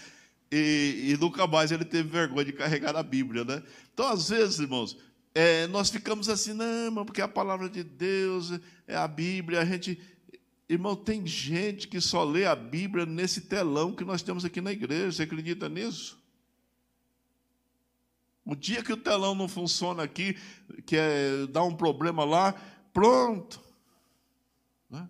e, 0.50 1.12
e, 1.12 1.16
nunca 1.18 1.46
mais 1.46 1.70
ele 1.70 1.84
teve 1.84 2.08
vergonha 2.08 2.44
de 2.44 2.52
carregar 2.52 2.94
a 2.96 3.02
Bíblia, 3.02 3.44
né? 3.44 3.62
Então, 3.94 4.06
às 4.08 4.28
vezes, 4.28 4.58
irmãos, 4.58 4.98
é, 5.34 5.66
nós 5.68 5.90
ficamos 5.90 6.28
assim, 6.28 6.52
não, 6.52 6.84
irmão, 6.84 7.04
porque 7.04 7.22
a 7.22 7.28
palavra 7.28 7.68
de 7.68 7.82
Deus 7.82 8.52
é 8.86 8.96
a 8.96 9.08
Bíblia, 9.08 9.60
a 9.60 9.64
gente 9.64 9.98
Irmão, 10.72 10.96
tem 10.96 11.26
gente 11.26 11.86
que 11.86 12.00
só 12.00 12.24
lê 12.24 12.46
a 12.46 12.56
Bíblia 12.56 13.04
nesse 13.04 13.42
telão 13.42 13.94
que 13.94 14.06
nós 14.06 14.22
temos 14.22 14.42
aqui 14.42 14.58
na 14.58 14.72
igreja. 14.72 15.12
Você 15.12 15.22
acredita 15.24 15.68
nisso? 15.68 16.18
O 18.42 18.56
dia 18.56 18.82
que 18.82 18.92
o 18.92 18.96
telão 18.96 19.34
não 19.34 19.48
funciona 19.48 20.02
aqui, 20.02 20.34
que 20.86 20.96
é, 20.96 21.46
dá 21.48 21.62
um 21.62 21.76
problema 21.76 22.24
lá, 22.24 22.54
pronto. 22.90 23.62
Né? 24.88 25.06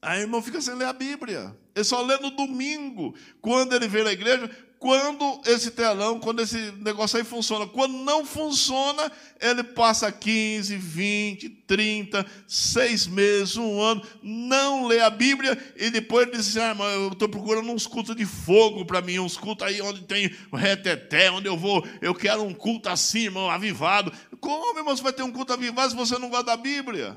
Aí 0.00 0.20
o 0.20 0.22
irmão 0.22 0.40
fica 0.40 0.60
sem 0.60 0.76
ler 0.76 0.86
a 0.86 0.92
Bíblia. 0.92 1.58
Ele 1.74 1.84
só 1.84 2.00
lê 2.02 2.16
no 2.18 2.30
domingo. 2.30 3.16
Quando 3.40 3.74
ele 3.74 3.88
vem 3.88 4.04
na 4.04 4.12
igreja, 4.12 4.48
quando 4.78 5.40
esse 5.44 5.72
telão, 5.72 6.20
quando 6.20 6.40
esse 6.40 6.72
negócio 6.78 7.18
aí 7.18 7.24
funciona. 7.24 7.66
Quando 7.66 7.94
não 7.94 8.24
funciona, 8.24 9.10
ele 9.40 9.64
passa 9.64 10.10
15, 10.10 10.76
20, 10.76 11.48
30, 11.48 12.24
seis 12.46 13.06
meses, 13.06 13.56
um 13.56 13.80
ano, 13.80 14.02
não 14.22 14.86
lê 14.86 15.00
a 15.00 15.10
Bíblia 15.10 15.58
e 15.76 15.90
depois 15.90 16.28
ele 16.28 16.36
diz 16.36 16.48
assim: 16.48 16.60
ah, 16.60 16.74
mas 16.74 16.94
eu 16.94 17.08
estou 17.08 17.28
procurando 17.28 17.70
uns 17.70 17.86
cultos 17.86 18.14
de 18.14 18.24
fogo 18.24 18.84
para 18.84 19.02
mim, 19.02 19.18
uns 19.18 19.36
cultos 19.36 19.66
aí 19.66 19.82
onde 19.82 20.02
tem 20.02 20.30
reteté, 20.52 21.30
onde 21.30 21.48
eu 21.48 21.56
vou, 21.56 21.84
eu 22.00 22.14
quero 22.14 22.42
um 22.42 22.54
culto 22.54 22.88
assim, 22.88 23.24
irmão, 23.24 23.50
avivado. 23.50 24.12
Como, 24.40 24.78
irmão, 24.78 24.96
você 24.96 25.02
vai 25.02 25.12
ter 25.12 25.24
um 25.24 25.32
culto 25.32 25.52
avivado 25.52 25.90
se 25.90 25.96
você 25.96 26.18
não 26.18 26.30
gosta 26.30 26.46
da 26.46 26.56
Bíblia? 26.56 27.16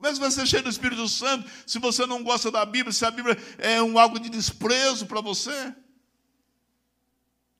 Mesmo 0.00 0.24
você 0.24 0.46
cheio 0.46 0.62
do 0.62 0.68
Espírito 0.68 1.08
Santo, 1.08 1.48
se 1.66 1.78
você 1.78 2.06
não 2.06 2.22
gosta 2.22 2.50
da 2.50 2.64
Bíblia, 2.64 2.92
se 2.92 3.04
a 3.04 3.10
Bíblia 3.10 3.36
é 3.58 3.82
um 3.82 3.98
algo 3.98 4.20
de 4.20 4.28
desprezo 4.28 5.06
para 5.06 5.20
você, 5.20 5.74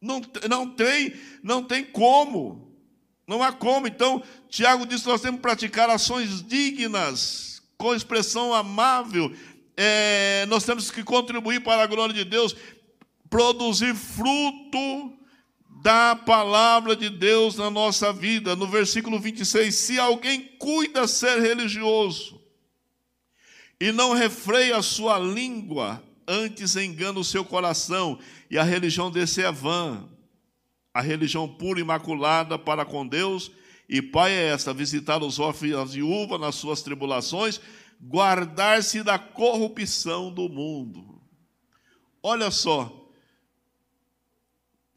não, 0.01 0.22
não 0.49 0.70
tem, 0.70 1.14
não 1.43 1.64
tem 1.64 1.84
como. 1.84 2.68
Não 3.26 3.43
há 3.43 3.53
como. 3.53 3.89
Então, 3.89 4.22
Tiago 4.49 4.86
diz 4.86 5.03
que 5.03 5.09
nós 5.09 5.20
temos 5.20 5.39
que 5.39 5.43
praticar 5.43 5.91
ações 5.91 6.43
dignas, 6.43 7.61
com 7.76 7.95
expressão 7.95 8.55
amável. 8.55 9.34
É, 9.76 10.47
nós 10.47 10.64
temos 10.64 10.91
que 10.91 11.03
contribuir 11.03 11.62
para 11.62 11.82
a 11.82 11.86
glória 11.86 12.14
de 12.14 12.24
Deus, 12.24 12.55
produzir 13.28 13.95
fruto 13.95 15.18
da 15.83 16.16
palavra 16.16 16.97
de 16.97 17.09
Deus 17.09 17.57
na 17.57 17.70
nossa 17.70 18.12
vida. 18.12 18.57
No 18.57 18.66
versículo 18.66 19.18
26, 19.18 19.74
se 19.74 19.99
alguém 19.99 20.43
cuida 20.59 21.07
ser 21.07 21.41
religioso 21.41 22.41
e 23.81 23.93
não 23.93 24.12
refreia 24.12 24.76
a 24.76 24.83
sua 24.83 25.18
língua, 25.18 26.03
antes 26.26 26.76
engana 26.76 27.20
o 27.20 27.24
seu 27.24 27.45
coração, 27.45 28.18
e 28.51 28.59
a 28.59 28.62
religião 28.62 29.11
desse 29.11 29.43
é 29.43 29.53
vã. 29.53 30.09
A 30.93 31.01
religião 31.01 31.47
pura 31.47 31.79
e 31.79 31.83
imaculada 31.83 32.59
para 32.59 32.85
com 32.85 33.07
Deus 33.07 33.53
e 33.89 34.03
Pai 34.03 34.33
é 34.33 34.49
esta: 34.49 34.74
visitar 34.74 35.22
os 35.22 35.39
órfãos 35.39 35.70
e 35.70 35.74
as 35.74 35.95
viúvas 35.95 36.41
nas 36.41 36.57
suas 36.57 36.83
tribulações, 36.83 37.61
guardar-se 38.01 39.03
da 39.03 39.18
corrupção 39.18 40.33
do 40.33 40.49
mundo. 40.49 41.20
Olha 42.22 42.51
só, 42.51 42.97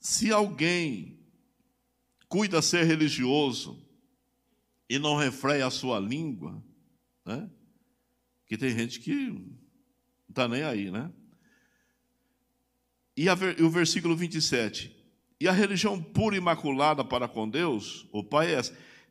se 0.01 0.31
alguém 0.31 1.19
cuida 2.27 2.59
ser 2.59 2.85
religioso 2.85 3.79
e 4.89 4.97
não 4.97 5.15
refreia 5.15 5.67
a 5.67 5.69
sua 5.69 5.99
língua, 5.99 6.61
né? 7.23 7.47
Que 8.47 8.57
tem 8.57 8.71
gente 8.71 8.99
que 8.99 9.13
não 9.13 9.55
está 10.27 10.47
nem 10.47 10.63
aí, 10.63 10.89
né? 10.89 11.11
E, 13.15 13.29
a, 13.29 13.37
e, 13.57 13.61
o 13.61 13.69
versículo 13.69 14.15
27. 14.15 14.93
E 15.39 15.47
a 15.47 15.51
religião 15.51 16.01
pura 16.01 16.35
e 16.35 16.39
imaculada 16.39 17.05
para 17.05 17.27
com 17.27 17.47
Deus, 17.47 18.07
o 18.11 18.23
Pai 18.23 18.55
é 18.55 18.61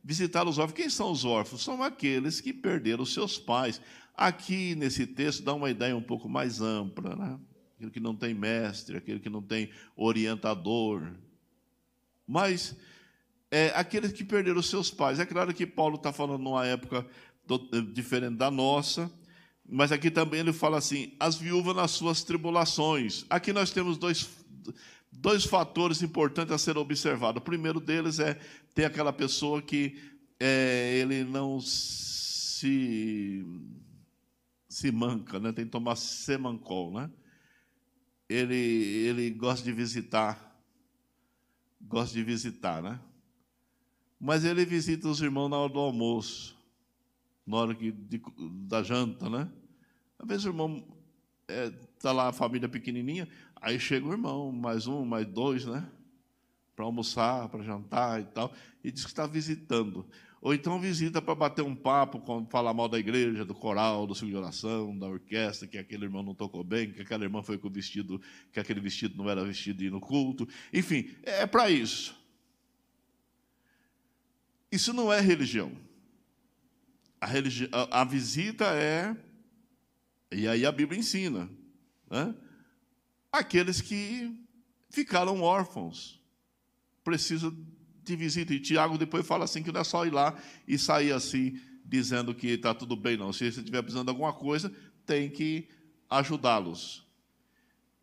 visitar 0.03 0.45
os 0.45 0.57
órfãos. 0.57 0.77
Quem 0.77 0.89
são 0.89 1.11
os 1.11 1.23
órfãos? 1.23 1.63
São 1.63 1.81
aqueles 1.81 2.41
que 2.41 2.51
perderam 2.51 3.05
seus 3.05 3.37
pais. 3.37 3.81
Aqui 4.13 4.75
nesse 4.75 5.07
texto 5.07 5.43
dá 5.43 5.53
uma 5.53 5.69
ideia 5.69 5.95
um 5.95 6.01
pouco 6.01 6.27
mais 6.27 6.59
ampla, 6.59 7.15
né? 7.15 7.39
Aquele 7.81 7.91
que 7.91 7.99
não 7.99 8.15
tem 8.15 8.33
mestre, 8.33 8.97
aquele 8.97 9.19
que 9.19 9.29
não 9.29 9.41
tem 9.41 9.71
orientador. 9.95 11.11
Mas 12.27 12.75
é, 13.49 13.71
aqueles 13.75 14.11
que 14.11 14.23
perderam 14.23 14.61
seus 14.61 14.91
pais. 14.91 15.19
É 15.19 15.25
claro 15.25 15.53
que 15.53 15.65
Paulo 15.65 15.95
está 15.95 16.13
falando 16.13 16.43
numa 16.43 16.65
época 16.65 17.05
diferente 17.91 18.37
da 18.37 18.51
nossa, 18.51 19.11
mas 19.67 19.91
aqui 19.91 20.11
também 20.11 20.41
ele 20.41 20.53
fala 20.53 20.77
assim: 20.77 21.13
as 21.19 21.35
viúvas 21.35 21.75
nas 21.75 21.91
suas 21.91 22.23
tribulações. 22.23 23.25
Aqui 23.29 23.51
nós 23.51 23.71
temos 23.71 23.97
dois, 23.97 24.29
dois 25.11 25.43
fatores 25.43 26.03
importantes 26.03 26.53
a 26.53 26.57
ser 26.57 26.77
observados. 26.77 27.41
O 27.41 27.45
primeiro 27.45 27.79
deles 27.79 28.19
é 28.19 28.39
ter 28.75 28.85
aquela 28.85 29.11
pessoa 29.11 29.61
que 29.61 29.97
é, 30.39 30.97
ele 30.99 31.23
não 31.23 31.59
se 31.59 33.43
se 34.71 34.89
manca, 34.89 35.37
né? 35.37 35.51
tem 35.51 35.65
que 35.65 35.71
tomar 35.71 35.97
semancol. 35.97 36.93
Né? 36.93 37.09
Ele, 38.31 38.55
ele 38.55 39.29
gosta 39.31 39.61
de 39.65 39.73
visitar, 39.73 40.57
gosta 41.81 42.13
de 42.13 42.23
visitar, 42.23 42.81
né? 42.81 42.97
Mas 44.17 44.45
ele 44.45 44.63
visita 44.63 45.09
os 45.09 45.21
irmãos 45.21 45.49
na 45.49 45.57
hora 45.57 45.73
do 45.73 45.79
almoço, 45.79 46.57
na 47.45 47.57
hora 47.57 47.75
que, 47.75 47.91
de, 47.91 48.21
da 48.67 48.81
janta, 48.83 49.29
né? 49.29 49.51
Às 50.17 50.27
vezes 50.29 50.45
o 50.45 50.47
irmão 50.47 50.77
está 51.41 51.53
é, 51.53 51.69
tá 51.99 52.11
lá, 52.13 52.29
a 52.29 52.31
família 52.31 52.69
pequenininha, 52.69 53.27
aí 53.57 53.77
chega 53.77 54.07
o 54.07 54.13
irmão, 54.13 54.49
mais 54.49 54.87
um, 54.87 55.03
mais 55.03 55.27
dois, 55.27 55.65
né? 55.65 55.85
Para 56.73 56.85
almoçar, 56.85 57.49
para 57.49 57.61
jantar 57.63 58.21
e 58.21 58.25
tal, 58.27 58.53
e 58.81 58.91
diz 58.93 59.03
que 59.03 59.11
está 59.11 59.27
visitando. 59.27 60.07
Ou 60.41 60.55
então 60.55 60.79
visita 60.79 61.21
para 61.21 61.35
bater 61.35 61.61
um 61.61 61.75
papo, 61.75 62.19
falar 62.49 62.73
mal 62.73 62.89
da 62.89 62.97
igreja, 62.97 63.45
do 63.45 63.53
coral, 63.53 64.07
do 64.07 64.15
ciclo 64.15 64.31
de 64.31 64.35
oração, 64.35 64.97
da 64.97 65.07
orquestra, 65.07 65.67
que 65.67 65.77
aquele 65.77 66.05
irmão 66.05 66.23
não 66.23 66.33
tocou 66.33 66.63
bem, 66.63 66.91
que 66.91 67.03
aquela 67.03 67.23
irmã 67.23 67.43
foi 67.43 67.59
com 67.59 67.67
o 67.67 67.71
vestido, 67.71 68.19
que 68.51 68.59
aquele 68.59 68.79
vestido 68.79 69.15
não 69.15 69.29
era 69.29 69.45
vestido 69.45 69.77
de 69.77 69.85
ir 69.85 69.91
no 69.91 70.01
culto. 70.01 70.47
Enfim, 70.73 71.11
é 71.21 71.45
para 71.45 71.69
isso. 71.69 72.19
Isso 74.71 74.91
não 74.93 75.13
é 75.13 75.19
religião. 75.19 75.71
A, 77.19 77.27
religi 77.27 77.69
a, 77.71 78.01
a 78.01 78.03
visita 78.03 78.65
é, 78.73 79.15
e 80.31 80.47
aí 80.47 80.65
a 80.65 80.71
Bíblia 80.71 80.99
ensina, 80.99 81.47
né? 82.09 82.33
aqueles 83.31 83.79
que 83.79 84.35
ficaram 84.89 85.41
órfãos, 85.41 86.19
precisam 87.03 87.55
de 88.03 88.15
visita. 88.15 88.53
E 88.53 88.59
Tiago 88.59 88.97
depois 88.97 89.25
fala 89.25 89.45
assim 89.45 89.63
que 89.63 89.71
não 89.71 89.81
é 89.81 89.83
só 89.83 90.05
ir 90.05 90.11
lá 90.11 90.35
e 90.67 90.77
sair 90.77 91.11
assim, 91.11 91.59
dizendo 91.85 92.33
que 92.33 92.47
está 92.47 92.73
tudo 92.73 92.95
bem, 92.95 93.17
não. 93.17 93.31
Se 93.31 93.51
você 93.51 93.59
estiver 93.59 93.81
precisando 93.81 94.05
de 94.05 94.11
alguma 94.11 94.33
coisa, 94.33 94.71
tem 95.05 95.29
que 95.29 95.67
ajudá-los. 96.09 97.05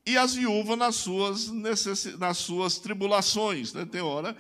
E 0.07 0.17
as 0.17 0.35
viúvas 0.35 0.79
nas 0.79 0.95
suas, 0.97 1.49
necess... 1.49 2.19
nas 2.19 2.39
suas 2.39 2.79
tribulações. 2.79 3.75
Né? 3.75 3.85
Tem 3.85 4.01
hora 4.01 4.35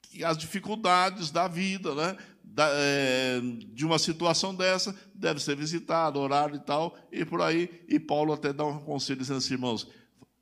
que 0.00 0.24
as 0.24 0.38
dificuldades 0.38 1.30
da 1.30 1.46
vida, 1.48 1.94
né? 1.94 2.16
Da, 2.44 2.68
é, 2.70 3.40
de 3.72 3.86
uma 3.86 3.98
situação 3.98 4.54
dessa, 4.54 4.94
deve 5.14 5.40
ser 5.40 5.56
visitada, 5.56 6.18
horário 6.18 6.56
e 6.56 6.60
tal, 6.60 6.98
e 7.10 7.24
por 7.24 7.40
aí. 7.40 7.84
E 7.88 7.98
Paulo 7.98 8.32
até 8.32 8.52
dá 8.52 8.64
um 8.64 8.78
conselho 8.78 9.20
dizendo 9.20 9.38
assim, 9.38 9.54
irmãos, 9.54 9.86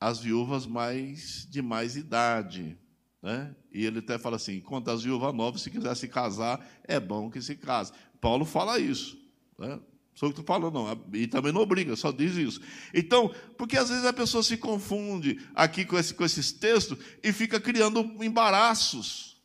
as 0.01 0.19
viúvas 0.19 0.67
mais 0.67 1.47
de 1.49 1.63
mais 1.63 1.97
idade, 1.97 2.77
né? 3.23 3.55
E 3.73 3.85
ele 3.85 3.99
até 3.99 4.19
fala 4.19 4.37
assim: 4.37 4.61
quanto 4.61 4.91
às 4.91 5.03
viúvas 5.03 5.35
novas, 5.35 5.63
se 5.63 5.71
quiser 5.71 5.95
se 5.95 6.09
casar, 6.09 6.65
é 6.85 6.99
bom 6.99 7.31
que 7.31 7.41
se 7.41 7.57
case. 7.57 7.93
Paulo 8.21 8.45
fala 8.45 8.79
isso. 8.79 9.19
Né? 9.59 9.79
Sou 10.15 10.29
eu 10.29 10.35
que 10.35 10.41
estou 10.41 10.55
falando, 10.55 10.75
não. 10.75 11.05
E 11.15 11.27
também 11.27 11.53
não 11.53 11.63
obriga, 11.63 11.97
só 11.97 12.11
diz 12.11 12.37
isso. 12.37 12.61
Então, 12.93 13.33
porque 13.57 13.77
às 13.77 13.89
vezes 13.89 14.05
a 14.05 14.13
pessoa 14.13 14.43
se 14.43 14.57
confunde 14.57 15.41
aqui 15.55 15.85
com, 15.85 15.99
esse, 15.99 16.15
com 16.15 16.25
esses 16.25 16.53
textos 16.53 16.99
e 17.23 17.33
fica 17.33 17.61
criando 17.61 18.01
embaraços. 18.23 19.41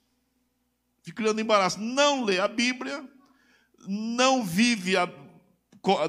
Fica 1.01 1.21
criando 1.21 1.39
embaraço. 1.39 1.79
Não 1.79 2.23
lê 2.23 2.39
a 2.39 2.47
Bíblia, 2.47 3.07
não 3.87 4.43
vive 4.43 4.97
a, 4.97 5.09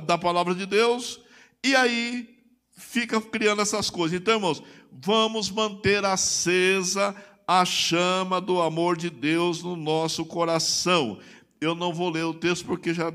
da 0.04 0.16
palavra 0.16 0.54
de 0.54 0.66
Deus, 0.66 1.20
e 1.62 1.76
aí 1.76 2.36
fica 2.76 3.20
criando 3.20 3.62
essas 3.62 3.90
coisas. 3.90 4.18
Então, 4.18 4.34
irmãos, 4.34 4.62
vamos 4.90 5.50
manter 5.50 6.04
acesa 6.04 7.14
a 7.46 7.64
chama 7.64 8.40
do 8.40 8.60
amor 8.60 8.96
de 8.96 9.08
Deus 9.08 9.62
no 9.62 9.76
nosso 9.76 10.24
coração. 10.24 11.18
Eu 11.60 11.74
não 11.74 11.92
vou 11.92 12.10
ler 12.10 12.24
o 12.24 12.34
texto 12.34 12.66
porque 12.66 12.92
já 12.92 13.12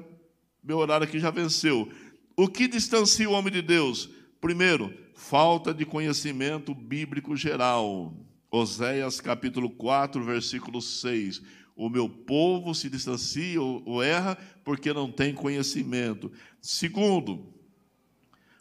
meu 0.63 0.77
horário 0.77 1.05
aqui 1.05 1.19
já 1.19 1.31
venceu. 1.31 1.91
O 2.37 2.47
que 2.47 2.67
distancia 2.67 3.29
o 3.29 3.33
homem 3.33 3.51
de 3.51 3.61
Deus? 3.61 4.09
Primeiro, 4.39 4.93
falta 5.15 5.73
de 5.73 5.85
conhecimento 5.85 6.73
bíblico 6.73 7.35
geral. 7.35 8.13
Oséias 8.49 9.19
capítulo 9.19 9.69
4, 9.69 10.23
versículo 10.23 10.81
6. 10.81 11.41
O 11.75 11.89
meu 11.89 12.07
povo 12.07 12.75
se 12.75 12.89
distancia 12.89 13.61
ou 13.61 14.03
erra 14.03 14.37
porque 14.63 14.93
não 14.93 15.11
tem 15.11 15.33
conhecimento. 15.33 16.31
Segundo, 16.61 17.51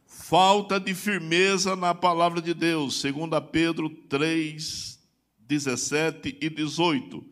falta 0.07 0.81
de 0.81 0.95
firmeza 0.95 1.77
na 1.77 1.95
palavra 1.95 2.41
de 2.41 2.55
Deus. 2.55 3.03
2 3.03 3.15
Pedro 3.53 3.91
3, 3.91 5.00
17 5.51 6.39
e 6.41 6.49
18. 6.49 7.27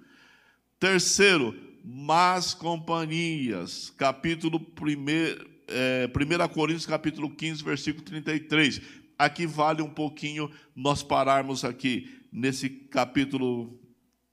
Terceiro, 0.81 1.55
más 1.85 2.53
companhias, 2.53 3.91
capítulo 3.97 4.59
1, 4.59 5.07
é, 5.69 6.09
1 6.09 6.53
Coríntios, 6.53 6.85
capítulo 6.85 7.31
15, 7.31 7.63
versículo 7.63 8.05
33. 8.05 8.81
Aqui 9.17 9.47
vale 9.47 9.83
um 9.83 9.91
pouquinho 9.91 10.51
nós 10.75 11.01
pararmos 11.01 11.65
aqui 11.65 12.13
nesse 12.33 12.69
capítulo 12.69 13.79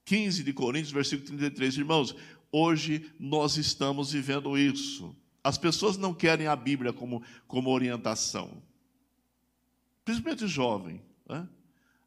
15 0.04 0.42
de 0.42 0.52
Coríntios, 0.52 0.92
versículo 0.92 1.28
33. 1.28 1.78
Irmãos, 1.78 2.16
hoje 2.50 3.12
nós 3.20 3.56
estamos 3.56 4.12
vivendo 4.12 4.58
isso. 4.58 5.14
As 5.44 5.56
pessoas 5.56 5.96
não 5.96 6.12
querem 6.12 6.48
a 6.48 6.56
Bíblia 6.56 6.92
como, 6.92 7.22
como 7.46 7.70
orientação, 7.70 8.60
principalmente 10.04 10.48
jovem. 10.48 11.00
Né? 11.28 11.48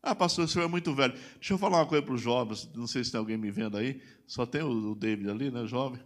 Ah, 0.01 0.15
pastor, 0.15 0.45
o 0.45 0.47
senhor 0.47 0.65
é 0.65 0.67
muito 0.67 0.93
velho. 0.93 1.13
Deixa 1.35 1.53
eu 1.53 1.57
falar 1.57 1.79
uma 1.79 1.85
coisa 1.85 2.03
para 2.03 2.15
os 2.15 2.21
jovens. 2.21 2.69
Não 2.73 2.87
sei 2.87 3.03
se 3.03 3.11
tem 3.11 3.19
alguém 3.19 3.37
me 3.37 3.51
vendo 3.51 3.77
aí. 3.77 4.01
Só 4.25 4.45
tem 4.45 4.61
o 4.61 4.95
David 4.95 5.29
ali, 5.29 5.51
né, 5.51 5.65
jovem? 5.67 5.99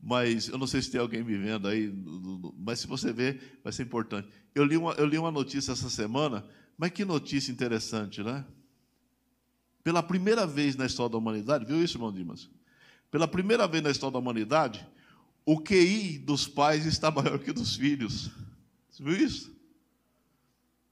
Mas 0.00 0.48
eu 0.48 0.58
não 0.58 0.66
sei 0.66 0.82
se 0.82 0.90
tem 0.90 1.00
alguém 1.00 1.22
me 1.22 1.36
vendo 1.36 1.68
aí. 1.68 1.92
Mas 2.58 2.80
se 2.80 2.86
você 2.86 3.12
ver, 3.12 3.60
vai 3.62 3.72
ser 3.72 3.84
importante. 3.84 4.28
Eu 4.54 4.64
li 4.64 4.76
uma, 4.76 4.92
eu 4.92 5.06
li 5.06 5.18
uma 5.18 5.30
notícia 5.30 5.72
essa 5.72 5.88
semana. 5.88 6.44
Mas 6.76 6.90
que 6.90 7.04
notícia 7.04 7.52
interessante, 7.52 8.22
né? 8.22 8.44
Pela 9.82 10.02
primeira 10.02 10.46
vez 10.46 10.76
na 10.76 10.86
história 10.86 11.12
da 11.12 11.18
humanidade, 11.18 11.64
viu 11.64 11.82
isso, 11.82 11.96
irmão 11.96 12.12
Dimas? 12.12 12.50
Pela 13.10 13.26
primeira 13.26 13.66
vez 13.66 13.82
na 13.82 13.90
história 13.90 14.12
da 14.12 14.18
humanidade, 14.18 14.86
o 15.46 15.60
QI 15.60 16.18
dos 16.18 16.46
pais 16.46 16.86
está 16.86 17.10
maior 17.12 17.38
que 17.38 17.52
dos 17.52 17.76
filhos. 17.76 18.30
Você 18.90 19.02
viu 19.02 19.16
isso? 19.16 19.56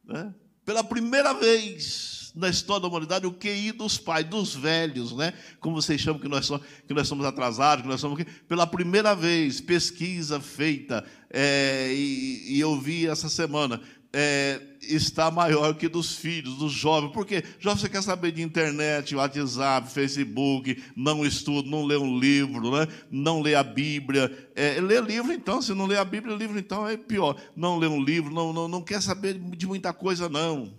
Né? 0.04 0.34
Pela 0.64 0.82
primeira 0.82 1.32
vez 1.34 2.25
na 2.36 2.50
história 2.50 2.82
da 2.82 2.88
humanidade 2.88 3.26
o 3.26 3.32
QI 3.32 3.72
dos 3.72 3.96
pais, 3.96 4.26
dos 4.26 4.54
velhos, 4.54 5.12
né? 5.16 5.32
Como 5.58 5.80
vocês 5.80 6.00
chamam 6.00 6.20
que 6.20 6.28
nós 6.28 6.44
somos, 6.44 6.64
que 6.86 6.92
nós 6.92 7.08
somos 7.08 7.24
atrasados, 7.24 7.82
que 7.82 7.88
nós 7.88 8.00
somos 8.00 8.22
pela 8.46 8.66
primeira 8.66 9.14
vez 9.14 9.60
pesquisa 9.60 10.38
feita 10.38 11.02
é, 11.30 11.90
e, 11.92 12.56
e, 12.56 12.60
eu 12.60 12.78
vi 12.78 13.06
essa 13.06 13.28
semana 13.28 13.80
é, 14.18 14.60
está 14.80 15.30
maior 15.30 15.74
que 15.74 15.88
dos 15.88 16.14
filhos, 16.14 16.56
dos 16.56 16.72
jovens. 16.72 17.12
Por 17.12 17.26
quê? 17.26 17.44
Jovem, 17.58 17.80
você 17.80 17.88
quer 17.88 18.02
saber 18.02 18.32
de 18.32 18.40
internet, 18.40 19.14
WhatsApp, 19.14 19.90
Facebook, 19.90 20.82
não 20.96 21.24
estuda, 21.24 21.68
não 21.68 21.84
lê 21.84 21.96
um 21.96 22.18
livro, 22.18 22.70
né? 22.70 22.88
não 23.10 23.42
lê 23.42 23.54
a 23.54 23.62
Bíblia. 23.62 24.50
É, 24.54 24.80
lê 24.80 25.00
livro, 25.00 25.32
então, 25.32 25.60
se 25.60 25.74
não 25.74 25.84
lê 25.84 25.98
a 25.98 26.04
Bíblia, 26.04 26.34
livro, 26.34 26.58
então, 26.58 26.88
é 26.88 26.96
pior. 26.96 27.36
Não 27.54 27.78
lê 27.78 27.86
um 27.86 28.02
livro, 28.02 28.32
não, 28.32 28.52
não, 28.52 28.68
não 28.68 28.80
quer 28.80 29.02
saber 29.02 29.34
de 29.34 29.66
muita 29.66 29.92
coisa, 29.92 30.28
não. 30.28 30.72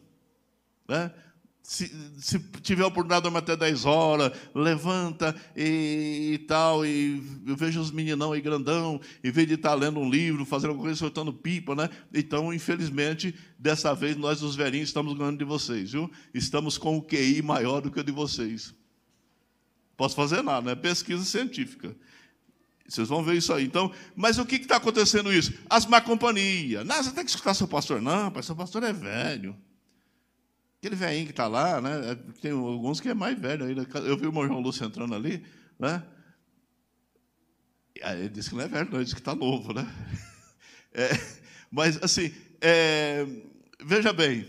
Né? 0.88 1.12
Se, 1.68 1.92
se 2.18 2.40
tiver 2.62 2.86
oportunidade, 2.86 3.24
dorme 3.24 3.40
até 3.40 3.54
10 3.54 3.84
horas, 3.84 4.32
levanta 4.56 5.36
e, 5.54 6.32
e, 6.36 6.38
tal, 6.48 6.86
e 6.86 7.22
eu 7.46 7.58
vejo 7.58 7.82
os 7.82 7.92
meninão 7.92 8.32
aí 8.32 8.40
grandão, 8.40 9.02
em 9.22 9.30
vez 9.30 9.46
de 9.50 9.56
estar 9.56 9.74
lendo 9.74 10.00
um 10.00 10.10
livro, 10.10 10.46
fazendo 10.46 10.70
alguma 10.70 10.86
coisa, 10.86 10.98
soltando 10.98 11.34
pipa, 11.34 11.76
né? 11.76 11.90
Então, 12.14 12.54
infelizmente, 12.54 13.36
dessa 13.60 13.94
vez, 13.94 14.16
nós, 14.16 14.42
os 14.42 14.56
velhinhos, 14.56 14.88
estamos 14.88 15.14
ganhando 15.18 15.40
de 15.40 15.44
vocês, 15.44 15.92
viu? 15.92 16.10
Estamos 16.34 16.78
com 16.78 16.98
o 16.98 17.02
QI 17.02 17.42
maior 17.42 17.82
do 17.82 17.92
que 17.92 18.00
o 18.00 18.04
de 18.04 18.14
vocês. 18.14 18.74
Posso 19.98 20.16
fazer 20.16 20.42
nada, 20.42 20.70
né? 20.70 20.76
Pesquisa 20.76 21.26
científica. 21.26 21.94
Vocês 22.88 23.10
vão 23.10 23.22
ver 23.22 23.36
isso 23.36 23.52
aí. 23.52 23.66
Então, 23.66 23.92
mas 24.16 24.38
o 24.38 24.46
que 24.46 24.56
está 24.56 24.78
acontecendo 24.78 25.34
isso? 25.34 25.54
As 25.70 25.86
má 25.86 26.00
companhias. 26.00 26.86
Não, 26.86 27.04
você 27.04 27.12
tem 27.12 27.26
que 27.26 27.30
escutar 27.30 27.54
seu 27.54 27.68
pastor. 27.68 28.02
Não, 28.02 28.32
seu 28.42 28.56
pastor 28.56 28.84
é 28.84 28.94
velho. 28.94 29.54
Aquele 30.80 30.96
velhinho 30.96 31.26
que 31.26 31.32
está 31.32 31.48
lá, 31.48 31.82
né? 31.82 32.16
Tem 32.42 32.52
alguns 32.52 33.00
que 33.00 33.10
é 33.10 33.14
mais 33.14 33.40
velho 33.40 33.66
ainda. 33.66 33.88
Eu 34.02 34.18
vi 34.18 34.28
o 34.28 34.32
João 34.32 34.60
Lúcio 34.60 34.86
entrando 34.86 35.16
ali, 35.16 35.44
né? 35.80 36.04
Ele 37.96 38.30
disse 38.30 38.50
que 38.50 38.56
não 38.56 38.64
é 38.64 38.68
velho, 38.68 38.90
não, 38.90 38.98
ele 38.98 39.04
disse 39.04 39.16
que 39.16 39.22
está 39.22 39.36
novo, 39.36 39.74
né? 39.74 39.86
É, 40.94 41.10
mas, 41.70 42.02
assim, 42.02 42.34
é, 42.60 43.24
veja 43.84 44.12
bem, 44.12 44.48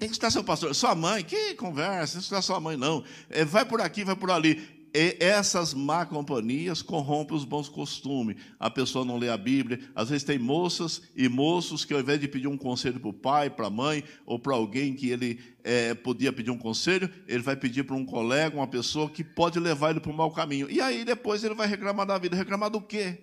tem 0.00 0.08
que 0.08 0.16
estar 0.16 0.30
seu 0.30 0.42
pastor. 0.42 0.74
Sua 0.74 0.94
mãe, 0.94 1.22
que 1.22 1.54
conversa, 1.54 2.14
não 2.14 2.22
está 2.22 2.42
sua 2.42 2.58
mãe, 2.58 2.76
não. 2.76 3.04
É, 3.30 3.44
vai 3.44 3.64
por 3.64 3.80
aqui, 3.80 4.02
vai 4.02 4.16
por 4.16 4.32
ali 4.32 4.73
essas 4.94 5.74
má 5.74 6.06
companhias 6.06 6.80
corrompem 6.80 7.36
os 7.36 7.44
bons 7.44 7.68
costumes. 7.68 8.36
A 8.60 8.70
pessoa 8.70 9.04
não 9.04 9.16
lê 9.16 9.28
a 9.28 9.36
Bíblia. 9.36 9.80
Às 9.92 10.10
vezes 10.10 10.22
tem 10.22 10.38
moças 10.38 11.02
e 11.16 11.28
moços 11.28 11.84
que, 11.84 11.92
ao 11.92 11.98
invés 11.98 12.20
de 12.20 12.28
pedir 12.28 12.46
um 12.46 12.56
conselho 12.56 13.00
para 13.00 13.08
o 13.08 13.12
pai, 13.12 13.50
para 13.50 13.66
a 13.66 13.70
mãe, 13.70 14.04
ou 14.24 14.38
para 14.38 14.54
alguém 14.54 14.94
que 14.94 15.10
ele 15.10 15.40
é, 15.64 15.94
podia 15.94 16.32
pedir 16.32 16.52
um 16.52 16.58
conselho, 16.58 17.10
ele 17.26 17.42
vai 17.42 17.56
pedir 17.56 17.82
para 17.82 17.96
um 17.96 18.06
colega, 18.06 18.56
uma 18.56 18.68
pessoa 18.68 19.10
que 19.10 19.24
pode 19.24 19.58
levar 19.58 19.90
ele 19.90 19.98
para 19.98 20.12
o 20.12 20.16
mau 20.16 20.30
caminho. 20.30 20.70
E 20.70 20.80
aí 20.80 21.04
depois 21.04 21.42
ele 21.42 21.54
vai 21.54 21.66
reclamar 21.66 22.06
da 22.06 22.16
vida. 22.16 22.36
Reclamar 22.36 22.70
do 22.70 22.80
quê? 22.80 23.18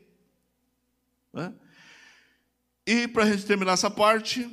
Né? 1.31 1.53
E 2.85 3.07
para 3.07 3.23
a 3.23 3.31
gente 3.31 3.45
terminar 3.45 3.73
essa 3.73 3.89
parte, 3.89 4.45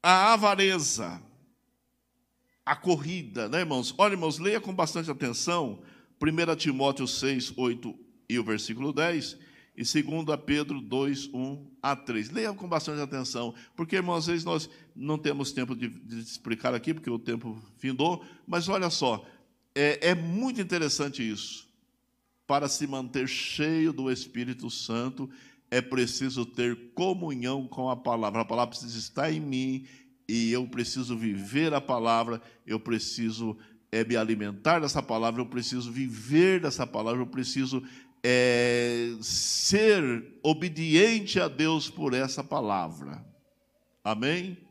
a 0.00 0.34
avareza, 0.34 1.20
a 2.66 2.74
corrida, 2.74 3.48
né, 3.48 3.60
irmãos? 3.60 3.94
Olha, 3.96 4.14
irmãos, 4.14 4.40
leia 4.40 4.60
com 4.60 4.74
bastante 4.74 5.08
atenção 5.08 5.78
1 6.20 6.56
Timóteo 6.56 7.06
6, 7.06 7.52
8 7.56 7.94
e 8.28 8.38
o 8.40 8.44
versículo 8.44 8.92
10, 8.92 9.38
e 9.76 10.02
2 10.02 10.40
Pedro 10.44 10.80
2, 10.80 11.30
1 11.32 11.66
a 11.80 11.94
3. 11.94 12.30
Leia 12.30 12.52
com 12.52 12.68
bastante 12.68 13.00
atenção, 13.00 13.54
porque, 13.76 13.94
irmãos, 13.94 14.18
às 14.18 14.26
vezes 14.26 14.44
nós 14.44 14.68
não 14.96 15.16
temos 15.16 15.52
tempo 15.52 15.76
de, 15.76 15.88
de 15.88 16.18
explicar 16.18 16.74
aqui, 16.74 16.92
porque 16.92 17.08
o 17.08 17.20
tempo 17.20 17.56
findou, 17.78 18.24
mas 18.44 18.68
olha 18.68 18.90
só, 18.90 19.24
é, 19.72 20.08
é 20.08 20.14
muito 20.14 20.60
interessante 20.60 21.28
isso. 21.28 21.68
Para 22.48 22.68
se 22.68 22.86
manter 22.86 23.28
cheio 23.28 23.92
do 23.92 24.10
Espírito 24.10 24.70
Santo, 24.70 25.30
é 25.70 25.80
preciso 25.80 26.46
ter 26.46 26.92
comunhão 26.94 27.66
com 27.66 27.90
a 27.90 27.96
palavra. 27.96 28.40
A 28.40 28.44
palavra 28.44 28.70
precisa 28.70 28.98
estar 28.98 29.30
em 29.30 29.40
mim 29.40 29.86
e 30.28 30.52
eu 30.52 30.66
preciso 30.66 31.16
viver 31.16 31.72
a 31.72 31.80
palavra, 31.80 32.40
eu 32.66 32.80
preciso 32.80 33.56
é, 33.92 34.04
me 34.04 34.16
alimentar 34.16 34.80
dessa 34.80 35.02
palavra, 35.02 35.40
eu 35.40 35.46
preciso 35.46 35.92
viver 35.92 36.60
dessa 36.60 36.86
palavra, 36.86 37.22
eu 37.22 37.26
preciso 37.26 37.82
é, 38.22 39.16
ser 39.20 40.38
obediente 40.42 41.38
a 41.38 41.48
Deus 41.48 41.88
por 41.88 42.12
essa 42.12 42.42
palavra. 42.42 43.24
Amém? 44.02 44.65